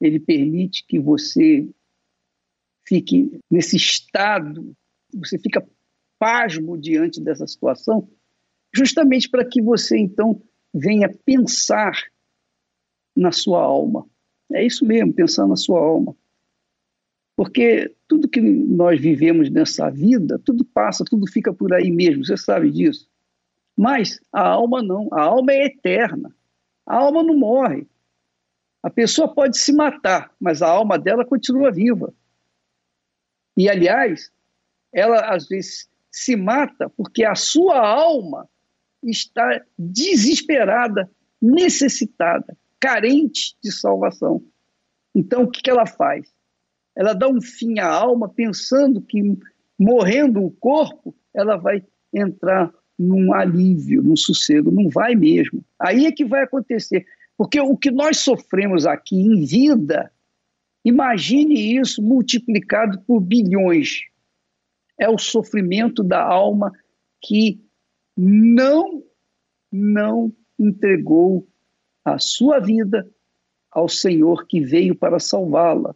Ele 0.00 0.18
permite 0.18 0.84
que 0.86 0.98
você 0.98 1.68
fique 2.84 3.38
nesse 3.48 3.76
estado, 3.76 4.74
você 5.14 5.38
fica 5.38 5.64
pasmo 6.18 6.76
diante 6.76 7.20
dessa 7.20 7.46
situação, 7.46 8.08
justamente 8.74 9.28
para 9.28 9.44
que 9.44 9.62
você 9.62 9.96
então 9.96 10.42
venha 10.74 11.08
pensar 11.24 11.92
na 13.16 13.32
sua 13.32 13.62
alma. 13.62 14.06
É 14.52 14.64
isso 14.64 14.84
mesmo, 14.84 15.12
pensar 15.12 15.46
na 15.46 15.56
sua 15.56 15.78
alma. 15.78 16.14
Porque 17.36 17.94
tudo 18.06 18.28
que 18.28 18.40
nós 18.40 19.00
vivemos 19.00 19.50
nessa 19.50 19.88
vida, 19.88 20.38
tudo 20.44 20.64
passa, 20.64 21.04
tudo 21.04 21.30
fica 21.30 21.52
por 21.52 21.72
aí 21.72 21.90
mesmo, 21.90 22.24
você 22.24 22.36
sabe 22.36 22.70
disso. 22.70 23.08
Mas 23.76 24.20
a 24.32 24.46
alma 24.46 24.82
não, 24.82 25.08
a 25.12 25.22
alma 25.22 25.52
é 25.52 25.66
eterna. 25.66 26.34
A 26.84 26.96
alma 26.96 27.22
não 27.22 27.36
morre. 27.36 27.86
A 28.82 28.90
pessoa 28.90 29.32
pode 29.32 29.58
se 29.58 29.72
matar, 29.72 30.34
mas 30.40 30.60
a 30.60 30.68
alma 30.68 30.98
dela 30.98 31.24
continua 31.24 31.70
viva. 31.70 32.12
E, 33.56 33.68
aliás, 33.68 34.30
ela 34.92 35.34
às 35.34 35.46
vezes 35.48 35.88
se 36.10 36.34
mata 36.34 36.90
porque 36.90 37.24
a 37.24 37.34
sua 37.34 37.78
alma 37.78 38.48
está 39.02 39.62
desesperada, 39.78 41.10
necessitada 41.40 42.56
carente 42.80 43.56
de 43.62 43.70
salvação. 43.70 44.42
Então, 45.14 45.42
o 45.42 45.50
que, 45.50 45.62
que 45.62 45.70
ela 45.70 45.86
faz? 45.86 46.32
Ela 46.96 47.12
dá 47.12 47.28
um 47.28 47.40
fim 47.40 47.78
à 47.78 47.88
alma, 47.88 48.28
pensando 48.28 49.00
que, 49.00 49.20
morrendo 49.78 50.42
o 50.42 50.50
corpo, 50.50 51.14
ela 51.34 51.56
vai 51.56 51.84
entrar 52.12 52.72
num 52.98 53.32
alívio, 53.32 54.02
num 54.02 54.16
sossego. 54.16 54.70
Não 54.70 54.88
vai 54.88 55.14
mesmo. 55.14 55.64
Aí 55.78 56.06
é 56.06 56.12
que 56.12 56.24
vai 56.24 56.42
acontecer. 56.42 57.06
Porque 57.36 57.60
o 57.60 57.76
que 57.76 57.90
nós 57.90 58.18
sofremos 58.18 58.86
aqui 58.86 59.16
em 59.16 59.44
vida, 59.44 60.12
imagine 60.84 61.78
isso 61.78 62.02
multiplicado 62.02 63.00
por 63.06 63.20
bilhões. 63.20 64.02
É 64.98 65.08
o 65.08 65.16
sofrimento 65.16 66.02
da 66.02 66.22
alma 66.22 66.72
que 67.22 67.58
não, 68.16 69.02
não 69.72 70.30
entregou 70.58 71.48
a 72.04 72.18
sua 72.18 72.58
vida 72.58 73.08
ao 73.70 73.88
Senhor 73.88 74.46
que 74.46 74.60
veio 74.60 74.94
para 74.94 75.18
salvá-la, 75.18 75.94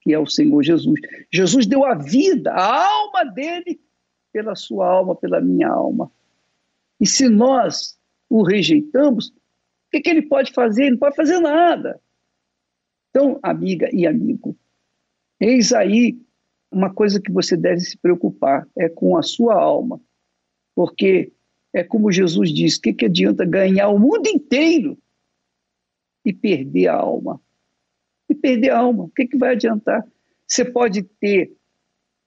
que 0.00 0.12
é 0.12 0.18
o 0.18 0.26
Senhor 0.26 0.62
Jesus. 0.62 1.00
Jesus 1.30 1.66
deu 1.66 1.84
a 1.84 1.94
vida, 1.94 2.52
a 2.52 2.86
alma 2.86 3.24
dele, 3.24 3.80
pela 4.32 4.54
sua 4.54 4.88
alma, 4.88 5.14
pela 5.14 5.40
minha 5.40 5.68
alma. 5.68 6.10
E 7.00 7.06
se 7.06 7.28
nós 7.28 7.98
o 8.28 8.42
rejeitamos, 8.42 9.28
o 9.28 9.90
que, 9.90 10.00
que 10.00 10.10
ele 10.10 10.22
pode 10.22 10.52
fazer? 10.52 10.82
Ele 10.82 10.92
não 10.92 10.98
pode 10.98 11.16
fazer 11.16 11.38
nada. 11.40 12.00
Então, 13.10 13.38
amiga 13.42 13.88
e 13.92 14.06
amigo, 14.06 14.56
eis 15.40 15.72
aí 15.72 16.18
uma 16.70 16.92
coisa 16.92 17.20
que 17.20 17.32
você 17.32 17.56
deve 17.56 17.80
se 17.80 17.96
preocupar, 17.96 18.68
é 18.76 18.88
com 18.88 19.16
a 19.16 19.22
sua 19.22 19.54
alma. 19.54 20.00
Porque 20.74 21.32
é 21.72 21.82
como 21.82 22.12
Jesus 22.12 22.52
disse: 22.52 22.78
o 22.78 22.82
que, 22.82 22.92
que 22.92 23.06
adianta 23.06 23.44
ganhar 23.44 23.88
o 23.88 23.98
mundo 23.98 24.26
inteiro 24.28 24.98
e 26.24 26.32
perder 26.32 26.88
a 26.88 26.94
alma. 26.94 27.40
E 28.28 28.34
perder 28.34 28.70
a 28.70 28.78
alma, 28.78 29.04
o 29.04 29.08
que, 29.08 29.26
que 29.26 29.36
vai 29.36 29.52
adiantar? 29.52 30.04
Você 30.46 30.64
pode 30.64 31.02
ter 31.02 31.52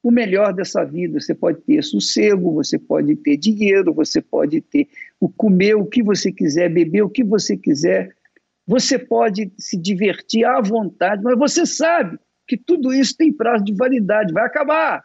o 0.03 0.11
melhor 0.11 0.53
dessa 0.53 0.83
vida, 0.83 1.19
você 1.19 1.35
pode 1.35 1.61
ter 1.61 1.83
sossego, 1.83 2.53
você 2.53 2.79
pode 2.79 3.15
ter 3.17 3.37
dinheiro, 3.37 3.93
você 3.93 4.21
pode 4.21 4.61
ter 4.61 4.87
o 5.19 5.29
comer 5.29 5.75
o 5.75 5.85
que 5.85 6.01
você 6.01 6.31
quiser, 6.31 6.69
beber 6.69 7.03
o 7.03 7.09
que 7.09 7.23
você 7.23 7.55
quiser, 7.55 8.15
você 8.65 8.97
pode 8.97 9.51
se 9.57 9.77
divertir 9.77 10.43
à 10.45 10.59
vontade, 10.59 11.21
mas 11.23 11.37
você 11.37 11.65
sabe 11.65 12.17
que 12.47 12.57
tudo 12.57 12.91
isso 12.93 13.15
tem 13.15 13.31
prazo 13.31 13.63
de 13.63 13.73
validade, 13.73 14.33
vai 14.33 14.45
acabar. 14.45 15.03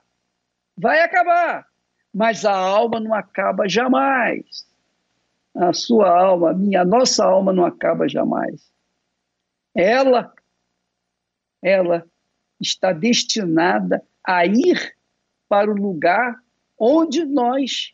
Vai 0.77 1.01
acabar. 1.01 1.66
Mas 2.12 2.44
a 2.44 2.55
alma 2.57 2.99
não 2.99 3.12
acaba 3.12 3.68
jamais. 3.68 4.66
A 5.55 5.72
sua 5.72 6.09
alma, 6.09 6.51
a 6.51 6.55
minha, 6.55 6.83
a 6.83 6.85
nossa 6.85 7.25
alma 7.25 7.53
não 7.53 7.64
acaba 7.64 8.09
jamais 8.09 8.76
ela, 9.77 10.33
ela 11.62 12.05
está 12.59 12.93
destinada 12.93 14.03
a 14.25 14.47
ir 14.47 14.95
para 15.49 15.71
o 15.71 15.77
lugar 15.77 16.37
onde 16.79 17.25
nós, 17.25 17.93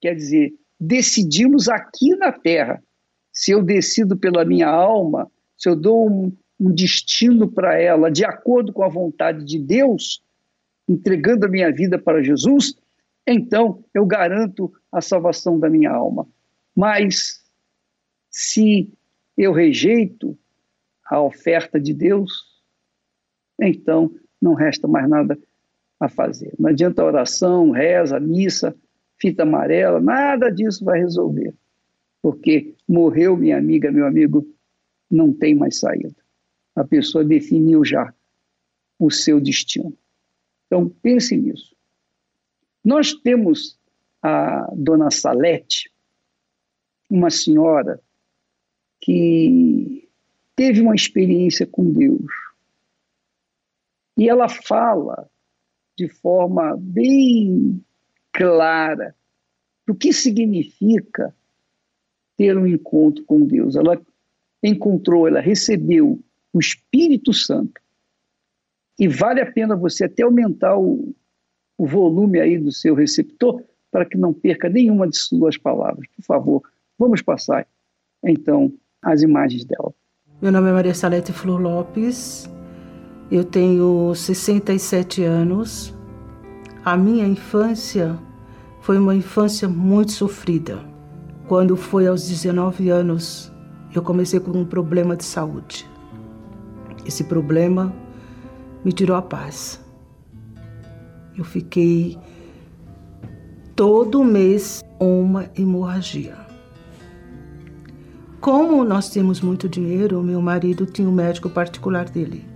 quer 0.00 0.14
dizer, 0.14 0.54
decidimos 0.78 1.68
aqui 1.68 2.14
na 2.16 2.32
Terra. 2.32 2.82
Se 3.32 3.50
eu 3.50 3.62
decido 3.62 4.16
pela 4.16 4.44
minha 4.44 4.68
alma, 4.68 5.30
se 5.56 5.68
eu 5.68 5.74
dou 5.74 6.08
um, 6.08 6.32
um 6.58 6.72
destino 6.72 7.50
para 7.50 7.80
ela 7.80 8.10
de 8.10 8.24
acordo 8.24 8.72
com 8.72 8.84
a 8.84 8.88
vontade 8.88 9.44
de 9.44 9.58
Deus, 9.58 10.22
entregando 10.88 11.46
a 11.46 11.48
minha 11.48 11.72
vida 11.72 11.98
para 11.98 12.22
Jesus, 12.22 12.74
então 13.26 13.82
eu 13.92 14.06
garanto 14.06 14.72
a 14.92 15.00
salvação 15.00 15.58
da 15.58 15.68
minha 15.68 15.90
alma. 15.90 16.26
Mas 16.76 17.42
se 18.30 18.92
eu 19.36 19.52
rejeito, 19.52 20.38
a 21.06 21.20
oferta 21.20 21.78
de 21.80 21.92
Deus, 21.92 22.62
então 23.60 24.14
não 24.40 24.54
resta 24.54 24.88
mais 24.88 25.08
nada 25.08 25.38
a 26.00 26.08
fazer. 26.08 26.52
Não 26.58 26.70
adianta 26.70 27.04
oração, 27.04 27.70
reza, 27.70 28.18
missa, 28.18 28.74
fita 29.18 29.42
amarela, 29.42 30.00
nada 30.00 30.50
disso 30.50 30.84
vai 30.84 30.98
resolver. 30.98 31.54
Porque 32.20 32.74
morreu 32.88 33.36
minha 33.36 33.58
amiga, 33.58 33.92
meu 33.92 34.06
amigo, 34.06 34.46
não 35.10 35.32
tem 35.32 35.54
mais 35.54 35.78
saída. 35.78 36.14
A 36.74 36.84
pessoa 36.84 37.24
definiu 37.24 37.84
já 37.84 38.12
o 38.98 39.10
seu 39.10 39.40
destino. 39.40 39.96
Então 40.66 40.88
pense 41.02 41.36
nisso. 41.36 41.74
Nós 42.84 43.12
temos 43.14 43.78
a 44.22 44.70
dona 44.74 45.10
Salete, 45.10 45.90
uma 47.10 47.30
senhora 47.30 48.00
que 49.00 49.93
teve 50.56 50.80
uma 50.80 50.94
experiência 50.94 51.66
com 51.66 51.90
Deus. 51.92 52.30
E 54.16 54.28
ela 54.28 54.48
fala 54.48 55.28
de 55.96 56.08
forma 56.08 56.76
bem 56.78 57.82
clara 58.32 59.14
do 59.86 59.94
que 59.94 60.12
significa 60.12 61.34
ter 62.36 62.56
um 62.56 62.66
encontro 62.66 63.24
com 63.24 63.46
Deus. 63.46 63.76
Ela 63.76 64.00
encontrou, 64.62 65.28
ela 65.28 65.40
recebeu 65.40 66.18
o 66.52 66.58
Espírito 66.58 67.32
Santo. 67.32 67.80
E 68.98 69.08
vale 69.08 69.40
a 69.40 69.50
pena 69.50 69.76
você 69.76 70.04
até 70.04 70.22
aumentar 70.22 70.78
o, 70.78 71.14
o 71.76 71.86
volume 71.86 72.40
aí 72.40 72.58
do 72.58 72.72
seu 72.72 72.94
receptor 72.94 73.62
para 73.90 74.04
que 74.04 74.16
não 74.16 74.32
perca 74.32 74.68
nenhuma 74.68 75.08
de 75.08 75.16
suas 75.16 75.56
palavras. 75.56 76.08
Por 76.16 76.22
favor, 76.24 76.62
vamos 76.98 77.22
passar 77.22 77.66
então 78.22 78.72
as 79.02 79.22
imagens 79.22 79.64
dela. 79.64 79.94
Meu 80.44 80.52
nome 80.52 80.68
é 80.68 80.72
Maria 80.74 80.92
Salete 80.92 81.32
Flor 81.32 81.58
Lopes, 81.58 82.50
eu 83.30 83.42
tenho 83.42 84.14
67 84.14 85.24
anos. 85.24 85.94
A 86.84 86.98
minha 86.98 87.26
infância 87.26 88.14
foi 88.82 88.98
uma 88.98 89.14
infância 89.14 89.66
muito 89.66 90.12
sofrida. 90.12 90.80
Quando 91.48 91.78
foi 91.78 92.06
aos 92.06 92.28
19 92.28 92.90
anos, 92.90 93.50
eu 93.94 94.02
comecei 94.02 94.38
com 94.38 94.50
um 94.50 94.66
problema 94.66 95.16
de 95.16 95.24
saúde. 95.24 95.88
Esse 97.06 97.24
problema 97.24 97.90
me 98.84 98.92
tirou 98.92 99.16
a 99.16 99.22
paz. 99.22 99.82
Eu 101.38 101.44
fiquei 101.44 102.18
todo 103.74 104.22
mês 104.22 104.84
uma 105.00 105.46
hemorragia. 105.56 106.43
Como 108.44 108.84
nós 108.84 109.08
temos 109.08 109.40
muito 109.40 109.70
dinheiro, 109.70 110.22
meu 110.22 110.38
marido 110.42 110.84
tinha 110.84 111.08
um 111.08 111.12
médico 111.12 111.48
particular 111.48 112.10
dele. 112.10 112.46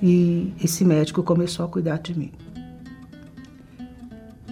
E 0.00 0.54
esse 0.62 0.84
médico 0.84 1.24
começou 1.24 1.66
a 1.66 1.68
cuidar 1.68 1.98
de 1.98 2.16
mim. 2.16 2.30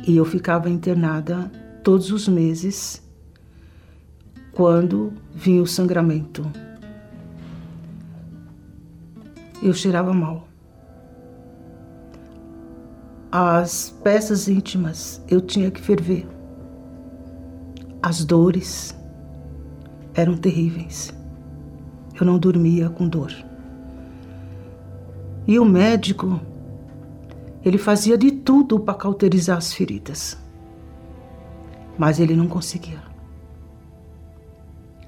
E 0.04 0.16
eu 0.16 0.24
ficava 0.24 0.68
internada 0.68 1.48
todos 1.84 2.10
os 2.10 2.26
meses 2.26 3.00
quando 4.50 5.12
vinha 5.32 5.62
o 5.62 5.68
sangramento. 5.68 6.44
Eu 9.62 9.72
cheirava 9.72 10.12
mal. 10.12 10.48
As 13.30 13.90
peças 14.02 14.48
íntimas 14.48 15.22
eu 15.28 15.40
tinha 15.40 15.70
que 15.70 15.80
ferver. 15.80 16.26
As 18.02 18.24
dores 18.24 18.96
eram 20.14 20.36
terríveis. 20.36 21.12
Eu 22.18 22.24
não 22.24 22.38
dormia 22.38 22.88
com 22.88 23.08
dor. 23.08 23.32
E 25.46 25.58
o 25.58 25.64
médico, 25.64 26.40
ele 27.64 27.76
fazia 27.76 28.16
de 28.16 28.30
tudo 28.30 28.78
para 28.78 28.94
cauterizar 28.94 29.58
as 29.58 29.72
feridas. 29.74 30.38
Mas 31.98 32.18
ele 32.20 32.34
não 32.34 32.46
conseguia. 32.46 33.02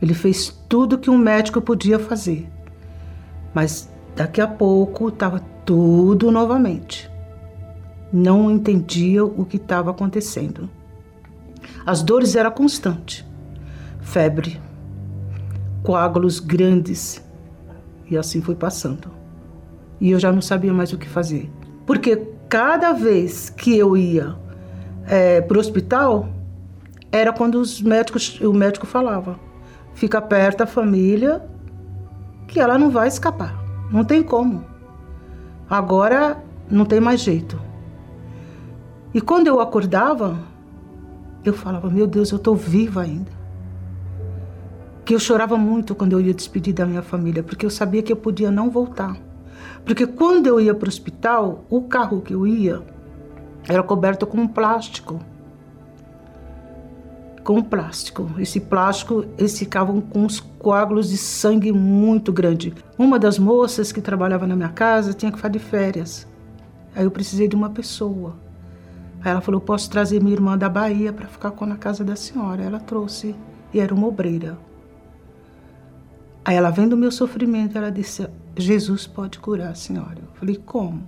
Ele 0.01 0.13
fez 0.13 0.51
tudo 0.69 0.99
que 0.99 1.09
um 1.09 1.17
médico 1.17 1.61
podia 1.61 1.99
fazer. 1.99 2.49
Mas 3.55 3.89
daqui 4.15 4.41
a 4.41 4.47
pouco 4.47 5.09
estava 5.09 5.41
tudo 5.65 6.31
novamente. 6.31 7.11
Não 8.13 8.51
entendia 8.51 9.25
o 9.25 9.45
que 9.45 9.57
estava 9.57 9.91
acontecendo. 9.91 10.69
As 11.85 12.03
dores 12.03 12.37
eram 12.37 12.51
constantes. 12.51 13.25
Febre, 14.01 14.61
coágulos 15.87 16.41
grandes. 16.41 17.25
E 18.11 18.19
assim 18.19 18.43
foi 18.43 18.57
passando. 18.57 19.09
E 20.01 20.11
eu 20.11 20.19
já 20.19 20.33
não 20.33 20.43
sabia 20.43 20.73
mais 20.73 20.93
o 20.93 20.99
que 20.99 21.09
fazer. 21.09 21.49
Porque 21.87 22.17
cada 22.49 22.93
vez 22.93 23.49
que 23.51 23.79
eu 23.79 23.97
ia 23.97 24.35
é, 25.07 25.41
para 25.41 25.57
o 25.57 25.61
hospital, 25.61 26.29
era 27.13 27.33
quando 27.33 27.61
os 27.61 27.81
médicos, 27.81 28.41
o 28.41 28.53
médico 28.53 28.85
falava: 28.85 29.39
fica 29.95 30.21
perto 30.21 30.59
da 30.59 30.67
família, 30.67 31.41
que 32.49 32.59
ela 32.59 32.77
não 32.77 32.91
vai 32.91 33.07
escapar. 33.07 33.57
Não 33.91 34.05
tem 34.05 34.25
como. 34.25 34.65
Agora 35.71 36.43
não 36.69 36.85
tem 36.85 36.99
mais 36.99 37.21
jeito. 37.21 37.61
E 39.15 39.21
quando 39.21 39.47
eu 39.47 39.61
acordava, 39.61 40.37
eu 41.45 41.55
falava: 41.55 41.89
Meu 41.89 42.09
Deus, 42.09 42.33
eu 42.33 42.39
estou 42.39 42.57
viva 42.57 43.03
ainda 43.03 43.36
que 45.07 45.15
eu 45.15 45.21
chorava 45.21 45.57
muito 45.57 45.95
quando 45.95 46.15
eu 46.15 46.21
ia 46.21 46.35
despedir 46.35 46.75
da 46.75 46.85
minha 46.85 47.01
família, 47.01 47.41
porque 47.41 47.65
eu 47.65 47.71
sabia 47.71 48.03
que 48.03 48.13
eu 48.13 48.17
podia 48.17 48.51
não 48.51 48.69
voltar. 48.69 49.17
Porque 49.85 50.05
quando 50.05 50.49
eu 50.49 50.61
ia 50.61 50.75
para 50.75 50.87
o 50.87 50.89
hospital, 50.89 51.65
o 51.71 51.83
carro 51.83 52.21
que 52.21 52.35
eu 52.35 52.45
ia 52.45 52.83
era 53.69 53.85
coberto 53.85 54.27
com 54.27 54.49
plástico. 54.49 55.21
Com 57.45 57.63
plástico. 57.63 58.29
Esse 58.37 58.59
plástico, 58.59 59.25
eles 59.39 59.57
ficavam 59.57 60.01
com 60.01 60.25
uns 60.25 60.41
coágulos 60.41 61.11
de 61.11 61.17
sangue 61.17 61.71
muito 61.71 62.33
grande. 62.33 62.75
Uma 62.99 63.17
das 63.17 63.39
moças 63.39 63.93
que 63.93 64.01
trabalhava 64.01 64.45
na 64.45 64.57
minha 64.57 64.71
casa 64.71 65.15
tinha 65.15 65.31
que 65.31 65.39
ficar 65.39 65.51
de 65.51 65.61
férias. 65.61 66.27
Aí 66.97 67.05
eu 67.05 67.13
precisei 67.13 67.47
de 67.47 67.55
uma 67.55 67.71
pessoa. 67.71 68.35
Aí 69.23 69.31
ela 69.31 69.41
falou: 69.41 69.61
posso 69.61 69.89
trazer 69.89 70.21
minha 70.21 70.35
irmã 70.35 70.59
da 70.59 70.69
Bahia 70.69 71.13
para 71.13 71.29
ficar 71.29 71.53
com 71.53 71.65
na 71.65 71.77
casa 71.77 72.03
da 72.03 72.17
senhora. 72.17 72.61
Ela 72.61 72.81
trouxe 72.81 73.37
e 73.73 73.79
era 73.79 73.95
uma 73.95 74.09
obreira. 74.09 74.66
Aí 76.47 76.55
ela 76.55 76.71
vendo 76.71 76.93
o 76.93 76.97
meu 76.97 77.11
sofrimento, 77.11 77.77
ela 77.77 77.91
disse: 77.91 78.25
Jesus 78.57 79.05
pode 79.05 79.41
curar 79.41 79.71
a 79.71 79.75
senhora. 79.75 80.19
Eu 80.19 80.29
falei: 80.35 80.55
Como? 80.65 81.03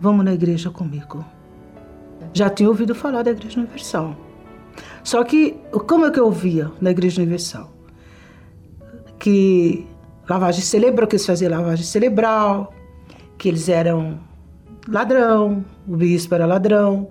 Vamos 0.00 0.24
na 0.24 0.32
igreja 0.32 0.70
comigo. 0.70 1.22
Já 2.32 2.48
tinha 2.48 2.70
ouvido 2.70 2.94
falar 2.94 3.22
da 3.22 3.32
Igreja 3.32 3.60
Universal. 3.60 4.16
Só 5.02 5.22
que, 5.22 5.58
como 5.86 6.06
é 6.06 6.10
que 6.10 6.18
eu 6.18 6.24
ouvia 6.24 6.72
na 6.80 6.90
Igreja 6.90 7.20
Universal? 7.20 7.70
Que 9.18 9.86
lavagem 10.26 10.62
cerebral, 10.62 11.06
que 11.06 11.16
eles 11.16 11.26
faziam 11.26 11.50
lavagem 11.50 11.84
cerebral, 11.84 12.72
que 13.36 13.48
eles 13.48 13.68
eram 13.68 14.18
ladrão, 14.88 15.62
o 15.86 15.96
bispo 15.96 16.34
era 16.34 16.46
ladrão, 16.46 17.08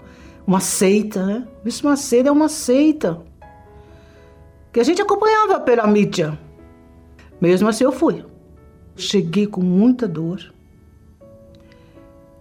uma 0.47 0.59
seita, 0.59 1.25
né? 1.25 1.47
O 1.61 1.63
bispo 1.63 1.87
Macedo 1.87 2.29
é 2.29 2.31
uma 2.31 2.49
seita 2.49 3.21
que 4.73 4.79
a 4.79 4.83
gente 4.83 5.01
acompanhava 5.01 5.59
pela 5.59 5.85
mídia. 5.85 6.37
Mesmo 7.39 7.69
assim, 7.69 7.83
eu 7.83 7.91
fui. 7.91 8.25
Cheguei 8.95 9.45
com 9.45 9.61
muita 9.61 10.07
dor. 10.07 10.51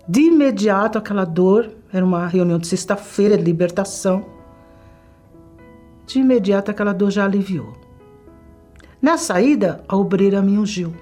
De 0.09 0.23
imediato, 0.23 0.97
aquela 0.97 1.25
dor, 1.25 1.71
era 1.93 2.05
uma 2.05 2.27
reunião 2.27 2.59
de 2.59 2.67
sexta-feira 2.67 3.37
de 3.37 3.45
libertação. 3.45 4.25
De 6.07 6.21
imediato, 6.21 6.71
aquela 6.71 6.95
dor 6.95 7.11
já 7.11 7.27
aliviou. 7.27 7.75
Na 9.01 9.19
saída, 9.19 9.85
a 9.87 9.95
obreira 9.95 10.41
me 10.41 10.59
ungiu. 10.59 10.95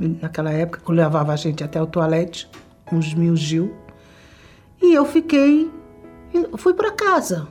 Naquela 0.00 0.50
época, 0.50 0.80
quando 0.82 0.98
levava 0.98 1.32
a 1.32 1.36
gente 1.36 1.62
até 1.62 1.80
o 1.80 1.86
toalete, 1.86 2.50
uns 2.92 3.14
me 3.14 3.30
ungiu. 3.30 3.72
E 4.82 4.92
eu 4.92 5.04
fiquei, 5.04 5.70
fui 6.56 6.74
para 6.74 6.90
casa. 6.90 7.46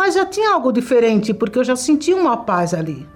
Mas 0.00 0.14
já 0.14 0.24
tinha 0.24 0.54
algo 0.54 0.72
diferente, 0.72 1.34
porque 1.34 1.58
eu 1.58 1.62
já 1.62 1.76
sentia 1.76 2.16
uma 2.16 2.34
paz 2.34 2.72
ali. 2.72 3.06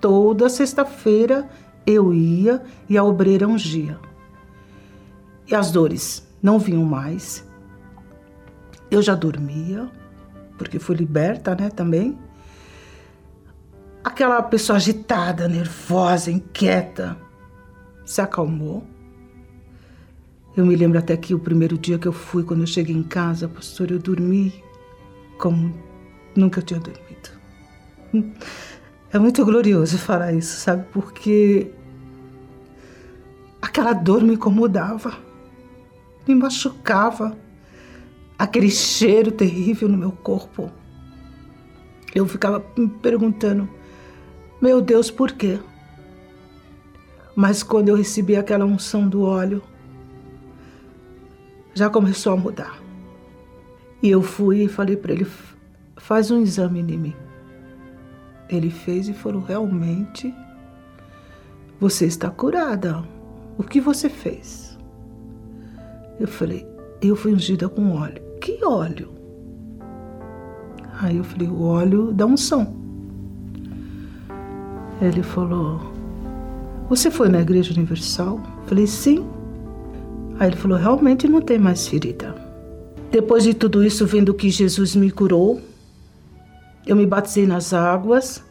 Toda 0.00 0.48
sexta-feira 0.48 1.48
eu 1.86 2.12
ia 2.12 2.60
e 2.88 2.98
a 2.98 3.04
obreira 3.04 3.46
ungia. 3.46 3.96
E 5.46 5.54
as 5.54 5.70
dores 5.70 6.26
não 6.42 6.58
vinham 6.58 6.82
mais. 6.82 7.48
Eu 8.90 9.00
já 9.00 9.14
dormia, 9.14 9.88
porque 10.58 10.80
fui 10.80 10.96
liberta, 10.96 11.54
né, 11.54 11.70
também. 11.70 12.18
Aquela 14.02 14.42
pessoa 14.42 14.78
agitada, 14.78 15.46
nervosa, 15.46 16.28
inquieta, 16.28 17.16
se 18.04 18.20
acalmou. 18.20 18.82
Eu 20.56 20.66
me 20.66 20.74
lembro 20.74 20.98
até 20.98 21.16
que 21.16 21.36
o 21.36 21.38
primeiro 21.38 21.78
dia 21.78 22.00
que 22.00 22.08
eu 22.08 22.12
fui, 22.12 22.42
quando 22.42 22.62
eu 22.62 22.66
cheguei 22.66 22.96
em 22.96 23.04
casa, 23.04 23.46
pastor, 23.46 23.92
eu 23.92 24.00
dormi 24.00 24.52
como 25.38 25.88
Nunca 26.36 26.62
tinha 26.62 26.80
dormido. 26.80 27.30
É 29.12 29.18
muito 29.18 29.44
glorioso 29.44 29.98
falar 29.98 30.32
isso, 30.32 30.60
sabe? 30.60 30.86
Porque 30.92 31.72
aquela 33.60 33.92
dor 33.92 34.22
me 34.22 34.34
incomodava, 34.34 35.16
me 36.26 36.34
machucava, 36.34 37.36
aquele 38.38 38.70
cheiro 38.70 39.32
terrível 39.32 39.88
no 39.88 39.98
meu 39.98 40.12
corpo. 40.12 40.70
Eu 42.14 42.26
ficava 42.26 42.64
me 42.76 42.88
perguntando, 42.88 43.68
meu 44.60 44.80
Deus, 44.80 45.10
por 45.10 45.32
quê? 45.32 45.58
Mas 47.34 47.62
quando 47.62 47.88
eu 47.88 47.96
recebi 47.96 48.36
aquela 48.36 48.64
unção 48.64 49.08
do 49.08 49.22
óleo, 49.22 49.62
já 51.74 51.88
começou 51.88 52.32
a 52.32 52.36
mudar. 52.36 52.78
E 54.02 54.10
eu 54.10 54.22
fui 54.22 54.64
e 54.64 54.68
falei 54.68 54.96
para 54.96 55.12
ele: 55.12 55.26
faz 56.00 56.30
um 56.30 56.40
exame 56.40 56.80
em 56.80 56.98
mim. 56.98 57.14
Ele 58.48 58.70
fez 58.70 59.08
e 59.08 59.12
falou: 59.14 59.42
realmente, 59.42 60.34
você 61.78 62.06
está 62.06 62.30
curada. 62.30 63.04
O 63.56 63.62
que 63.62 63.80
você 63.80 64.08
fez? 64.08 64.78
Eu 66.18 66.26
falei: 66.26 66.66
eu 67.00 67.14
fui 67.16 67.32
ungida 67.32 67.68
com 67.68 67.92
óleo. 67.92 68.20
Que 68.40 68.64
óleo? 68.64 69.10
Aí 71.00 71.16
eu 71.16 71.24
falei: 71.24 71.48
o 71.48 71.62
óleo 71.62 72.12
da 72.12 72.26
unção. 72.26 72.74
Ele 75.00 75.22
falou: 75.22 75.80
Você 76.88 77.10
foi 77.10 77.28
na 77.28 77.40
Igreja 77.40 77.72
Universal? 77.72 78.40
Eu 78.62 78.68
falei: 78.68 78.86
Sim. 78.86 79.24
Aí 80.38 80.48
ele 80.48 80.56
falou: 80.56 80.76
Realmente 80.76 81.28
não 81.28 81.40
tem 81.40 81.58
mais 81.58 81.86
ferida. 81.86 82.34
Depois 83.10 83.44
de 83.44 83.54
tudo 83.54 83.82
isso, 83.82 84.06
vendo 84.06 84.34
que 84.34 84.50
Jesus 84.50 84.94
me 84.94 85.10
curou, 85.10 85.60
eu 86.86 86.96
me 86.96 87.06
batizei 87.06 87.46
nas 87.46 87.72
águas. 87.72 88.42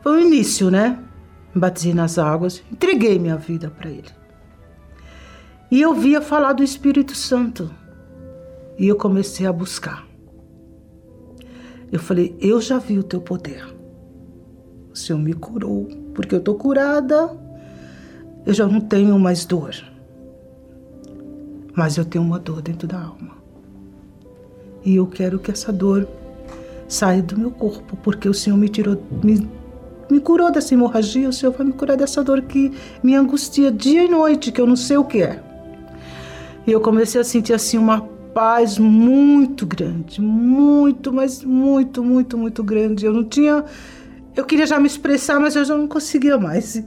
Foi 0.00 0.22
o 0.22 0.26
início, 0.26 0.70
né? 0.70 0.98
Me 1.54 1.60
batizei 1.60 1.94
nas 1.94 2.18
águas, 2.18 2.62
entreguei 2.70 3.18
minha 3.18 3.36
vida 3.36 3.70
para 3.70 3.90
Ele. 3.90 4.10
E 5.70 5.80
eu 5.80 5.94
via 5.94 6.20
falar 6.20 6.52
do 6.52 6.62
Espírito 6.62 7.14
Santo. 7.14 7.70
E 8.78 8.88
eu 8.88 8.96
comecei 8.96 9.46
a 9.46 9.52
buscar. 9.52 10.04
Eu 11.90 12.00
falei: 12.00 12.36
Eu 12.40 12.60
já 12.60 12.78
vi 12.78 12.98
o 12.98 13.04
teu 13.04 13.20
poder. 13.20 13.64
O 14.92 14.96
Senhor 14.96 15.18
me 15.18 15.32
curou, 15.32 15.88
porque 16.14 16.34
eu 16.34 16.38
estou 16.38 16.54
curada, 16.54 17.36
eu 18.46 18.54
já 18.54 18.66
não 18.66 18.80
tenho 18.80 19.18
mais 19.18 19.44
dor. 19.44 19.74
Mas 21.74 21.96
eu 21.96 22.04
tenho 22.04 22.22
uma 22.22 22.38
dor 22.38 22.62
dentro 22.62 22.86
da 22.86 23.00
alma. 23.00 23.43
E 24.84 24.96
eu 24.96 25.06
quero 25.06 25.38
que 25.38 25.50
essa 25.50 25.72
dor 25.72 26.06
saia 26.88 27.22
do 27.22 27.38
meu 27.38 27.50
corpo, 27.50 27.96
porque 28.02 28.28
o 28.28 28.34
Senhor 28.34 28.56
me 28.56 28.68
tirou, 28.68 29.02
me, 29.22 29.48
me 30.10 30.20
curou 30.20 30.52
dessa 30.52 30.74
hemorragia, 30.74 31.28
o 31.28 31.32
Senhor 31.32 31.52
vai 31.52 31.66
me 31.66 31.72
curar 31.72 31.96
dessa 31.96 32.22
dor 32.22 32.42
que 32.42 32.72
me 33.02 33.14
angustia 33.14 33.72
dia 33.72 34.04
e 34.04 34.08
noite, 34.08 34.52
que 34.52 34.60
eu 34.60 34.66
não 34.66 34.76
sei 34.76 34.96
o 34.96 35.04
que 35.04 35.22
é. 35.22 35.42
E 36.66 36.72
eu 36.72 36.80
comecei 36.80 37.20
a 37.20 37.24
sentir 37.24 37.52
assim 37.52 37.78
uma 37.78 38.02
paz 38.34 38.78
muito 38.78 39.64
grande, 39.64 40.20
muito, 40.20 41.12
mas 41.12 41.42
muito, 41.44 42.02
muito, 42.02 42.36
muito 42.36 42.62
grande. 42.62 43.06
Eu 43.06 43.12
não 43.12 43.24
tinha 43.24 43.64
eu 44.36 44.44
queria 44.44 44.66
já 44.66 44.80
me 44.80 44.86
expressar, 44.86 45.38
mas 45.38 45.54
eu 45.54 45.64
já 45.64 45.76
não 45.76 45.86
conseguia 45.86 46.36
mais. 46.36 46.82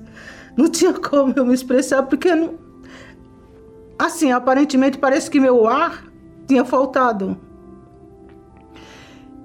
Não 0.56 0.68
tinha 0.68 0.94
como 0.94 1.34
eu 1.36 1.46
me 1.46 1.54
expressar, 1.54 2.04
porque 2.04 2.34
não... 2.36 2.56
assim, 3.98 4.32
aparentemente 4.32 4.98
parece 4.98 5.30
que 5.30 5.40
meu 5.40 5.68
ar 5.68 6.04
tinha 6.48 6.66
faltado. 6.66 7.38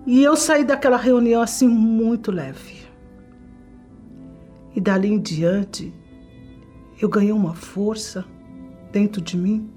E 0.06 0.22
eu 0.22 0.36
saí 0.36 0.64
daquela 0.64 0.96
reunião 0.96 1.42
assim 1.42 1.68
muito 1.68 2.30
leve. 2.32 2.82
E 4.74 4.80
dali 4.80 5.08
em 5.08 5.20
diante, 5.20 5.92
eu 7.00 7.08
ganhei 7.08 7.32
uma 7.32 7.54
força 7.54 8.24
dentro 8.90 9.20
de 9.20 9.36
mim. 9.36 9.68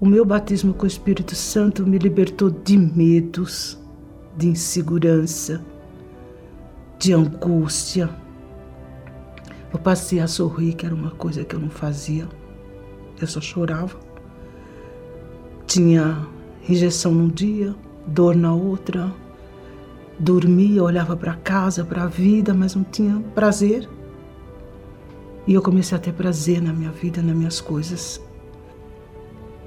O 0.00 0.06
meu 0.06 0.24
batismo 0.24 0.72
com 0.72 0.84
o 0.84 0.86
Espírito 0.86 1.34
Santo 1.34 1.86
me 1.86 1.98
libertou 1.98 2.50
de 2.50 2.76
medos, 2.76 3.78
de 4.36 4.48
insegurança 4.48 5.62
de 6.98 7.12
angústia. 7.12 8.10
Eu 9.72 9.78
passei 9.78 10.20
a 10.20 10.26
sorrir, 10.26 10.74
que 10.74 10.84
era 10.84 10.94
uma 10.94 11.12
coisa 11.12 11.44
que 11.44 11.54
eu 11.54 11.60
não 11.60 11.70
fazia. 11.70 12.28
Eu 13.20 13.26
só 13.26 13.40
chorava. 13.40 13.98
Tinha 15.66 16.26
injeção 16.68 17.12
num 17.12 17.28
dia, 17.28 17.74
dor 18.06 18.34
na 18.34 18.52
outra. 18.52 19.12
Dormia, 20.18 20.82
olhava 20.82 21.16
para 21.16 21.34
casa, 21.34 21.84
para 21.84 22.02
a 22.02 22.06
vida, 22.06 22.52
mas 22.52 22.74
não 22.74 22.82
tinha 22.82 23.22
prazer. 23.34 23.88
E 25.46 25.54
eu 25.54 25.62
comecei 25.62 25.96
a 25.96 26.00
ter 26.00 26.12
prazer 26.12 26.60
na 26.60 26.72
minha 26.72 26.90
vida, 26.90 27.22
nas 27.22 27.36
minhas 27.36 27.60
coisas. 27.60 28.20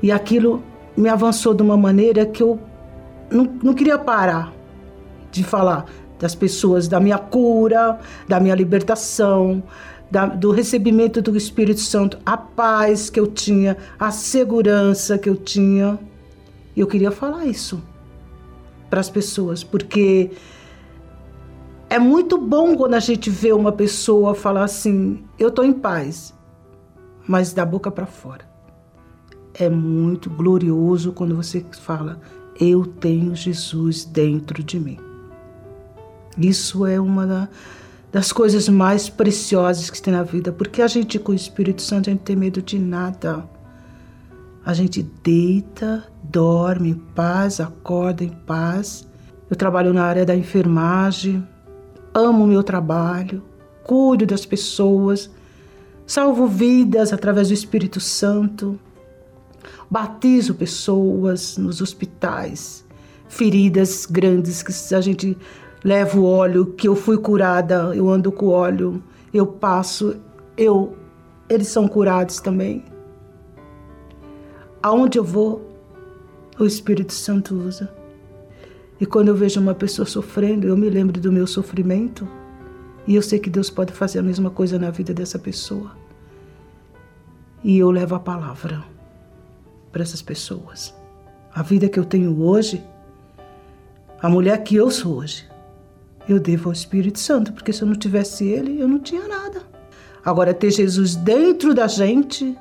E 0.03 0.11
aquilo 0.11 0.61
me 0.95 1.07
avançou 1.07 1.53
de 1.53 1.63
uma 1.63 1.77
maneira 1.77 2.25
que 2.25 2.43
eu 2.43 2.59
não, 3.31 3.45
não 3.63 3.73
queria 3.73 3.97
parar 3.97 4.53
de 5.31 5.43
falar 5.43 5.85
das 6.19 6.35
pessoas, 6.35 6.87
da 6.87 6.99
minha 6.99 7.17
cura, 7.17 7.97
da 8.27 8.39
minha 8.39 8.53
libertação, 8.53 9.63
da, 10.11 10.25
do 10.25 10.51
recebimento 10.51 11.21
do 11.21 11.35
Espírito 11.37 11.79
Santo, 11.79 12.19
a 12.25 12.35
paz 12.35 13.09
que 13.09 13.19
eu 13.19 13.25
tinha, 13.25 13.77
a 13.97 14.11
segurança 14.11 15.17
que 15.17 15.29
eu 15.29 15.37
tinha. 15.37 15.97
Eu 16.75 16.85
queria 16.85 17.09
falar 17.09 17.45
isso 17.45 17.81
para 18.91 18.99
as 18.99 19.09
pessoas, 19.09 19.63
porque 19.63 20.29
é 21.89 21.97
muito 21.97 22.37
bom 22.37 22.75
quando 22.75 22.93
a 22.93 22.99
gente 22.99 23.29
vê 23.29 23.53
uma 23.53 23.71
pessoa 23.71 24.35
falar 24.35 24.65
assim: 24.65 25.23
eu 25.39 25.47
estou 25.47 25.65
em 25.65 25.73
paz, 25.73 26.33
mas 27.27 27.53
da 27.53 27.65
boca 27.65 27.89
para 27.89 28.05
fora. 28.05 28.45
É 29.53 29.69
muito 29.69 30.29
glorioso 30.29 31.13
quando 31.13 31.35
você 31.35 31.65
fala: 31.81 32.19
eu 32.59 32.85
tenho 32.85 33.33
Jesus 33.33 34.03
dentro 34.03 34.61
de 34.61 34.79
mim. 34.79 34.99
Isso 36.37 36.85
é 36.85 36.99
uma 36.99 37.49
das 38.11 38.33
coisas 38.33 38.67
mais 38.67 39.07
preciosas 39.09 39.89
que 39.89 40.01
tem 40.01 40.13
na 40.13 40.23
vida, 40.23 40.51
porque 40.51 40.81
a 40.81 40.87
gente 40.87 41.17
com 41.17 41.31
o 41.31 41.35
Espírito 41.35 41.81
Santo 41.81 42.09
a 42.09 42.13
gente 42.13 42.23
tem 42.23 42.35
medo 42.35 42.61
de 42.61 42.77
nada. 42.77 43.49
A 44.65 44.73
gente 44.73 45.01
deita, 45.01 46.10
dorme 46.31 46.91
em 46.91 46.93
paz, 46.93 47.59
acorda 47.59 48.23
em 48.23 48.29
paz. 48.29 49.07
Eu 49.49 49.55
trabalho 49.55 49.93
na 49.93 50.03
área 50.03 50.25
da 50.25 50.35
enfermagem, 50.35 51.45
amo 52.13 52.45
o 52.45 52.47
meu 52.47 52.63
trabalho, 52.63 53.43
cuido 53.83 54.25
das 54.25 54.45
pessoas, 54.45 55.29
salvo 56.07 56.47
vidas 56.47 57.11
através 57.11 57.49
do 57.49 57.53
Espírito 57.53 57.99
Santo, 57.99 58.79
batizo 59.89 60.55
pessoas 60.55 61.57
nos 61.57 61.81
hospitais, 61.81 62.85
feridas 63.27 64.05
grandes 64.05 64.63
que 64.63 64.95
a 64.95 65.01
gente 65.01 65.37
levo 65.83 66.23
óleo, 66.23 66.67
que 66.67 66.87
eu 66.87 66.95
fui 66.95 67.17
curada, 67.17 67.93
eu 67.93 68.09
ando 68.09 68.31
com 68.31 68.47
óleo, 68.47 69.03
eu 69.33 69.45
passo, 69.45 70.15
eu 70.55 70.95
eles 71.49 71.67
são 71.67 71.85
curados 71.85 72.39
também. 72.39 72.85
Aonde 74.81 75.19
eu 75.19 75.23
vou, 75.23 75.70
o 76.59 76.65
Espírito 76.65 77.13
Santo 77.13 77.55
usa. 77.55 77.93
E 78.99 79.05
quando 79.05 79.29
eu 79.29 79.35
vejo 79.35 79.59
uma 79.59 79.73
pessoa 79.73 80.05
sofrendo, 80.05 80.67
eu 80.67 80.77
me 80.77 80.89
lembro 80.89 81.19
do 81.19 81.31
meu 81.31 81.47
sofrimento 81.47 82.27
e 83.07 83.15
eu 83.15 83.21
sei 83.21 83.39
que 83.39 83.49
Deus 83.49 83.69
pode 83.69 83.93
fazer 83.93 84.19
a 84.19 84.23
mesma 84.23 84.49
coisa 84.49 84.77
na 84.77 84.91
vida 84.91 85.13
dessa 85.13 85.39
pessoa. 85.39 85.91
E 87.63 87.77
eu 87.77 87.89
levo 87.89 88.15
a 88.15 88.19
palavra 88.19 88.83
para 89.91 90.03
essas 90.03 90.21
pessoas. 90.21 90.93
A 91.53 91.63
vida 91.63 91.89
que 91.89 91.99
eu 91.99 92.05
tenho 92.05 92.41
hoje, 92.41 92.83
a 94.21 94.29
mulher 94.29 94.63
que 94.63 94.75
eu 94.75 94.89
sou 94.91 95.17
hoje, 95.17 95.49
eu 96.29 96.39
devo 96.39 96.69
ao 96.69 96.73
Espírito 96.73 97.19
Santo, 97.19 97.51
porque 97.53 97.73
se 97.73 97.81
eu 97.81 97.87
não 97.87 97.95
tivesse 97.95 98.45
ele, 98.45 98.79
eu 98.79 98.87
não 98.87 98.99
tinha 98.99 99.27
nada. 99.27 99.63
Agora, 100.23 100.53
ter 100.53 100.69
Jesus 100.71 101.15
dentro 101.15 101.73
da 101.73 101.87
gente, 101.87 102.55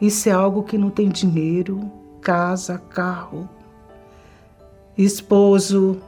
isso 0.00 0.28
é 0.28 0.32
algo 0.32 0.62
que 0.62 0.76
não 0.76 0.90
tem 0.90 1.08
dinheiro, 1.08 1.90
casa, 2.20 2.78
carro, 2.90 3.48
esposo, 4.96 6.00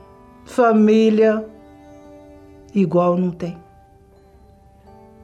família, 0.45 1.45
igual 2.75 3.17
não 3.17 3.31
tem. 3.31 3.59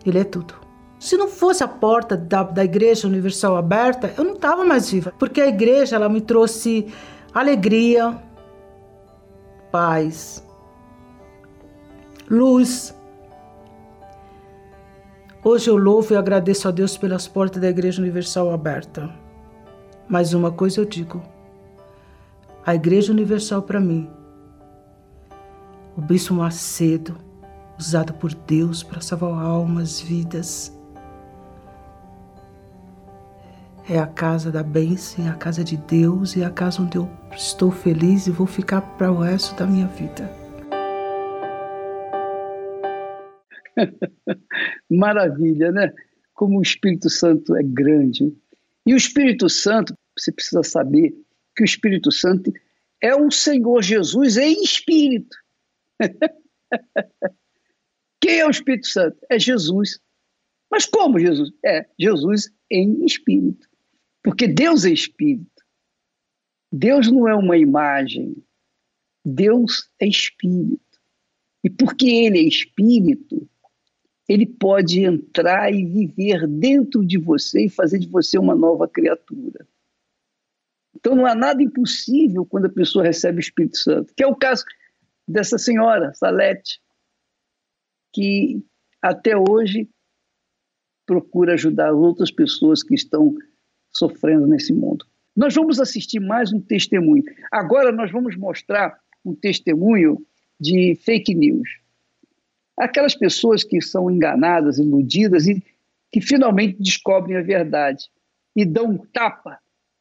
Ele 0.05 0.18
é 0.18 0.24
tudo. 0.24 0.55
Se 0.99 1.16
não 1.16 1.28
fosse 1.28 1.62
a 1.62 1.68
porta 1.68 2.16
da, 2.16 2.43
da 2.43 2.64
Igreja 2.64 3.07
Universal 3.07 3.57
aberta, 3.57 4.12
eu 4.16 4.24
não 4.24 4.34
estava 4.34 4.64
mais 4.64 4.91
viva, 4.91 5.12
porque 5.18 5.41
a 5.41 5.47
igreja 5.47 5.95
ela 5.95 6.09
me 6.09 6.20
trouxe 6.20 6.93
alegria, 7.32 8.18
paz, 9.70 10.45
luz. 12.28 12.95
Hoje 15.45 15.70
eu 15.70 15.76
louvo 15.76 16.14
e 16.14 16.16
agradeço 16.16 16.66
a 16.66 16.72
Deus 16.72 16.97
pelas 16.97 17.28
portas 17.28 17.62
da 17.62 17.68
Igreja 17.68 18.03
Universal 18.03 18.51
aberta. 18.51 19.28
Mas 20.09 20.33
uma 20.33 20.51
coisa 20.51 20.81
eu 20.81 20.85
digo: 20.85 21.23
a 22.65 22.75
Igreja 22.75 23.13
Universal 23.13 23.63
para 23.63 23.81
mim, 23.81 24.09
o 25.97 26.01
Bispo 26.01 26.35
Macedo, 26.35 27.17
usado 27.79 28.15
por 28.15 28.33
Deus 28.33 28.83
para 28.83 29.01
salvar 29.01 29.33
almas, 29.33 30.01
vidas, 30.01 30.73
é 33.89 33.99
a 33.99 34.07
casa 34.07 34.51
da 34.51 34.63
bênção, 34.63 35.27
é 35.27 35.31
a 35.31 35.35
casa 35.35 35.65
de 35.65 35.77
Deus 35.77 36.37
e 36.37 36.43
é 36.43 36.45
a 36.45 36.51
casa 36.51 36.83
onde 36.83 36.97
eu 36.97 37.09
estou 37.33 37.71
feliz 37.71 38.27
e 38.27 38.31
vou 38.31 38.47
ficar 38.47 38.81
para 38.81 39.11
o 39.11 39.21
resto 39.21 39.55
da 39.57 39.67
minha 39.67 39.87
vida. 39.87 40.31
Maravilha, 44.91 45.71
né? 45.73 45.93
Como 46.35 46.59
o 46.59 46.63
Espírito 46.63 47.09
Santo 47.09 47.57
é 47.57 47.63
grande. 47.63 48.35
E 48.89 48.95
o 48.95 48.97
Espírito 48.97 49.51
Santo, 49.51 49.95
você 50.18 50.32
precisa 50.32 50.62
saber 50.62 51.14
que 51.55 51.62
o 51.62 51.66
Espírito 51.66 52.11
Santo 52.11 52.51
é 53.03 53.14
o 53.14 53.30
Senhor 53.30 53.82
Jesus 53.82 54.39
em 54.39 54.62
espírito. 54.62 55.36
Quem 58.18 58.39
é 58.39 58.47
o 58.47 58.51
Espírito 58.51 58.86
Santo? 58.86 59.18
É 59.30 59.39
Jesus. 59.39 60.01
Mas 60.70 60.86
como 60.86 61.20
Jesus? 61.20 61.51
É 61.62 61.86
Jesus 62.01 62.51
em 62.70 63.05
espírito. 63.05 63.68
Porque 64.22 64.49
Deus 64.49 64.86
é 64.86 64.91
espírito. 64.91 65.62
Deus 66.72 67.12
não 67.12 67.28
é 67.28 67.34
uma 67.34 67.59
imagem. 67.59 68.43
Deus 69.22 69.91
é 70.01 70.07
espírito. 70.07 70.99
E 71.62 71.68
porque 71.68 72.07
ele 72.07 72.39
é 72.39 72.49
espírito, 72.49 73.47
ele 74.29 74.45
pode 74.45 75.05
entrar 75.05 75.72
e 75.72 75.85
viver 75.85 76.47
dentro 76.47 77.05
de 77.05 77.16
você 77.16 77.64
e 77.64 77.70
fazer 77.70 77.99
de 77.99 78.09
você 78.09 78.39
uma 78.39 78.55
nova 78.55 78.87
criatura. 78.87 79.66
Então 80.95 81.14
não 81.14 81.24
há 81.24 81.35
nada 81.35 81.62
impossível 81.62 82.45
quando 82.45 82.66
a 82.66 82.70
pessoa 82.70 83.05
recebe 83.05 83.39
o 83.39 83.41
Espírito 83.41 83.79
Santo, 83.79 84.12
que 84.14 84.22
é 84.22 84.26
o 84.26 84.37
caso 84.37 84.64
dessa 85.26 85.57
senhora, 85.57 86.12
Salete, 86.14 86.81
que 88.12 88.62
até 89.01 89.37
hoje 89.37 89.89
procura 91.07 91.55
ajudar 91.55 91.93
outras 91.93 92.31
pessoas 92.31 92.83
que 92.83 92.95
estão 92.95 93.35
sofrendo 93.91 94.47
nesse 94.47 94.72
mundo. 94.72 95.07
Nós 95.35 95.55
vamos 95.55 95.81
assistir 95.81 96.20
mais 96.20 96.53
um 96.53 96.61
testemunho. 96.61 97.22
Agora 97.51 97.93
nós 97.93 98.11
vamos 98.11 98.37
mostrar 98.37 98.99
um 99.24 99.35
testemunho 99.35 100.22
de 100.61 100.97
fake 100.97 101.35
news. 101.35 101.68
Aquelas 102.79 103.14
pessoas 103.14 103.64
que 103.64 103.81
são 103.81 104.11
enganadas, 104.11 104.79
iludidas 104.79 105.47
e 105.47 105.62
que 106.12 106.20
finalmente 106.20 106.81
descobrem 106.81 107.37
a 107.37 107.43
verdade 107.43 108.05
e 108.55 108.64
dão 108.64 108.87
um 108.87 108.99
tapa 108.99 109.59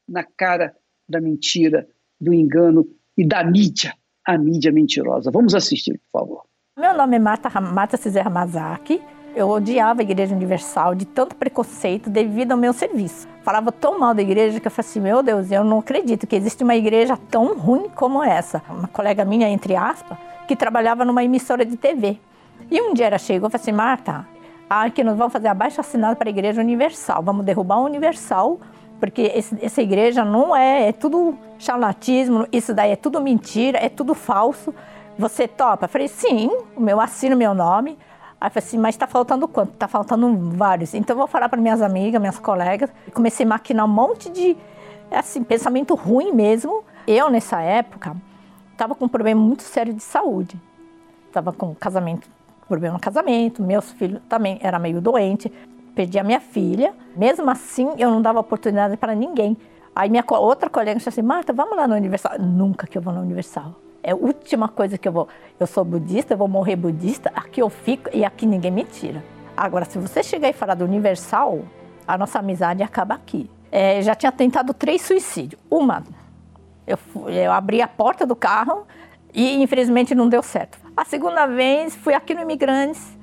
na 0.08 0.24
cara 0.24 0.76
da 1.08 1.20
mentira, 1.20 1.88
do 2.20 2.34
engano 2.34 2.88
e 3.18 3.26
da 3.26 3.44
mídia, 3.44 3.94
a 4.26 4.38
mídia 4.38 4.72
mentirosa. 4.72 5.32
Vamos 5.32 5.54
assistir, 5.54 6.00
por 6.12 6.20
favor. 6.20 6.44
Meu 6.78 6.96
nome 6.96 7.16
é 7.16 7.20
Marta, 7.20 7.50
Marta 7.60 7.98
Cizé 7.98 8.22
Ramazaki. 8.22 9.02
Eu 9.36 9.50
odiava 9.50 10.02
a 10.02 10.04
Igreja 10.04 10.36
Universal 10.36 10.96
de 10.96 11.06
tanto 11.06 11.36
preconceito 11.36 12.10
devido 12.10 12.54
ao 12.54 12.58
meu 12.58 12.74
serviço. 12.74 13.28
Falava 13.44 13.72
tão 13.72 14.00
mal 14.00 14.14
da 14.14 14.22
igreja 14.22 14.60
que 14.60 14.68
eu 14.68 14.72
falei 14.72 14.90
assim: 14.90 15.00
meu 15.00 15.22
Deus, 15.22 15.52
eu 15.52 15.64
não 15.64 15.80
acredito 15.80 16.26
que 16.26 16.36
existe 16.36 16.64
uma 16.64 16.76
igreja 16.76 17.18
tão 17.30 17.56
ruim 17.58 17.90
como 17.90 18.24
essa. 18.24 18.62
Uma 18.70 18.88
colega 18.88 19.24
minha, 19.24 19.48
entre 19.50 19.76
aspas, 19.76 20.18
que 20.48 20.56
trabalhava 20.56 21.06
numa 21.06 21.24
emissora 21.24 21.64
de 21.66 21.78
TV. 21.78 22.20
E 22.70 22.82
um 22.82 22.94
dia 22.94 23.08
ela 23.08 23.18
chegou 23.18 23.48
e 23.48 23.52
falou 23.52 23.62
assim: 23.62 23.72
Marta, 23.72 24.28
aqui 24.70 25.04
nós 25.04 25.18
vamos 25.18 25.34
fazer 25.34 25.48
abaixo 25.48 25.80
assinado 25.80 26.16
para 26.16 26.30
a 26.30 26.32
Igreja 26.32 26.62
Universal. 26.62 27.24
Vamos 27.24 27.46
derrubar 27.46 27.76
a 27.76 27.82
Universal, 27.82 28.60
porque 29.00 29.32
esse, 29.34 29.58
essa 29.64 29.82
igreja 29.82 30.26
não 30.26 30.56
é, 30.56 30.90
é 30.90 30.92
tudo 30.92 31.38
charlatismo, 31.58 32.48
isso 32.52 32.74
daí 32.74 32.92
é 32.92 32.96
tudo 32.96 33.22
mentira, 33.22 33.78
é 33.78 33.90
tudo 33.90 34.14
falso. 34.14 34.74
Você 35.18 35.48
topa? 35.48 35.86
Eu 35.86 35.90
falei: 35.90 36.08
sim, 36.08 36.50
o 36.76 36.82
meu 36.82 37.00
assino 37.00 37.36
meu 37.36 37.54
nome. 37.54 37.98
Aí 38.40 38.50
eu 38.50 38.52
falei 38.52 38.68
assim, 38.68 38.78
mas 38.78 38.94
está 38.94 39.08
faltando 39.08 39.48
quanto? 39.48 39.74
Está 39.74 39.88
faltando 39.88 40.52
vários. 40.52 40.94
Então 40.94 41.16
eu 41.16 41.18
vou 41.18 41.28
falar 41.28 41.50
para 41.50 41.60
minhas 41.60 41.82
amigas, 41.82 42.22
minhas 42.22 42.38
colegas. 42.38 42.92
Comecei 43.12 43.44
a 43.46 43.50
maquinar 43.50 43.86
um 43.86 43.90
monte 43.90 44.30
de 44.30 44.56
assim, 45.10 45.44
pensamento 45.44 45.96
ruim 45.96 46.32
mesmo. 46.32 46.84
Eu, 47.08 47.32
nessa 47.32 47.62
época, 47.62 48.16
estava 48.72 48.94
com 48.94 49.06
um 49.06 49.10
problema 49.10 49.42
muito 49.42 49.64
sério 49.64 49.94
de 49.94 50.04
saúde. 50.04 50.60
Estava 51.28 51.52
com 51.52 51.74
casamento, 51.74 52.30
problema 52.68 52.94
no 52.94 53.00
casamento, 53.00 53.62
meus 53.64 53.92
filhos 53.94 54.22
também 54.28 54.60
era 54.62 54.78
meio 54.78 55.02
doente. 55.02 55.52
Perdi 55.96 56.20
a 56.20 56.24
minha 56.24 56.40
filha. 56.40 56.94
Mesmo 57.16 57.50
assim, 57.50 57.90
eu 57.98 58.12
não 58.12 58.22
dava 58.22 58.40
oportunidade 58.40 58.98
para 58.98 59.16
ninguém. 59.16 59.58
Aí 59.96 60.10
minha 60.10 60.24
outra 60.30 60.70
colega 60.70 60.96
disse 60.96 61.10
assim, 61.10 61.24
Marta, 61.24 61.52
vamos 61.52 61.76
lá 61.76 61.88
no 61.88 61.96
Universal. 61.96 62.40
Nunca 62.40 62.86
que 62.86 62.98
eu 62.98 63.02
vou 63.02 63.14
no 63.14 63.22
Universal. 63.22 63.76
É 64.04 64.12
a 64.12 64.16
última 64.16 64.68
coisa 64.68 64.98
que 64.98 65.08
eu 65.08 65.12
vou. 65.12 65.28
Eu 65.60 65.66
sou 65.66 65.84
budista, 65.84 66.34
eu 66.34 66.38
vou 66.38 66.48
morrer 66.48 66.76
budista, 66.76 67.32
aqui 67.36 67.62
eu 67.62 67.70
fico 67.70 68.10
e 68.14 68.24
aqui 68.24 68.46
ninguém 68.46 68.72
me 68.72 68.84
tira. 68.84 69.24
Agora, 69.56 69.86
se 69.86 69.98
você 69.98 70.22
chegar 70.22 70.50
e 70.50 70.54
falar 70.54 70.76
do 70.76 70.86
universal, 70.86 71.62
a 72.08 72.18
nossa 72.18 72.40
amizade 72.40 72.84
acaba 72.84 73.16
aqui. 73.16 73.50
É, 73.72 74.02
já 74.02 74.14
tinha 74.14 74.32
tentado 74.32 74.74
três 74.74 75.02
suicídios. 75.02 75.60
Uma, 75.70 76.04
eu, 76.86 76.98
eu 77.28 77.52
abri 77.52 77.82
a 77.82 77.88
porta 77.88 78.26
do 78.26 78.36
carro 78.36 78.86
e 79.38 79.62
infelizmente 79.62 80.16
não 80.16 80.28
deu 80.28 80.42
certo. 80.42 80.80
A 80.98 81.06
segunda 81.06 81.46
vez 81.46 81.96
fui 81.96 82.16
aqui 82.16 82.34
no 82.34 82.42
Imigrantes. 82.42 83.16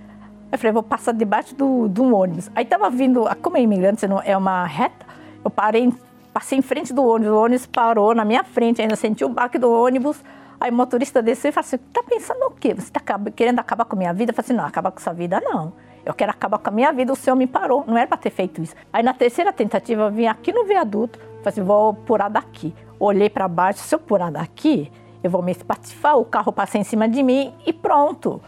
Eu 0.53 0.57
falei, 0.57 0.73
vou 0.73 0.83
passar 0.85 1.13
debaixo 1.13 1.57
do, 1.57 1.89
do 1.89 2.15
ônibus. 2.15 2.49
Aí 2.55 2.65
tava 2.65 2.89
vindo, 2.89 3.25
como 3.43 3.57
é 3.57 3.61
Imigrantes, 3.61 4.05
é 4.25 4.37
uma 4.37 4.65
reta, 4.65 5.05
eu 5.45 5.51
parei, 5.51 5.93
passei 6.33 6.57
em 6.57 6.63
frente 6.63 6.95
do 6.95 7.05
ônibus, 7.05 7.35
o 7.35 7.37
ônibus 7.37 7.67
parou 7.67 8.15
na 8.15 8.25
minha 8.25 8.45
frente, 8.45 8.81
ainda 8.81 8.95
senti 8.95 9.25
o 9.25 9.29
baque 9.29 9.59
do 9.59 9.69
ônibus. 9.69 10.23
Aí 10.61 10.71
o 10.71 10.75
motorista 10.75 11.21
desceu 11.21 11.49
e 11.49 11.53
falou 11.53 11.67
assim: 11.67 11.79
tá 11.93 12.01
pensando 12.09 12.45
o 12.45 12.51
quê? 12.53 12.73
Você 12.75 12.93
está 12.97 13.01
querendo 13.35 13.59
acabar 13.59 13.85
com 13.85 13.97
a 13.97 13.99
minha 13.99 14.15
vida? 14.15 14.31
Eu 14.31 14.37
falei 14.37 14.47
assim: 14.47 14.57
não, 14.57 14.65
acabar 14.65 14.93
com 14.93 15.01
sua 15.01 15.13
vida 15.13 15.41
não. 15.41 15.73
Eu 16.07 16.15
quero 16.15 16.31
acabar 16.31 16.59
com 16.59 16.71
a 16.71 16.73
minha 16.73 16.93
vida, 16.93 17.13
o 17.13 17.17
senhor 17.17 17.35
me 17.35 17.49
parou. 17.49 17.83
Não 17.89 17.99
era 17.99 18.07
para 18.07 18.19
ter 18.19 18.31
feito 18.31 18.63
isso. 18.63 18.77
Aí 18.93 19.03
na 19.03 19.13
terceira 19.13 19.53
tentativa, 19.53 20.03
eu 20.03 20.13
vim 20.13 20.27
aqui 20.27 20.53
no 20.53 20.65
viaduto, 20.65 21.19
falei 21.19 21.49
assim: 21.49 21.63
vou 21.65 21.93
pular 21.93 22.29
daqui. 22.29 22.73
Olhei 23.01 23.29
para 23.29 23.49
baixo, 23.49 23.81
se 23.81 23.93
eu 23.93 23.99
pular 23.99 24.31
daqui, 24.31 24.93
eu 25.25 25.31
vou 25.31 25.43
me 25.43 25.53
espatifar, 25.53 26.19
o 26.19 26.25
carro 26.27 26.53
passa 26.53 26.77
em 26.77 26.85
cima 26.85 27.09
de 27.09 27.23
mim 27.23 27.51
e 27.67 27.73
pronto. 27.73 28.43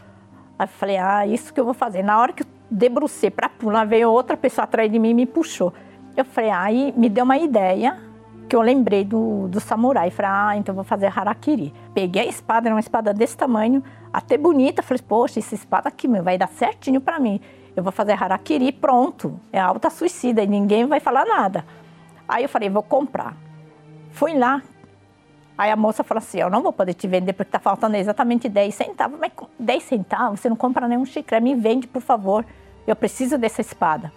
Aí 0.58 0.66
falei: 0.66 0.98
ah, 0.98 1.26
isso 1.26 1.52
que 1.52 1.58
eu 1.58 1.64
vou 1.64 1.72
fazer. 1.72 2.02
Na 2.02 2.20
hora 2.20 2.34
que 2.34 2.42
eu 2.42 2.46
debrucei 2.70 3.30
para 3.30 3.48
pular, 3.48 3.86
veio 3.86 4.10
outra 4.10 4.36
pessoa 4.36 4.64
atrás 4.64 4.92
de 4.92 4.98
mim 4.98 5.08
e 5.08 5.14
me 5.14 5.26
puxou. 5.26 5.72
Eu 6.14 6.26
falei: 6.26 6.50
aí 6.50 6.92
me 6.94 7.08
deu 7.08 7.24
uma 7.24 7.38
ideia 7.38 7.96
que 8.46 8.54
eu 8.54 8.60
lembrei 8.60 9.04
do, 9.04 9.48
do 9.48 9.58
samurai. 9.58 10.10
Falei, 10.10 10.30
ah, 10.30 10.56
então 10.56 10.74
vou 10.74 10.84
fazer 10.84 11.06
harakiri. 11.06 11.72
Peguei 11.94 12.22
a 12.22 12.26
espada, 12.26 12.68
era 12.68 12.74
uma 12.74 12.80
espada 12.80 13.14
desse 13.14 13.38
tamanho, 13.38 13.82
até 14.12 14.36
bonita. 14.36 14.82
Falei, 14.82 15.02
poxa, 15.02 15.38
essa 15.38 15.54
espada 15.54 15.88
aqui 15.88 16.06
vai 16.06 16.36
dar 16.36 16.48
certinho 16.48 17.00
para 17.00 17.18
mim. 17.18 17.40
Eu 17.74 17.82
vou 17.82 17.90
fazer 17.90 18.12
harakiri, 18.12 18.70
pronto. 18.70 19.40
É 19.50 19.58
alta 19.58 19.88
suicida 19.88 20.42
e 20.42 20.46
ninguém 20.46 20.84
vai 20.84 21.00
falar 21.00 21.24
nada. 21.24 21.64
Aí 22.28 22.44
eu 22.44 22.48
falei, 22.50 22.68
vou 22.68 22.82
comprar. 22.82 23.34
Fui 24.10 24.34
lá. 24.38 24.62
Aí 25.58 25.70
a 25.70 25.76
moça 25.76 26.04
falou 26.04 26.18
assim, 26.18 26.38
eu 26.38 26.50
não 26.50 26.62
vou 26.62 26.72
poder 26.72 26.94
te 26.94 27.06
vender 27.06 27.32
porque 27.32 27.50
tá 27.50 27.58
faltando 27.58 27.96
exatamente 27.96 28.48
10 28.48 28.74
centavos. 28.74 29.18
Mas 29.18 29.32
10 29.58 29.82
centavos, 29.82 30.40
você 30.40 30.48
não 30.48 30.56
compra 30.56 30.86
nenhum 30.86 31.04
chiclete, 31.04 31.42
me 31.42 31.54
vende, 31.54 31.86
por 31.86 32.02
favor. 32.02 32.44
Eu 32.86 32.94
preciso 32.94 33.38
dessa 33.38 33.60
espada. 33.60 34.12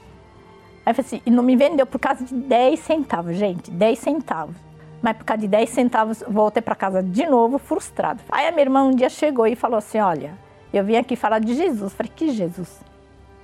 Aí 0.85 0.91
eu 0.91 0.95
falei 0.95 1.07
assim, 1.07 1.21
e 1.25 1.31
não 1.31 1.43
me 1.43 1.55
vendeu 1.55 1.85
por 1.85 1.99
causa 1.99 2.23
de 2.25 2.33
10 2.33 2.79
centavos, 2.79 3.35
gente, 3.37 3.71
10 3.71 3.99
centavos. 3.99 4.55
Mas 5.01 5.15
por 5.15 5.23
causa 5.23 5.41
de 5.41 5.47
10 5.47 5.69
centavos, 5.69 6.23
voltei 6.27 6.61
para 6.61 6.75
casa 6.75 7.01
de 7.01 7.25
novo, 7.25 7.57
frustrada. 7.57 8.21
Aí 8.29 8.47
a 8.47 8.51
minha 8.51 8.63
irmã 8.63 8.83
um 8.83 8.91
dia 8.91 9.09
chegou 9.09 9.47
e 9.47 9.55
falou 9.55 9.77
assim: 9.77 9.99
Olha, 9.99 10.33
eu 10.73 10.83
vim 10.83 10.97
aqui 10.97 11.15
falar 11.15 11.39
de 11.39 11.53
Jesus. 11.53 11.93
Falei: 11.93 12.11
Que 12.13 12.31
Jesus? 12.31 12.81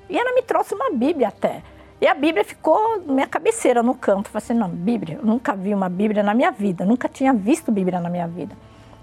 E 0.10 0.18
ela 0.18 0.34
me 0.34 0.42
trouxe 0.42 0.76
uma 0.76 0.92
Bíblia 0.92 1.30
até. 1.30 1.64
E 2.00 2.08
a 2.08 2.14
Bíblia 2.14 2.44
ficou 2.44 3.02
na 3.06 3.14
minha 3.14 3.28
cabeceira 3.28 3.82
no 3.82 3.96
canto. 3.96 4.30
Falei 4.30 4.44
assim: 4.44 4.54
Não, 4.54 4.70
Bíblia, 4.70 5.18
eu 5.18 5.26
nunca 5.26 5.56
vi 5.56 5.74
uma 5.74 5.90
Bíblia 5.90 6.22
na 6.22 6.34
minha 6.34 6.52
vida, 6.52 6.86
nunca 6.86 7.08
tinha 7.08 7.34
visto 7.34 7.72
Bíblia 7.72 8.00
na 8.00 8.10
minha 8.10 8.28
vida. 8.28 8.56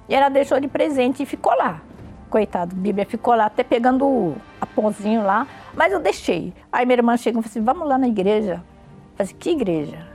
E 0.08 0.14
ela 0.14 0.28
deixou 0.28 0.60
de 0.60 0.68
presente 0.68 1.22
e 1.22 1.26
ficou 1.26 1.54
lá. 1.56 1.80
Coitado, 2.28 2.74
Bíblia 2.74 3.04
ficou 3.06 3.34
lá, 3.34 3.46
até 3.46 3.62
pegando 3.62 4.34
a 4.60 4.66
pãozinho 4.66 5.22
lá. 5.22 5.46
Mas 5.74 5.92
eu 5.92 6.00
deixei. 6.00 6.52
Aí 6.70 6.84
minha 6.84 6.98
irmã 6.98 7.16
chegou 7.16 7.40
e 7.40 7.42
falou 7.42 7.50
assim: 7.50 7.64
vamos 7.64 7.88
lá 7.88 7.96
na 7.96 8.08
igreja. 8.08 8.54
Eu 8.54 9.16
falei 9.16 9.32
assim, 9.32 9.36
que 9.38 9.50
igreja? 9.50 10.06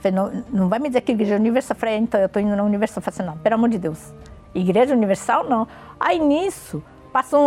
Falei, 0.00 0.16
não, 0.16 0.44
não 0.52 0.68
vai 0.68 0.80
me 0.80 0.88
dizer 0.88 1.00
que 1.02 1.12
igreja 1.12 1.36
universal. 1.36 1.76
Eu 1.76 1.80
falei, 1.80 1.96
então, 1.96 2.20
eu 2.20 2.26
estou 2.26 2.42
indo 2.42 2.56
na 2.56 2.64
universal. 2.64 3.00
Falei 3.00 3.16
assim, 3.16 3.28
não, 3.28 3.38
pelo 3.38 3.54
amor 3.54 3.68
de 3.68 3.78
Deus. 3.78 4.12
Igreja 4.54 4.94
universal, 4.94 5.48
não. 5.48 5.68
Aí 5.98 6.18
nisso, 6.18 6.82
passou 7.12 7.46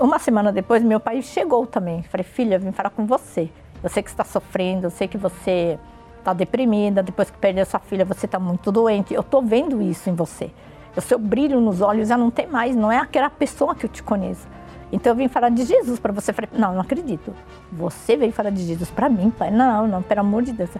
uma 0.00 0.18
semana 0.18 0.52
depois, 0.52 0.82
meu 0.82 1.00
pai 1.00 1.20
chegou 1.22 1.66
também. 1.66 2.02
Falei, 2.04 2.24
filha, 2.24 2.58
vim 2.58 2.70
falar 2.70 2.90
com 2.90 3.04
você. 3.06 3.50
Eu 3.82 3.88
sei 3.88 4.02
que 4.02 4.10
está 4.10 4.24
sofrendo, 4.24 4.86
eu 4.86 4.90
sei 4.90 5.06
que 5.06 5.18
você 5.18 5.78
está 6.18 6.32
deprimida, 6.32 7.02
depois 7.02 7.30
que 7.30 7.38
perdeu 7.38 7.64
sua 7.64 7.80
filha, 7.80 8.04
você 8.04 8.26
está 8.26 8.38
muito 8.38 8.72
doente. 8.72 9.14
Eu 9.14 9.20
estou 9.20 9.42
vendo 9.42 9.80
isso 9.80 10.10
em 10.10 10.14
você. 10.14 10.50
O 10.96 11.00
seu 11.00 11.18
brilho 11.18 11.60
nos 11.60 11.80
olhos 11.80 12.08
já 12.08 12.16
não 12.16 12.30
tem 12.30 12.46
mais, 12.46 12.74
não 12.74 12.90
é 12.90 12.98
aquela 12.98 13.30
pessoa 13.30 13.74
que 13.74 13.84
eu 13.84 13.90
te 13.90 14.02
conheço. 14.02 14.48
Então 14.90 15.12
eu 15.12 15.16
vim 15.16 15.28
falar 15.28 15.50
de 15.50 15.64
Jesus 15.64 15.98
para 15.98 16.12
você. 16.12 16.32
Falei, 16.32 16.50
não, 16.52 16.72
não 16.74 16.80
acredito. 16.80 17.34
Você 17.72 18.16
veio 18.16 18.32
falar 18.32 18.50
de 18.50 18.62
Jesus 18.62 18.90
para 18.90 19.08
mim, 19.08 19.30
pai? 19.30 19.50
Não, 19.50 19.86
não, 19.86 20.02
pelo 20.02 20.20
amor 20.20 20.42
de 20.42 20.52
Deus. 20.52 20.70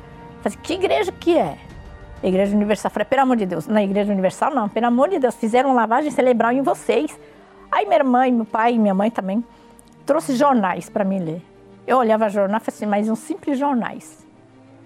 Falei, 0.43 0.59
que 0.63 0.75
igreja 0.75 1.13
que 1.13 1.37
é? 1.37 1.59
Igreja 2.23 2.57
Universal. 2.57 2.91
Falei, 2.91 3.05
pelo 3.05 3.23
amor 3.23 3.37
de 3.37 3.47
Deus. 3.47 3.67
Na 3.67 3.83
Igreja 3.83 4.13
Universal, 4.13 4.55
não, 4.55 4.69
pelo 4.69 4.87
amor 4.87 5.09
de 5.09 5.19
Deus. 5.19 5.35
Fizeram 5.35 5.75
lavagem 5.75 6.11
cerebral 6.11 6.53
em 6.53 6.63
vocês. 6.63 7.19
Aí 7.71 7.85
minha 7.85 7.99
irmã, 7.99 8.31
meu 8.31 8.45
pai 8.45 8.75
e 8.75 8.79
minha 8.79 8.95
mãe 8.95 9.11
também 9.11 9.45
trouxe 10.05 10.37
jornais 10.37 10.89
para 10.89 11.05
mim 11.05 11.19
ler. 11.19 11.43
Eu 11.87 11.99
olhava 11.99 12.29
jornal 12.29 12.61
assim, 12.67 12.87
mas 12.87 13.09
uns 13.09 13.21
simples 13.21 13.59
jornais. 13.59 14.27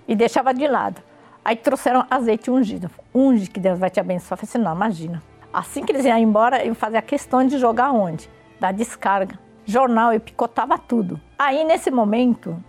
E 0.06 0.14
deixava 0.14 0.52
de 0.52 0.66
lado. 0.66 1.02
Aí 1.44 1.56
trouxeram 1.56 2.04
azeite 2.10 2.50
ungido. 2.50 2.90
Unge 3.14 3.48
que 3.48 3.58
Deus 3.58 3.78
vai 3.78 3.90
te 3.90 3.98
abençoar. 4.00 4.32
Eu 4.32 4.46
falei 4.46 4.50
assim, 4.50 4.58
não, 4.58 4.74
imagina. 4.74 5.22
Assim 5.52 5.84
que 5.84 5.92
eles 5.92 6.04
iam 6.04 6.18
embora, 6.18 6.64
eu 6.64 6.74
fazia 6.74 7.00
questão 7.00 7.46
de 7.46 7.58
jogar 7.58 7.90
onde? 7.92 8.28
da 8.60 8.70
descarga. 8.70 9.38
Jornal, 9.64 10.12
eu 10.12 10.20
picotava 10.20 10.76
tudo. 10.76 11.18
Aí, 11.38 11.64
nesse 11.64 11.90
momento, 11.90 12.62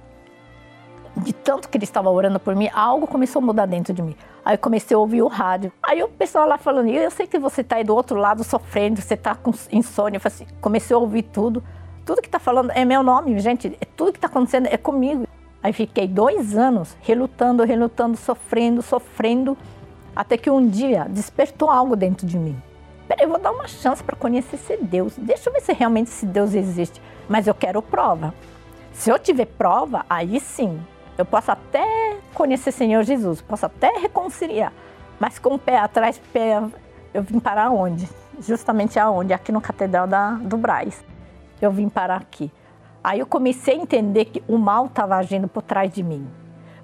de 1.17 1.34
tanto 1.34 1.67
que 1.67 1.77
ele 1.77 1.84
estava 1.84 2.09
orando 2.09 2.39
por 2.39 2.55
mim, 2.55 2.69
algo 2.73 3.05
começou 3.05 3.41
a 3.41 3.45
mudar 3.45 3.65
dentro 3.65 3.93
de 3.93 4.01
mim. 4.01 4.15
Aí 4.43 4.57
comecei 4.57 4.95
a 4.95 4.99
ouvir 4.99 5.21
o 5.21 5.27
rádio. 5.27 5.71
Aí 5.84 6.01
o 6.01 6.07
pessoal 6.07 6.47
lá 6.47 6.57
falando, 6.57 6.88
eu 6.89 7.11
sei 7.11 7.27
que 7.27 7.38
você 7.38 7.61
está 7.61 7.75
aí 7.75 7.84
do 7.84 7.93
outro 7.93 8.17
lado 8.17 8.43
sofrendo, 8.43 9.01
você 9.01 9.15
está 9.15 9.36
com 9.36 9.51
insônia. 9.71 10.17
Eu 10.17 10.21
assim, 10.23 10.47
comecei 10.61 10.95
a 10.95 10.99
ouvir 10.99 11.23
tudo. 11.23 11.63
Tudo 12.06 12.22
que 12.22 12.28
está 12.28 12.39
falando 12.39 12.72
é 12.72 12.84
meu 12.84 13.04
nome, 13.04 13.39
gente. 13.39 13.78
É 13.80 13.86
tudo 13.86 14.12
que 14.12 14.18
está 14.18 14.28
acontecendo 14.28 14.68
é 14.68 14.78
comigo. 14.78 15.28
Aí 15.64 15.72
fiquei 15.74 16.08
dois 16.08 16.58
anos 16.58 16.95
relutando, 17.02 17.64
relutando, 17.64 18.18
sofrendo, 18.18 18.82
sofrendo, 18.82 19.58
até 20.16 20.38
que 20.38 20.49
um 20.49 20.68
dia 20.68 21.06
despertou 21.08 21.70
algo 21.70 21.95
dentro 21.95 22.26
de 22.26 22.38
mim. 22.38 22.60
Peraí, 23.08 23.26
eu 23.26 23.30
vou 23.30 23.39
dar 23.39 23.52
uma 23.52 23.68
chance 23.68 24.04
para 24.04 24.16
conhecer 24.16 24.56
esse 24.56 24.78
Deus. 24.78 25.14
Deixa 25.18 25.49
eu 25.49 25.54
ver 25.54 25.62
se 25.62 25.74
realmente 25.74 26.08
esse 26.08 26.26
Deus 26.26 26.54
existe. 26.54 27.02
Mas 27.30 27.45
eu 27.45 27.54
quero 27.54 27.82
prova. 27.82 28.34
Se 28.93 29.10
eu 29.10 29.20
tiver 29.20 29.45
prova, 29.45 30.06
aí 30.10 30.39
sim, 30.39 30.80
eu 31.18 31.26
posso 31.26 31.52
até 31.52 32.18
conhecer 32.34 32.72
Senhor 32.72 33.04
Jesus, 33.04 33.41
posso 33.41 33.66
até 33.66 33.89
reconciliar, 33.97 34.74
mas 35.20 35.38
com 35.38 35.56
o 35.56 35.60
pé 35.60 35.78
atrás, 35.78 36.20
pé, 36.34 36.62
eu 37.14 37.22
vim 37.22 37.39
parar 37.39 37.70
onde? 37.70 38.08
Justamente 38.39 38.97
aonde? 38.97 39.34
Aqui 39.34 39.52
no 39.52 39.62
Catedral 39.62 40.08
da, 40.08 40.32
do 40.32 40.58
Braz. 40.58 41.04
Eu 41.62 41.72
vim 41.72 41.88
parar 41.88 42.18
aqui. 42.18 42.51
Aí 43.03 43.20
eu 43.20 43.26
comecei 43.26 43.76
a 43.76 43.78
entender 43.78 44.26
que 44.26 44.43
o 44.47 44.57
mal 44.57 44.86
estava 44.86 45.16
agindo 45.16 45.47
por 45.47 45.62
trás 45.62 45.91
de 45.91 46.03
mim. 46.03 46.28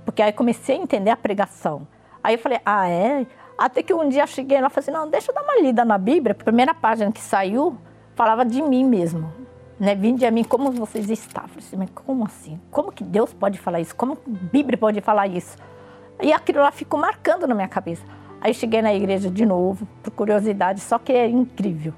Porque 0.05 0.21
aí 0.21 0.31
comecei 0.31 0.77
a 0.77 0.79
entender 0.79 1.09
a 1.09 1.17
pregação. 1.17 1.87
Aí 2.23 2.35
eu 2.35 2.39
falei, 2.39 2.59
ah, 2.65 2.87
é? 2.87 3.25
Até 3.57 3.81
que 3.81 3.93
um 3.93 4.07
dia 4.07 4.23
eu 4.23 4.27
cheguei 4.27 4.57
e 4.57 4.61
falei 4.61 4.73
assim, 4.77 4.91
não, 4.91 5.09
deixa 5.09 5.31
eu 5.31 5.35
dar 5.35 5.43
uma 5.43 5.59
lida 5.59 5.83
na 5.83 5.97
Bíblia. 5.97 6.35
A 6.39 6.43
primeira 6.43 6.73
página 6.73 7.11
que 7.11 7.21
saiu 7.21 7.77
falava 8.15 8.45
de 8.45 8.61
mim 8.61 8.83
mesmo 8.83 9.31
né, 9.79 9.93
vinde 9.95 10.25
a 10.25 10.31
mim 10.31 10.43
como 10.43 10.71
vocês 10.71 11.09
estavam. 11.09 11.51
Eu 11.55 11.61
falei, 11.61 11.87
mas 11.87 12.03
como 12.03 12.25
assim? 12.25 12.59
Como 12.71 12.91
que 12.91 13.03
Deus 13.03 13.33
pode 13.33 13.59
falar 13.59 13.79
isso? 13.79 13.95
Como 13.95 14.13
a 14.13 14.17
Bíblia 14.25 14.77
pode 14.77 15.01
falar 15.01 15.27
isso? 15.27 15.57
E 16.21 16.33
aquilo 16.33 16.59
lá 16.59 16.71
ficou 16.71 16.99
marcando 16.99 17.45
na 17.45 17.53
minha 17.53 17.67
cabeça. 17.67 18.03
Aí 18.41 18.53
cheguei 18.53 18.81
na 18.81 18.93
igreja 18.93 19.29
de 19.29 19.45
novo, 19.45 19.87
por 20.01 20.11
curiosidade, 20.11 20.79
só 20.79 20.97
que 20.97 21.11
é 21.11 21.27
incrível. 21.27 21.93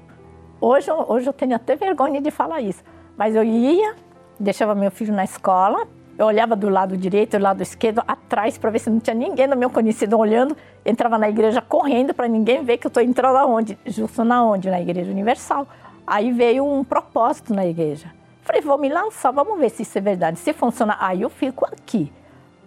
Hoje, 0.60 0.90
hoje 0.92 1.26
eu 1.26 1.32
tenho 1.32 1.56
até 1.56 1.74
vergonha 1.74 2.20
de 2.20 2.30
falar 2.30 2.60
isso, 2.60 2.82
mas 3.16 3.34
eu 3.34 3.42
ia, 3.42 3.94
deixava 4.38 4.74
meu 4.74 4.90
filho 4.90 5.12
na 5.12 5.24
escola, 5.24 5.88
eu 6.18 6.26
olhava 6.26 6.54
do 6.54 6.68
lado 6.68 6.98
direito, 6.98 7.38
do 7.38 7.42
lado 7.42 7.62
esquerdo, 7.62 8.02
atrás, 8.06 8.58
para 8.58 8.68
ver 8.68 8.78
se 8.78 8.90
não 8.90 9.00
tinha 9.00 9.14
ninguém 9.14 9.48
do 9.48 9.56
meu 9.56 9.70
conhecido 9.70 10.18
olhando. 10.18 10.54
Entrava 10.84 11.16
na 11.16 11.30
igreja 11.30 11.62
correndo 11.62 12.12
para 12.12 12.28
ninguém 12.28 12.62
ver 12.62 12.76
que 12.76 12.86
eu 12.86 12.88
estou 12.88 13.02
entrando 13.02 13.36
aonde? 13.36 13.78
Justo 13.86 14.22
na 14.22 14.44
onde? 14.44 14.68
Na 14.68 14.78
Igreja 14.78 15.10
Universal. 15.10 15.66
Aí 16.06 16.30
veio 16.30 16.62
um 16.66 16.84
propósito 16.84 17.54
na 17.54 17.64
igreja. 17.64 18.12
Falei, 18.42 18.60
vou 18.60 18.76
me 18.76 18.90
lançar, 18.90 19.30
vamos 19.30 19.58
ver 19.58 19.70
se 19.70 19.80
isso 19.80 19.96
é 19.96 20.00
verdade. 20.02 20.38
Se 20.38 20.52
funcionar, 20.52 20.98
aí 21.00 21.22
eu 21.22 21.30
fico 21.30 21.64
aqui. 21.64 22.12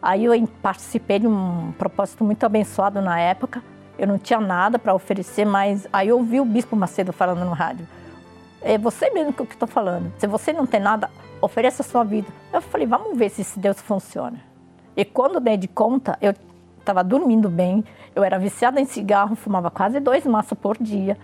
Aí 0.02 0.26
eu 0.26 0.48
participei 0.60 1.20
de 1.20 1.28
um 1.28 1.74
propósito 1.78 2.24
muito 2.24 2.44
abençoado 2.44 3.02
na 3.02 3.20
época. 3.20 3.62
Eu 3.98 4.08
não 4.08 4.18
tinha 4.18 4.40
nada 4.40 4.80
para 4.80 4.94
oferecer, 4.94 5.46
mas 5.46 5.88
aí 5.94 6.08
eu 6.08 6.18
ouvi 6.18 6.40
o 6.40 6.46
Bispo 6.46 6.76
Macedo 6.76 7.14
falando 7.14 7.46
no 7.46 7.52
rádio. 7.52 7.88
É 8.62 8.78
você 8.78 9.10
mesmo 9.10 9.34
que 9.34 9.42
eu 9.42 9.46
estou 9.46 9.68
falando. 9.68 10.12
Se 10.18 10.26
você 10.26 10.54
não 10.54 10.66
tem 10.66 10.80
nada, 10.80 11.10
ofereça 11.42 11.84
a 11.84 11.86
sua 11.86 12.04
vida. 12.04 12.28
Eu 12.52 12.62
falei, 12.62 12.88
vamos 12.88 13.18
ver 13.18 13.30
se 13.30 13.42
esse 13.42 13.60
Deus 13.60 13.80
funciona. 13.82 14.40
E 14.96 15.04
quando 15.04 15.40
dei 15.40 15.58
de 15.58 15.68
conta, 15.68 16.18
eu 16.22 16.34
estava 16.80 17.04
dormindo 17.04 17.50
bem, 17.50 17.84
eu 18.16 18.24
era 18.24 18.38
viciada 18.38 18.80
em 18.80 18.86
cigarro, 18.86 19.36
fumava 19.36 19.70
quase 19.70 20.00
dois 20.00 20.26
maços 20.26 20.58
por 20.58 20.78
dia. 20.78 21.18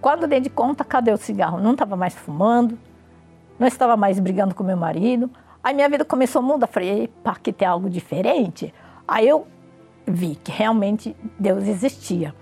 Quando 0.00 0.26
dei 0.26 0.40
de 0.40 0.50
conta, 0.50 0.84
cadê 0.84 1.10
o 1.12 1.16
cigarro? 1.16 1.58
Não 1.58 1.72
estava 1.72 1.96
mais 1.96 2.14
fumando, 2.14 2.78
não 3.58 3.66
estava 3.66 3.96
mais 3.96 4.20
brigando 4.20 4.54
com 4.54 4.62
meu 4.62 4.76
marido. 4.76 5.30
Aí 5.62 5.74
minha 5.74 5.88
vida 5.88 6.04
começou 6.04 6.40
a 6.40 6.42
mudar. 6.42 6.66
Falei, 6.66 7.04
epa, 7.04 7.36
que 7.42 7.52
tem 7.52 7.66
algo 7.66 7.90
diferente. 7.90 8.72
Aí 9.08 9.26
eu 9.28 9.46
vi 10.06 10.36
que 10.36 10.52
realmente 10.52 11.16
Deus 11.38 11.66
existia. 11.66 12.34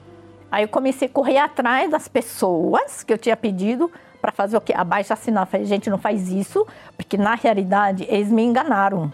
Aí 0.50 0.64
eu 0.64 0.68
comecei 0.68 1.08
a 1.08 1.10
correr 1.10 1.38
atrás 1.38 1.90
das 1.90 2.06
pessoas 2.06 3.02
que 3.02 3.12
eu 3.12 3.18
tinha 3.18 3.36
pedido 3.36 3.90
para 4.20 4.30
fazer 4.30 4.56
o 4.56 4.60
quê? 4.60 4.72
Abaixo 4.76 5.12
assinar. 5.12 5.46
Falei, 5.46 5.66
gente, 5.66 5.90
não 5.90 5.98
faz 5.98 6.28
isso, 6.28 6.66
porque 6.96 7.16
na 7.16 7.34
realidade 7.34 8.06
eles 8.08 8.28
me 8.28 8.42
enganaram. 8.42 9.12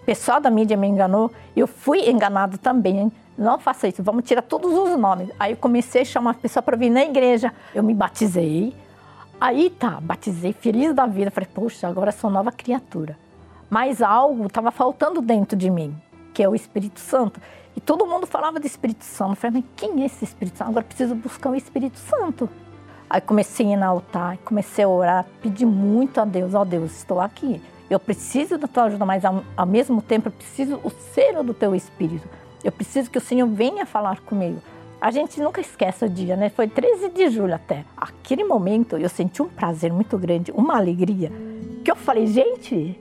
O 0.00 0.04
pessoal 0.04 0.40
da 0.40 0.50
mídia 0.50 0.76
me 0.76 0.88
enganou, 0.88 1.30
eu 1.54 1.66
fui 1.66 2.08
enganado 2.08 2.56
também 2.58 3.12
não 3.40 3.58
faça 3.58 3.88
isso, 3.88 4.02
vamos 4.02 4.24
tirar 4.24 4.42
todos 4.42 4.70
os 4.70 4.98
nomes. 4.98 5.30
Aí 5.40 5.52
eu 5.52 5.56
comecei 5.56 6.02
a 6.02 6.04
chamar 6.04 6.32
a 6.32 6.34
pessoa 6.34 6.62
para 6.62 6.76
vir 6.76 6.90
na 6.90 7.02
igreja. 7.02 7.50
Eu 7.74 7.82
me 7.82 7.94
batizei. 7.94 8.76
Aí 9.40 9.70
tá, 9.70 9.98
batizei, 9.98 10.52
feliz 10.52 10.94
da 10.94 11.06
vida. 11.06 11.30
Falei, 11.30 11.48
poxa, 11.52 11.88
agora 11.88 12.12
sou 12.12 12.28
nova 12.28 12.52
criatura. 12.52 13.16
Mas 13.70 14.02
algo 14.02 14.44
estava 14.44 14.70
faltando 14.70 15.22
dentro 15.22 15.56
de 15.56 15.70
mim, 15.70 15.96
que 16.34 16.42
é 16.42 16.48
o 16.50 16.54
Espírito 16.54 17.00
Santo. 17.00 17.40
E 17.76 17.80
todo 17.80 18.06
mundo 18.06 18.26
falava 18.26 18.58
do 18.58 18.66
Espírito 18.66 19.04
Santo. 19.04 19.32
Eu 19.32 19.36
falei, 19.36 19.62
mas 19.62 19.70
quem 19.76 20.02
é 20.02 20.06
esse 20.06 20.24
Espírito 20.24 20.58
Santo? 20.58 20.68
Agora 20.70 20.84
preciso 20.84 21.14
buscar 21.14 21.50
o 21.50 21.54
Espírito 21.54 21.98
Santo. 21.98 22.48
Aí 23.08 23.20
comecei 23.20 23.66
a 23.66 23.70
ir 23.70 23.76
no 23.76 23.84
altar, 23.84 24.38
comecei 24.44 24.84
a 24.84 24.88
orar, 24.88 25.26
pedi 25.42 25.66
muito 25.66 26.20
a 26.20 26.24
Deus, 26.24 26.54
ó 26.54 26.62
oh, 26.62 26.64
Deus, 26.64 26.92
estou 26.92 27.20
aqui. 27.20 27.60
Eu 27.88 27.98
preciso 27.98 28.56
da 28.56 28.68
tua 28.68 28.84
ajuda, 28.84 29.04
mas 29.04 29.24
ao, 29.24 29.42
ao 29.56 29.66
mesmo 29.66 30.00
tempo 30.00 30.28
eu 30.28 30.32
preciso 30.32 30.80
o 30.84 30.90
selo 31.12 31.42
do 31.42 31.52
teu 31.52 31.74
Espírito. 31.74 32.28
Eu 32.62 32.70
preciso 32.70 33.10
que 33.10 33.18
o 33.18 33.20
Senhor 33.20 33.48
venha 33.48 33.84
falar 33.84 34.20
comigo. 34.20 34.62
A 35.00 35.10
gente 35.10 35.40
nunca 35.40 35.60
esquece 35.60 36.04
o 36.04 36.08
dia, 36.08 36.36
né? 36.36 36.50
Foi 36.50 36.68
13 36.68 37.08
de 37.08 37.30
julho 37.30 37.54
até. 37.54 37.84
Aquele 37.96 38.44
momento 38.44 38.96
eu 38.96 39.08
senti 39.08 39.42
um 39.42 39.48
prazer 39.48 39.92
muito 39.92 40.16
grande, 40.18 40.52
uma 40.52 40.76
alegria, 40.76 41.32
que 41.82 41.90
eu 41.90 41.96
falei, 41.96 42.26
gente, 42.26 42.96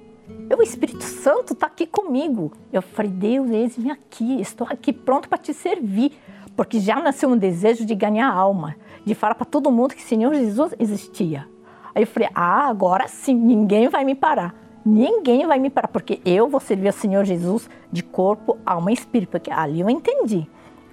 o 0.55 0.63
Espírito 0.63 1.03
Santo 1.03 1.53
está 1.53 1.67
aqui 1.67 1.85
comigo. 1.85 2.51
Eu 2.73 2.81
falei, 2.81 3.11
Deus, 3.11 3.49
eis-me 3.51 3.91
aqui, 3.91 4.41
estou 4.41 4.67
aqui 4.69 4.91
pronto 4.91 5.29
para 5.29 5.37
te 5.37 5.53
servir. 5.53 6.13
Porque 6.55 6.79
já 6.79 6.99
nasceu 6.99 7.29
um 7.29 7.37
desejo 7.37 7.85
de 7.85 7.95
ganhar 7.95 8.29
alma, 8.29 8.75
de 9.05 9.15
falar 9.15 9.35
para 9.35 9.45
todo 9.45 9.71
mundo 9.71 9.95
que 9.95 10.01
Senhor 10.01 10.33
Jesus 10.33 10.73
existia. 10.79 11.47
Aí 11.93 12.03
eu 12.03 12.07
falei, 12.07 12.29
ah, 12.33 12.67
agora 12.67 13.07
sim, 13.07 13.33
ninguém 13.33 13.87
vai 13.87 14.03
me 14.03 14.15
parar. 14.15 14.55
Ninguém 14.85 15.45
vai 15.45 15.59
me 15.59 15.69
parar, 15.69 15.87
porque 15.87 16.19
eu 16.25 16.47
vou 16.47 16.59
servir 16.59 16.87
ao 16.87 16.93
Senhor 16.93 17.23
Jesus 17.23 17.69
de 17.91 18.01
corpo, 18.01 18.57
alma 18.65 18.91
e 18.91 18.93
espírito. 18.93 19.29
Porque 19.29 19.51
ali 19.51 19.81
eu 19.81 19.89
entendi 19.89 20.47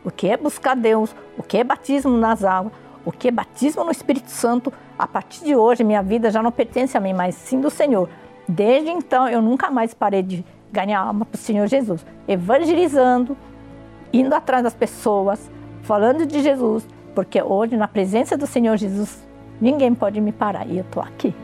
o 0.05 0.11
que 0.11 0.29
é 0.29 0.37
buscar 0.37 0.77
Deus, 0.77 1.15
o 1.37 1.43
que 1.43 1.59
é 1.59 1.65
batismo 1.65 2.17
nas 2.17 2.45
águas, 2.45 2.73
o 3.05 3.11
que 3.11 3.29
é 3.29 3.31
batismo 3.31 3.85
no 3.85 3.91
Espírito 3.91 4.31
Santo. 4.31 4.73
A 4.99 5.07
partir 5.07 5.45
de 5.45 5.57
hoje, 5.57 5.83
minha 5.83 6.03
vida 6.03 6.31
já 6.31 6.43
não 6.43 6.53
pertence 6.53 6.97
a 6.97 7.01
mim, 7.01 7.13
mas 7.13 7.35
sim 7.35 7.61
do 7.61 7.71
Senhor. 7.71 8.09
Desde 8.49 8.91
então, 8.91 9.29
eu 9.29 9.43
nunca 9.43 9.71
mais 9.71 9.93
parei 9.95 10.23
de 10.23 10.45
ganhar 10.73 11.01
alma 11.01 11.25
para 11.25 11.37
o 11.37 11.39
Senhor 11.39 11.67
Jesus, 11.67 12.05
evangelizando, 12.29 13.37
indo 14.13 14.35
atrás 14.35 14.63
das 14.63 14.75
pessoas, 14.75 15.51
falando 15.83 16.27
de 16.27 16.43
Jesus, 16.43 16.87
porque 17.15 17.43
hoje, 17.43 17.77
na 17.77 17.89
presença 17.89 18.37
do 18.37 18.47
Senhor 18.47 18.77
Jesus, 18.77 19.27
ninguém 19.61 19.95
pode 19.95 20.21
me 20.21 20.33
parar 20.33 20.67
e 20.67 20.79
eu 20.79 20.85
estou 20.85 21.03
aqui. 21.03 21.35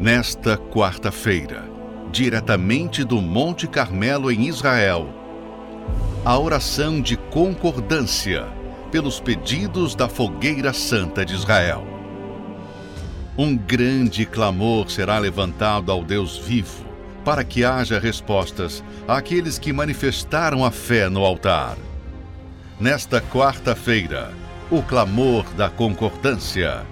nesta 0.00 0.56
quarta-feira, 0.56 1.68
diretamente 2.10 3.04
do 3.04 3.20
Monte 3.20 3.68
Carmelo 3.68 4.32
em 4.32 4.48
Israel. 4.48 5.06
A 6.24 6.38
oração 6.38 7.02
de 7.02 7.18
concordância 7.18 8.48
pelos 8.90 9.20
pedidos 9.20 9.94
da 9.94 10.08
Fogueira 10.08 10.72
Santa 10.72 11.22
de 11.22 11.34
Israel. 11.34 11.89
Um 13.42 13.56
grande 13.56 14.26
clamor 14.26 14.90
será 14.90 15.18
levantado 15.18 15.90
ao 15.90 16.04
Deus 16.04 16.36
vivo 16.36 16.84
para 17.24 17.42
que 17.42 17.64
haja 17.64 17.98
respostas 17.98 18.84
àqueles 19.08 19.58
que 19.58 19.72
manifestaram 19.72 20.62
a 20.62 20.70
fé 20.70 21.08
no 21.08 21.24
altar. 21.24 21.78
Nesta 22.78 23.18
quarta-feira, 23.18 24.30
o 24.70 24.82
clamor 24.82 25.44
da 25.54 25.70
concordância. 25.70 26.84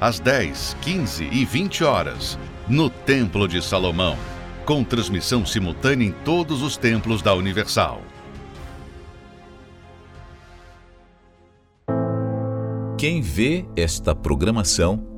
Às 0.00 0.20
10, 0.20 0.76
15 0.82 1.28
e 1.32 1.44
20 1.44 1.82
horas, 1.82 2.38
no 2.68 2.88
Templo 2.88 3.48
de 3.48 3.60
Salomão, 3.60 4.16
com 4.64 4.84
transmissão 4.84 5.44
simultânea 5.44 6.06
em 6.06 6.12
todos 6.12 6.62
os 6.62 6.76
templos 6.76 7.22
da 7.22 7.34
Universal. 7.34 8.02
Quem 12.96 13.20
vê 13.20 13.66
esta 13.74 14.14
programação 14.14 15.17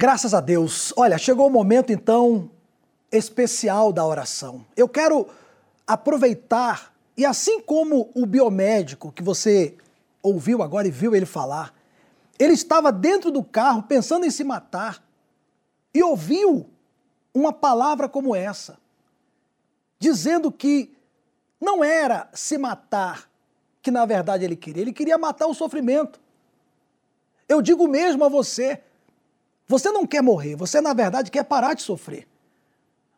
Graças 0.00 0.32
a 0.32 0.40
Deus. 0.40 0.94
Olha, 0.96 1.18
chegou 1.18 1.46
o 1.46 1.50
momento 1.50 1.92
então 1.92 2.50
especial 3.12 3.92
da 3.92 4.02
oração. 4.02 4.64
Eu 4.74 4.88
quero 4.88 5.28
aproveitar 5.86 6.94
e 7.14 7.26
assim 7.26 7.60
como 7.60 8.10
o 8.14 8.24
biomédico 8.24 9.12
que 9.12 9.22
você 9.22 9.76
ouviu 10.22 10.62
agora 10.62 10.88
e 10.88 10.90
viu 10.90 11.14
ele 11.14 11.26
falar, 11.26 11.74
ele 12.38 12.54
estava 12.54 12.90
dentro 12.90 13.30
do 13.30 13.44
carro 13.44 13.82
pensando 13.82 14.24
em 14.24 14.30
se 14.30 14.42
matar 14.42 15.04
e 15.92 16.02
ouviu 16.02 16.70
uma 17.34 17.52
palavra 17.52 18.08
como 18.08 18.34
essa, 18.34 18.78
dizendo 19.98 20.50
que 20.50 20.96
não 21.60 21.84
era 21.84 22.26
se 22.32 22.56
matar 22.56 23.30
que 23.82 23.90
na 23.90 24.06
verdade 24.06 24.46
ele 24.46 24.56
queria, 24.56 24.80
ele 24.80 24.94
queria 24.94 25.18
matar 25.18 25.46
o 25.46 25.52
sofrimento. 25.52 26.18
Eu 27.46 27.60
digo 27.60 27.86
mesmo 27.86 28.24
a 28.24 28.30
você, 28.30 28.80
você 29.70 29.92
não 29.92 30.04
quer 30.04 30.20
morrer, 30.20 30.56
você 30.56 30.80
na 30.80 30.92
verdade 30.92 31.30
quer 31.30 31.44
parar 31.44 31.74
de 31.74 31.82
sofrer. 31.82 32.26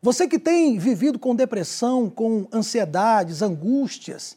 Você 0.03 0.28
que 0.28 0.38
tem 0.38 0.78
vivido 0.78 1.18
com 1.18 1.34
depressão, 1.34 2.11
com 2.11 2.46
ansiedades, 2.53 3.40
angústias, 3.40 4.36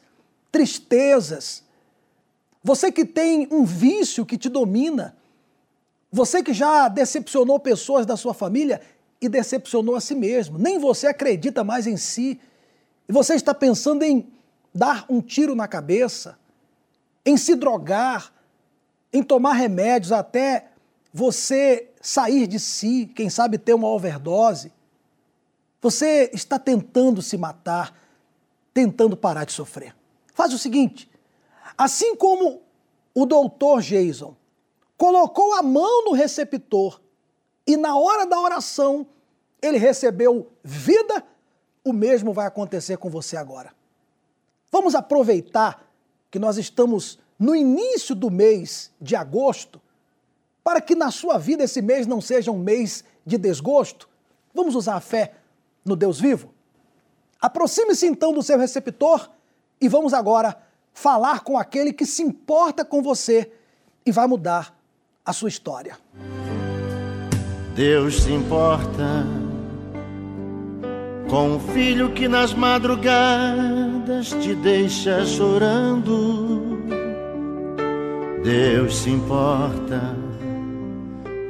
tristezas, 0.49 1.61
você 2.63 2.89
que 2.89 3.03
tem 3.03 3.49
um 3.51 3.65
vício 3.65 4.25
que 4.25 4.37
te 4.37 4.47
domina, 4.47 5.13
você 6.09 6.41
que 6.41 6.53
já 6.53 6.87
decepcionou 6.87 7.59
pessoas 7.59 8.05
da 8.05 8.15
sua 8.15 8.33
família 8.33 8.79
e 9.19 9.27
decepcionou 9.27 9.93
a 9.97 9.99
si 9.99 10.15
mesmo, 10.15 10.57
nem 10.57 10.79
você 10.79 11.07
acredita 11.07 11.65
mais 11.65 11.85
em 11.85 11.97
si, 11.97 12.39
e 13.09 13.11
você 13.11 13.35
está 13.35 13.53
pensando 13.53 14.03
em 14.03 14.25
dar 14.73 15.05
um 15.09 15.19
tiro 15.19 15.53
na 15.53 15.67
cabeça, 15.67 16.39
em 17.25 17.35
se 17.35 17.55
drogar, 17.55 18.31
em 19.11 19.21
tomar 19.21 19.53
remédios 19.53 20.13
até 20.13 20.67
você 21.13 21.89
sair 22.05 22.45
de 22.45 22.59
si, 22.59 23.11
quem 23.15 23.31
sabe 23.31 23.57
ter 23.57 23.73
uma 23.73 23.87
overdose. 23.87 24.71
Você 25.81 26.29
está 26.31 26.59
tentando 26.59 27.19
se 27.19 27.35
matar, 27.35 27.97
tentando 28.71 29.17
parar 29.17 29.43
de 29.43 29.53
sofrer. 29.53 29.95
Faz 30.31 30.53
o 30.53 30.59
seguinte: 30.59 31.09
assim 31.75 32.15
como 32.15 32.61
o 33.11 33.25
doutor 33.25 33.81
Jason 33.81 34.35
colocou 34.95 35.55
a 35.55 35.63
mão 35.63 36.05
no 36.05 36.11
receptor 36.11 37.01
e 37.65 37.75
na 37.75 37.97
hora 37.97 38.27
da 38.27 38.39
oração 38.39 39.07
ele 39.59 39.79
recebeu 39.79 40.51
vida, 40.63 41.25
o 41.83 41.91
mesmo 41.91 42.33
vai 42.33 42.45
acontecer 42.45 42.97
com 42.97 43.09
você 43.09 43.35
agora. 43.35 43.73
Vamos 44.71 44.93
aproveitar 44.93 45.89
que 46.29 46.37
nós 46.37 46.57
estamos 46.57 47.17
no 47.39 47.55
início 47.55 48.13
do 48.13 48.29
mês 48.29 48.91
de 49.01 49.15
agosto 49.15 49.81
para 50.65 50.81
que 50.81 50.95
na 50.95 51.11
sua 51.11 51.37
vida 51.37 51.63
esse 51.63 51.79
mês 51.79 52.07
não 52.07 52.19
seja 52.19 52.51
um 52.51 52.57
mês 52.57 53.03
de 53.23 53.37
desgosto? 53.37 54.09
Vamos 54.51 54.73
usar 54.73 54.95
a 54.95 54.99
fé 54.99 55.33
no 55.85 55.95
Deus 55.95 56.19
vivo? 56.19 56.51
Aproxime-se 57.39 58.07
então 58.07 58.33
do 58.33 58.41
seu 58.41 58.57
receptor 58.57 59.29
e 59.79 59.87
vamos 59.87 60.11
agora 60.11 60.57
falar 60.91 61.41
com 61.41 61.55
aquele 61.55 61.93
que 61.93 62.03
se 62.03 62.23
importa 62.23 62.83
com 62.83 63.03
você 63.03 63.51
e 64.03 64.11
vai 64.11 64.25
mudar 64.25 64.75
a 65.23 65.31
sua 65.31 65.49
história. 65.49 65.99
Deus 67.75 68.23
se 68.23 68.31
importa 68.31 69.23
com 71.29 71.57
o 71.57 71.59
filho 71.59 72.11
que 72.11 72.27
nas 72.27 72.55
madrugadas 72.55 74.29
te 74.41 74.55
deixa 74.55 75.23
chorando 75.25 76.65
Deus 78.43 78.97
se 78.97 79.09
importa 79.09 80.15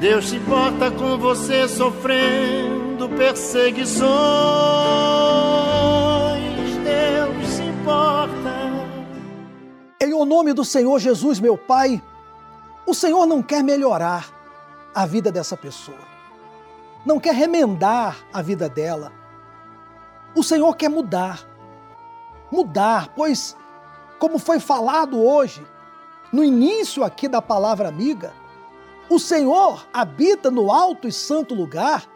Deus 0.00 0.28
se 0.28 0.36
importa 0.36 0.90
com 0.90 1.16
você 1.16 1.66
sofrendo 1.66 3.08
perseguições. 3.16 4.06
Deus 6.84 7.48
se 7.48 7.62
importa. 7.62 8.36
Em 9.98 10.12
o 10.12 10.26
nome 10.26 10.52
do 10.52 10.66
Senhor 10.66 10.98
Jesus, 10.98 11.40
meu 11.40 11.56
Pai, 11.56 12.02
o 12.86 12.92
Senhor 12.92 13.24
não 13.24 13.42
quer 13.42 13.64
melhorar 13.64 14.28
a 14.94 15.06
vida 15.06 15.32
dessa 15.32 15.56
pessoa. 15.56 15.96
Não 17.06 17.18
quer 17.18 17.34
remendar 17.34 18.18
a 18.34 18.42
vida 18.42 18.68
dela. 18.68 19.10
O 20.34 20.42
Senhor 20.42 20.76
quer 20.76 20.90
mudar. 20.90 21.40
Mudar, 22.52 23.08
pois, 23.16 23.56
como 24.18 24.38
foi 24.38 24.60
falado 24.60 25.18
hoje, 25.18 25.66
no 26.30 26.44
início 26.44 27.02
aqui 27.02 27.28
da 27.28 27.40
palavra 27.40 27.88
amiga, 27.88 28.34
o 29.08 29.18
Senhor 29.18 29.86
habita 29.92 30.50
no 30.50 30.70
alto 30.70 31.06
e 31.06 31.12
santo 31.12 31.54
lugar, 31.54 32.06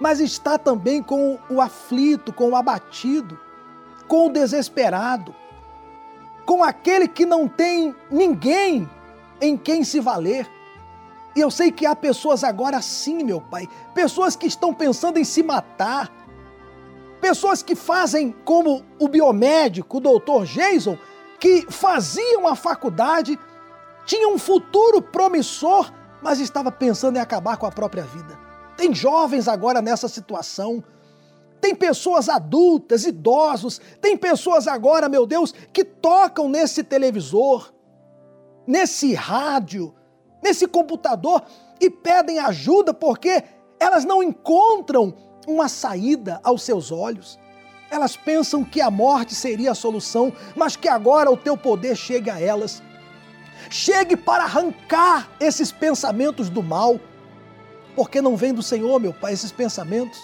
mas 0.00 0.20
está 0.20 0.56
também 0.58 1.02
com 1.02 1.38
o 1.50 1.60
aflito, 1.60 2.32
com 2.32 2.50
o 2.50 2.56
abatido, 2.56 3.38
com 4.08 4.26
o 4.26 4.30
desesperado, 4.30 5.34
com 6.46 6.64
aquele 6.64 7.06
que 7.06 7.26
não 7.26 7.46
tem 7.46 7.94
ninguém 8.10 8.88
em 9.40 9.56
quem 9.56 9.84
se 9.84 10.00
valer. 10.00 10.50
E 11.36 11.40
eu 11.40 11.50
sei 11.50 11.70
que 11.70 11.86
há 11.86 11.94
pessoas 11.94 12.42
agora 12.42 12.80
sim, 12.80 13.22
meu 13.22 13.40
Pai, 13.40 13.68
pessoas 13.94 14.34
que 14.34 14.46
estão 14.46 14.74
pensando 14.74 15.18
em 15.18 15.24
se 15.24 15.42
matar, 15.42 16.10
pessoas 17.20 17.62
que 17.62 17.74
fazem 17.74 18.34
como 18.44 18.84
o 18.98 19.06
biomédico, 19.06 19.98
o 19.98 20.00
doutor 20.00 20.44
Jason, 20.44 20.98
que 21.38 21.66
faziam 21.70 22.48
a 22.48 22.56
faculdade, 22.56 23.38
tinham 24.04 24.34
um 24.34 24.38
futuro 24.38 25.00
promissor, 25.00 25.92
mas 26.22 26.40
estava 26.40 26.70
pensando 26.70 27.16
em 27.16 27.20
acabar 27.20 27.56
com 27.56 27.66
a 27.66 27.70
própria 27.70 28.02
vida. 28.02 28.38
Tem 28.76 28.94
jovens 28.94 29.48
agora 29.48 29.82
nessa 29.82 30.08
situação. 30.08 30.82
Tem 31.60 31.74
pessoas 31.74 32.28
adultas, 32.28 33.04
idosos, 33.04 33.80
tem 34.00 34.16
pessoas 34.16 34.66
agora, 34.66 35.08
meu 35.08 35.26
Deus, 35.26 35.52
que 35.72 35.84
tocam 35.84 36.48
nesse 36.48 36.82
televisor, 36.82 37.72
nesse 38.66 39.12
rádio, 39.12 39.94
nesse 40.42 40.66
computador 40.66 41.42
e 41.80 41.90
pedem 41.90 42.38
ajuda 42.38 42.94
porque 42.94 43.42
elas 43.78 44.04
não 44.04 44.22
encontram 44.22 45.14
uma 45.46 45.68
saída 45.68 46.40
aos 46.42 46.62
seus 46.62 46.92
olhos. 46.92 47.38
Elas 47.90 48.16
pensam 48.16 48.62
que 48.62 48.80
a 48.80 48.90
morte 48.90 49.34
seria 49.34 49.72
a 49.72 49.74
solução, 49.74 50.32
mas 50.54 50.76
que 50.76 50.88
agora 50.88 51.30
o 51.30 51.36
teu 51.36 51.56
poder 51.56 51.96
chegue 51.96 52.30
a 52.30 52.40
elas. 52.40 52.82
Chegue 53.68 54.16
para 54.16 54.44
arrancar 54.44 55.28
esses 55.38 55.70
pensamentos 55.70 56.48
do 56.48 56.62
mal, 56.62 56.98
porque 57.94 58.22
não 58.22 58.36
vem 58.36 58.54
do 58.54 58.62
Senhor, 58.62 58.98
meu 59.00 59.12
Pai, 59.12 59.32
esses 59.32 59.52
pensamentos. 59.52 60.20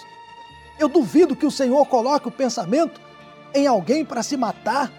Eu 0.79 0.87
duvido 0.87 1.35
que 1.35 1.45
o 1.45 1.51
Senhor 1.51 1.85
coloque 1.85 2.27
o 2.27 2.31
pensamento 2.31 2.99
em 3.53 3.67
alguém 3.67 4.05
para 4.05 4.23
se 4.23 4.37
matar. 4.37 4.91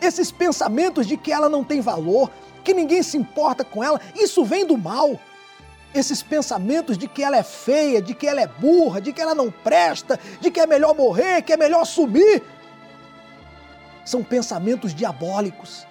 Esses 0.00 0.30
pensamentos 0.30 1.06
de 1.06 1.16
que 1.16 1.32
ela 1.32 1.48
não 1.48 1.62
tem 1.62 1.80
valor, 1.80 2.30
que 2.64 2.72
ninguém 2.72 3.02
se 3.02 3.16
importa 3.16 3.64
com 3.64 3.82
ela, 3.82 4.00
isso 4.14 4.44
vem 4.44 4.64
do 4.64 4.78
mal. 4.78 5.18
Esses 5.92 6.22
pensamentos 6.22 6.96
de 6.96 7.08
que 7.08 7.22
ela 7.22 7.36
é 7.36 7.42
feia, 7.42 8.00
de 8.00 8.14
que 8.14 8.26
ela 8.26 8.40
é 8.40 8.46
burra, 8.46 9.00
de 9.00 9.12
que 9.12 9.20
ela 9.20 9.34
não 9.34 9.50
presta, 9.50 10.18
de 10.40 10.50
que 10.50 10.60
é 10.60 10.66
melhor 10.66 10.94
morrer, 10.94 11.42
que 11.42 11.52
é 11.52 11.56
melhor 11.56 11.84
sumir, 11.84 12.42
são 14.04 14.22
pensamentos 14.22 14.94
diabólicos. 14.94 15.86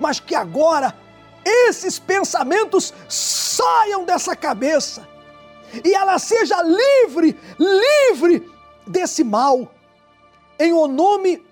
Mas 0.00 0.18
que 0.18 0.34
agora 0.34 0.96
esses 1.44 1.98
pensamentos 1.98 2.92
saiam 3.08 4.04
dessa 4.04 4.34
cabeça 4.34 5.06
e 5.84 5.94
ela 5.94 6.18
seja 6.18 6.60
livre, 6.62 7.38
livre 7.58 8.50
desse 8.86 9.22
mal, 9.22 9.72
em 10.58 10.72
o 10.72 10.88
nome 10.88 11.44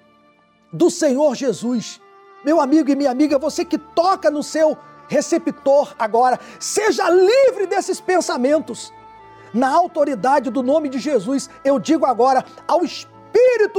do 0.73 0.91
Senhor 0.91 1.35
Jesus. 1.35 2.01
Meu 2.45 2.61
amigo 2.61 2.91
e 2.91 2.97
minha 2.97 3.11
amiga, 3.11 3.39
você 3.39 3.65
que 3.65 3.79
toca 3.79 4.31
no 4.31 4.43
seu 4.43 4.77
receptor 5.09 5.95
agora, 5.99 6.39
seja 6.59 7.09
livre 7.09 7.67
desses 7.67 8.01
pensamentos. 8.01 8.93
Na 9.55 9.71
autoridade 9.71 10.51
do 10.51 10.63
nome 10.63 10.89
de 10.89 10.99
Jesus, 10.99 11.49
eu 11.65 11.79
digo 11.79 12.05
agora 12.05 12.45
ao 12.67 12.85
espírito 12.85 13.18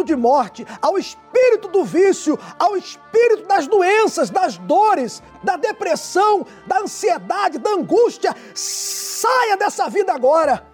de 0.04 0.16
morte, 0.16 0.66
ao 0.82 0.98
espírito 0.98 1.68
do 1.68 1.84
vício, 1.84 2.38
ao 2.58 2.76
espírito 2.76 3.48
das 3.48 3.68
doenças, 3.68 4.30
das 4.30 4.58
dores, 4.58 5.22
da 5.44 5.56
depressão, 5.56 6.46
da 6.66 6.80
ansiedade, 6.80 7.60
da 7.60 7.72
angústia, 7.72 8.36
saia 8.56 9.56
dessa 9.56 9.88
vida 9.90 10.14
agora. 10.14 10.66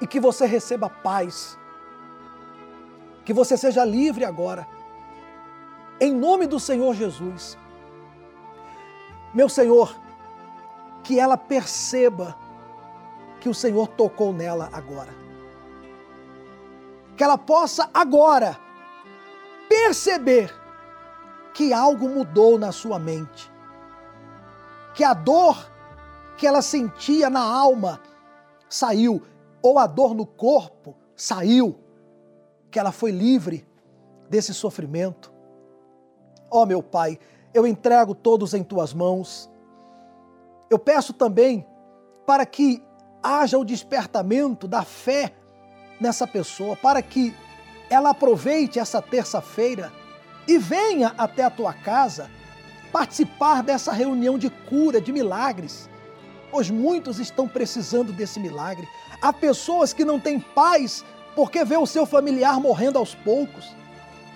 E 0.00 0.06
que 0.06 0.18
você 0.18 0.46
receba 0.46 0.90
paz. 0.90 1.56
Que 3.24 3.32
você 3.32 3.56
seja 3.56 3.84
livre 3.84 4.24
agora 4.24 4.66
em 6.00 6.12
nome 6.12 6.48
do 6.48 6.58
Senhor 6.58 6.96
Jesus. 6.96 7.56
Meu 9.32 9.48
Senhor, 9.48 9.96
que 11.04 11.20
ela 11.20 11.36
perceba 11.36 12.36
que 13.40 13.48
o 13.48 13.54
Senhor 13.54 13.86
tocou 13.86 14.32
nela 14.32 14.68
agora. 14.72 15.21
Que 17.22 17.24
ela 17.24 17.38
possa 17.38 17.88
agora 17.94 18.58
perceber 19.68 20.52
que 21.54 21.72
algo 21.72 22.08
mudou 22.08 22.58
na 22.58 22.72
sua 22.72 22.98
mente. 22.98 23.48
Que 24.92 25.04
a 25.04 25.14
dor 25.14 25.70
que 26.36 26.48
ela 26.48 26.60
sentia 26.60 27.30
na 27.30 27.38
alma 27.40 28.00
saiu, 28.68 29.22
ou 29.62 29.78
a 29.78 29.86
dor 29.86 30.16
no 30.16 30.26
corpo 30.26 30.96
saiu. 31.14 31.78
Que 32.72 32.80
ela 32.80 32.90
foi 32.90 33.12
livre 33.12 33.64
desse 34.28 34.52
sofrimento 34.52 35.32
Ó 36.50 36.62
oh, 36.62 36.66
meu 36.66 36.82
Pai, 36.82 37.20
eu 37.54 37.64
entrego 37.68 38.16
todos 38.16 38.52
em 38.52 38.64
tuas 38.64 38.92
mãos. 38.92 39.48
Eu 40.68 40.76
peço 40.76 41.12
também 41.12 41.64
para 42.26 42.44
que 42.44 42.82
haja 43.22 43.56
o 43.56 43.64
despertamento 43.64 44.66
da 44.66 44.82
fé 44.82 45.36
nessa 46.02 46.26
pessoa, 46.26 46.74
para 46.74 47.00
que 47.00 47.32
ela 47.88 48.10
aproveite 48.10 48.80
essa 48.80 49.00
terça-feira 49.00 49.92
e 50.48 50.58
venha 50.58 51.14
até 51.16 51.44
a 51.44 51.50
tua 51.50 51.72
casa 51.72 52.28
participar 52.90 53.62
dessa 53.62 53.92
reunião 53.92 54.36
de 54.36 54.50
cura, 54.50 55.00
de 55.00 55.12
milagres, 55.12 55.88
pois 56.50 56.68
muitos 56.68 57.20
estão 57.20 57.46
precisando 57.46 58.12
desse 58.12 58.40
milagre. 58.40 58.86
Há 59.22 59.32
pessoas 59.32 59.92
que 59.92 60.04
não 60.04 60.18
têm 60.18 60.40
paz 60.40 61.04
porque 61.36 61.64
vê 61.64 61.76
o 61.76 61.86
seu 61.86 62.04
familiar 62.04 62.60
morrendo 62.60 62.98
aos 62.98 63.14
poucos. 63.14 63.74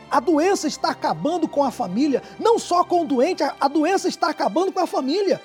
A 0.09 0.21
doença 0.21 0.69
está 0.69 0.91
acabando 0.91 1.49
com 1.49 1.65
a 1.65 1.73
família, 1.73 2.23
não 2.39 2.61
só 2.61 2.85
com 2.85 3.03
o 3.03 3.05
doente, 3.05 3.43
a 3.43 3.69
doença 3.69 4.07
está 4.07 4.31
acabando 4.31 4.71
com 4.71 4.81
a 4.81 4.87
família. 4.87 5.43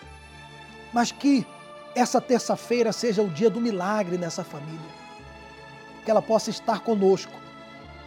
Mas 0.93 1.11
que 1.11 1.45
essa 1.95 2.22
terça-feira 2.22 2.93
seja 2.93 3.24
o 3.24 3.28
dia 3.28 3.49
do 3.49 3.59
milagre 3.59 4.19
nessa 4.19 4.43
família. 4.43 5.01
Que 6.04 6.12
ela 6.12 6.22
possa 6.22 6.49
estar 6.49 6.82
conosco 6.82 7.32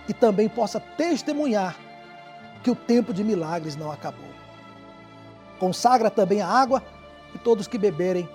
e 0.09 0.13
também 0.13 0.49
possa 0.49 0.81
testemunhar 0.81 1.77
que 2.63 2.71
o 2.71 2.75
tempo 2.75 3.13
de 3.13 3.23
milagres 3.23 3.77
não 3.77 3.91
acabou. 3.91 4.29
Consagra 5.59 6.11
também 6.11 6.41
a 6.41 6.49
água 6.49 6.83
e 7.35 7.39
todos 7.39 7.67
que 7.67 7.79
beberem 7.79 8.29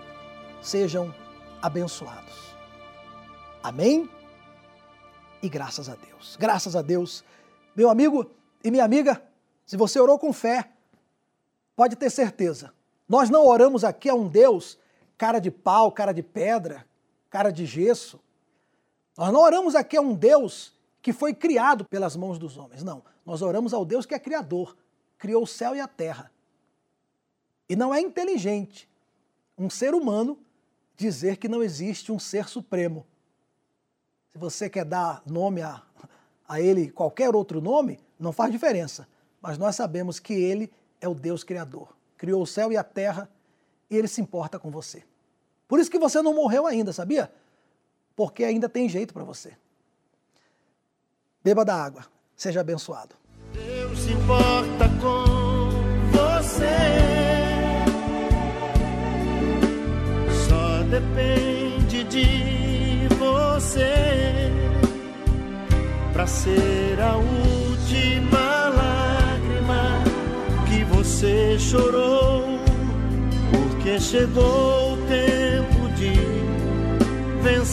sejam 0.61 1.13
abençoados. 1.61 2.55
Amém? 3.61 4.09
E 5.41 5.49
graças 5.49 5.89
a 5.89 5.95
Deus. 5.95 6.37
Graças 6.39 6.75
a 6.75 6.81
Deus 6.81 7.23
meu 7.75 7.89
amigo 7.89 8.29
e 8.63 8.69
minha 8.69 8.83
amiga, 8.83 9.21
se 9.65 9.77
você 9.77 9.99
orou 9.99 10.19
com 10.19 10.33
fé, 10.33 10.69
pode 11.75 11.95
ter 11.95 12.09
certeza. 12.09 12.73
Nós 13.07 13.29
não 13.29 13.45
oramos 13.45 13.83
aqui 13.83 14.09
a 14.09 14.13
um 14.13 14.27
Deus 14.27 14.77
cara 15.17 15.39
de 15.39 15.49
pau, 15.49 15.91
cara 15.91 16.11
de 16.11 16.21
pedra, 16.21 16.85
cara 17.29 17.51
de 17.51 17.65
gesso. 17.65 18.19
Nós 19.19 19.33
não 19.33 19.41
oramos 19.41 19.75
aqui 19.75 19.97
a 19.97 20.01
um 20.01 20.15
Deus 20.15 20.71
que 21.01 21.11
foi 21.11 21.33
criado 21.33 21.83
pelas 21.83 22.15
mãos 22.15 22.39
dos 22.39 22.55
homens. 22.55 22.83
Não. 22.83 23.03
Nós 23.25 23.41
oramos 23.41 23.73
ao 23.73 23.83
Deus 23.83 24.05
que 24.05 24.15
é 24.15 24.19
criador, 24.19 24.77
criou 25.17 25.43
o 25.43 25.47
céu 25.47 25.75
e 25.75 25.81
a 25.81 25.89
terra. 25.89 26.31
E 27.67 27.75
não 27.75 27.93
é 27.93 27.99
inteligente. 27.99 28.87
um 29.57 29.69
ser 29.69 29.93
humano 29.93 30.39
dizer 30.95 31.35
que 31.35 31.49
não 31.49 31.61
existe 31.61 32.13
um 32.13 32.17
ser 32.17 32.47
supremo. 32.47 33.05
Se 34.31 34.37
você 34.37 34.69
quer 34.69 34.85
dar 34.85 35.21
nome 35.25 35.61
a, 35.61 35.83
a 36.47 36.61
ele 36.61 36.89
qualquer 36.89 37.35
outro 37.35 37.59
nome, 37.59 37.99
não 38.17 38.31
faz 38.31 38.53
diferença. 38.53 39.05
Mas 39.41 39.57
nós 39.57 39.75
sabemos 39.75 40.17
que 40.17 40.31
ele 40.31 40.71
é 41.01 41.09
o 41.09 41.13
Deus 41.13 41.43
Criador. 41.43 41.93
Criou 42.17 42.41
o 42.41 42.47
céu 42.47 42.71
e 42.71 42.77
a 42.77 42.85
terra 42.85 43.29
e 43.89 43.97
ele 43.97 44.07
se 44.07 44.21
importa 44.21 44.57
com 44.57 44.71
você. 44.71 45.03
Por 45.67 45.77
isso 45.77 45.91
que 45.91 45.99
você 45.99 46.21
não 46.21 46.33
morreu 46.33 46.65
ainda, 46.65 46.93
sabia? 46.93 47.29
Porque 48.19 48.43
ainda 48.43 48.67
tem 48.67 48.89
jeito 48.89 49.13
para 49.13 49.23
você. 49.23 49.53
Beba 51.41 51.63
da 51.63 51.73
água. 51.73 52.05
Seja 52.35 52.59
abençoado. 52.59 53.15
Deus 53.53 53.97
se 53.97 54.11
importa 54.11 54.89
com 54.99 55.69
você. 56.11 56.65
Só 60.49 60.83
depende 60.83 62.03
de 62.03 63.07
você 63.15 64.51
para 66.11 66.27
ser 66.27 66.99
a 66.99 67.15
última 67.15 68.67
lágrima 68.67 70.03
que 70.67 70.83
você 70.93 71.57
chorou, 71.57 72.43
porque 73.49 73.97
chegou 73.97 74.88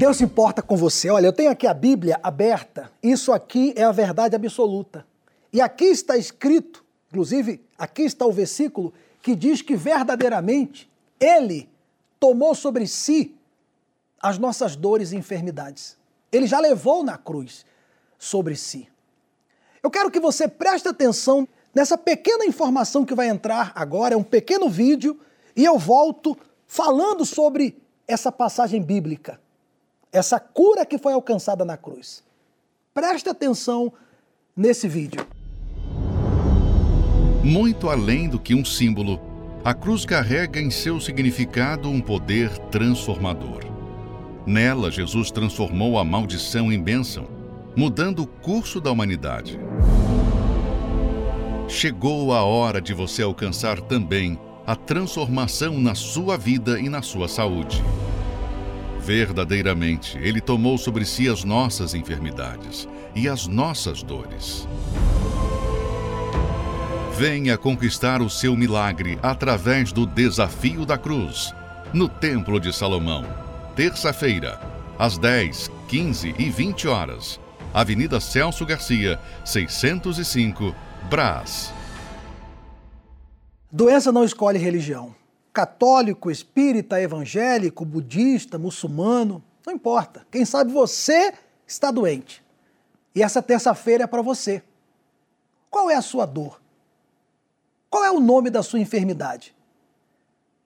Deus 0.00 0.16
se 0.16 0.24
importa 0.24 0.62
com 0.62 0.78
você. 0.78 1.10
Olha, 1.10 1.26
eu 1.26 1.32
tenho 1.32 1.50
aqui 1.50 1.66
a 1.66 1.74
Bíblia 1.74 2.18
aberta. 2.22 2.90
Isso 3.02 3.34
aqui 3.34 3.74
é 3.76 3.82
a 3.82 3.92
verdade 3.92 4.34
absoluta. 4.34 5.06
E 5.52 5.60
aqui 5.60 5.84
está 5.84 6.16
escrito, 6.16 6.82
inclusive 7.10 7.60
aqui 7.76 8.04
está 8.04 8.24
o 8.24 8.32
versículo 8.32 8.94
que 9.20 9.36
diz 9.36 9.60
que 9.60 9.76
verdadeiramente 9.76 10.90
Ele 11.20 11.68
tomou 12.18 12.54
sobre 12.54 12.86
si 12.86 13.36
as 14.22 14.38
nossas 14.38 14.74
dores 14.74 15.12
e 15.12 15.18
enfermidades. 15.18 15.98
Ele 16.32 16.46
já 16.46 16.60
levou 16.60 17.04
na 17.04 17.18
cruz 17.18 17.66
sobre 18.18 18.56
si. 18.56 18.88
Eu 19.82 19.90
quero 19.90 20.10
que 20.10 20.18
você 20.18 20.48
preste 20.48 20.88
atenção 20.88 21.46
nessa 21.74 21.98
pequena 21.98 22.46
informação 22.46 23.04
que 23.04 23.14
vai 23.14 23.28
entrar 23.28 23.70
agora, 23.74 24.14
é 24.14 24.16
um 24.16 24.24
pequeno 24.24 24.66
vídeo, 24.66 25.20
e 25.54 25.62
eu 25.62 25.78
volto 25.78 26.34
falando 26.66 27.26
sobre 27.26 27.76
essa 28.08 28.32
passagem 28.32 28.80
bíblica, 28.82 29.38
essa 30.12 30.40
cura 30.40 30.84
que 30.84 30.98
foi 30.98 31.12
alcançada 31.12 31.64
na 31.64 31.76
cruz. 31.76 32.22
Preste 32.92 33.28
atenção 33.28 33.92
nesse 34.56 34.88
vídeo. 34.88 35.26
Muito 37.42 37.88
além 37.88 38.28
do 38.28 38.38
que 38.38 38.54
um 38.54 38.64
símbolo, 38.64 39.20
a 39.64 39.72
cruz 39.72 40.04
carrega 40.04 40.60
em 40.60 40.70
seu 40.70 41.00
significado 41.00 41.88
um 41.88 42.00
poder 42.00 42.56
transformador. 42.70 43.64
Nela, 44.46 44.90
Jesus 44.90 45.30
transformou 45.30 45.98
a 45.98 46.04
maldição 46.04 46.72
em 46.72 46.82
bênção, 46.82 47.28
mudando 47.76 48.22
o 48.22 48.26
curso 48.26 48.80
da 48.80 48.90
humanidade. 48.90 49.58
Chegou 51.68 52.32
a 52.34 52.42
hora 52.42 52.80
de 52.80 52.92
você 52.92 53.22
alcançar 53.22 53.80
também 53.80 54.38
a 54.66 54.74
transformação 54.74 55.78
na 55.78 55.94
sua 55.94 56.36
vida 56.36 56.80
e 56.80 56.88
na 56.88 57.00
sua 57.00 57.28
saúde. 57.28 57.82
Verdadeiramente, 59.00 60.18
Ele 60.18 60.40
tomou 60.40 60.78
sobre 60.78 61.04
si 61.04 61.28
as 61.28 61.42
nossas 61.42 61.94
enfermidades 61.94 62.88
e 63.14 63.28
as 63.28 63.46
nossas 63.46 64.02
dores. 64.02 64.68
Venha 67.16 67.58
conquistar 67.58 68.22
o 68.22 68.30
seu 68.30 68.56
milagre 68.56 69.18
através 69.22 69.92
do 69.92 70.06
desafio 70.06 70.86
da 70.86 70.96
cruz, 70.96 71.52
no 71.92 72.08
Templo 72.08 72.60
de 72.60 72.72
Salomão 72.72 73.50
terça-feira, 73.80 74.60
às 74.98 75.16
10, 75.16 75.70
15 75.88 76.34
e 76.38 76.50
20 76.50 76.86
horas. 76.86 77.40
Avenida 77.72 78.20
Celso 78.20 78.66
Garcia, 78.66 79.18
605, 79.42 80.74
Brás. 81.08 81.72
Doença 83.72 84.12
não 84.12 84.22
escolhe 84.22 84.58
religião. 84.58 85.14
Católico, 85.52 86.30
espírita, 86.30 87.00
evangélico, 87.00 87.84
budista, 87.84 88.58
muçulmano, 88.58 89.42
não 89.66 89.74
importa. 89.74 90.26
Quem 90.30 90.44
sabe 90.44 90.72
você 90.72 91.34
está 91.66 91.90
doente. 91.90 92.42
E 93.14 93.22
essa 93.22 93.42
terça-feira 93.42 94.04
é 94.04 94.06
para 94.06 94.22
você. 94.22 94.62
Qual 95.68 95.90
é 95.90 95.94
a 95.94 96.02
sua 96.02 96.26
dor? 96.26 96.60
Qual 97.88 98.04
é 98.04 98.10
o 98.10 98.20
nome 98.20 98.50
da 98.50 98.62
sua 98.62 98.78
enfermidade? 98.78 99.54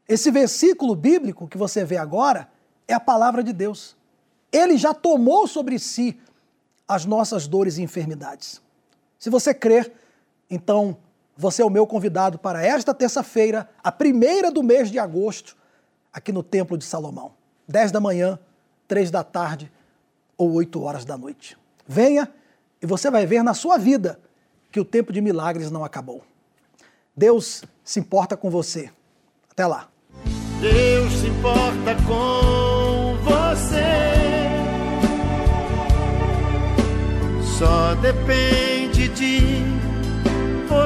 Esse 0.06 0.30
versículo 0.30 0.94
bíblico 0.94 1.48
que 1.48 1.56
você 1.56 1.84
vê 1.84 1.96
agora 1.96 2.48
é 2.86 2.92
a 2.92 3.00
palavra 3.00 3.42
de 3.42 3.52
Deus. 3.52 3.96
Ele 4.52 4.76
já 4.76 4.92
tomou 4.92 5.46
sobre 5.46 5.78
si 5.78 6.18
as 6.86 7.06
nossas 7.06 7.46
dores 7.46 7.78
e 7.78 7.82
enfermidades. 7.82 8.60
Se 9.18 9.30
você 9.30 9.54
crer, 9.54 9.92
então 10.50 10.98
você 11.36 11.62
é 11.62 11.64
o 11.64 11.70
meu 11.70 11.86
convidado 11.86 12.38
para 12.38 12.64
esta 12.64 12.94
terça-feira, 12.94 13.68
a 13.82 13.90
primeira 13.90 14.50
do 14.50 14.62
mês 14.62 14.90
de 14.90 14.98
agosto, 14.98 15.56
aqui 16.12 16.32
no 16.32 16.42
Templo 16.42 16.78
de 16.78 16.84
Salomão. 16.84 17.32
10 17.66 17.90
da 17.90 18.00
manhã, 18.00 18.38
3 18.86 19.10
da 19.10 19.24
tarde 19.24 19.72
ou 20.36 20.52
8 20.52 20.82
horas 20.82 21.04
da 21.04 21.16
noite. 21.16 21.56
Venha 21.86 22.32
e 22.80 22.86
você 22.86 23.10
vai 23.10 23.26
ver 23.26 23.42
na 23.42 23.54
sua 23.54 23.78
vida 23.78 24.20
que 24.70 24.78
o 24.78 24.84
tempo 24.84 25.12
de 25.12 25.20
milagres 25.20 25.70
não 25.70 25.84
acabou. 25.84 26.22
Deus 27.16 27.62
se 27.82 28.00
importa 28.00 28.36
com 28.36 28.50
você. 28.50 28.90
Até 29.50 29.66
lá. 29.66 29.88
Deus 30.60 31.12
se 31.12 31.26
importa 31.28 31.94
com 32.06 33.16
você. 33.22 33.84
Só 37.58 37.94
depende 37.94 39.08
de 39.08 39.83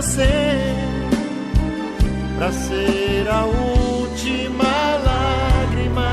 você 0.01 0.28
para 2.36 2.53
ser 2.53 3.28
a 3.28 3.44
última 3.46 4.96
lágrima 5.05 6.12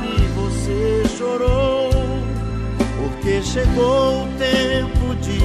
que 0.00 0.22
você 0.38 1.02
chorou, 1.18 1.90
porque 2.96 3.42
chegou 3.42 4.22
o 4.22 4.28
tempo 4.38 5.16
de 5.16 5.40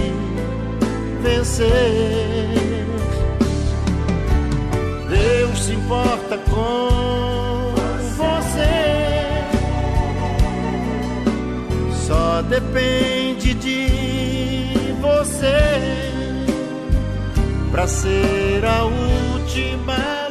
vencer. 1.23 2.85
Deus 5.09 5.59
se 5.59 5.73
importa 5.73 6.37
com 6.51 7.73
você. 8.15 8.85
Só 12.05 12.43
depende 12.43 13.55
de 13.55 13.87
você 15.01 16.08
para 17.71 17.87
ser 17.87 18.65
a 18.65 18.85
última. 18.85 20.28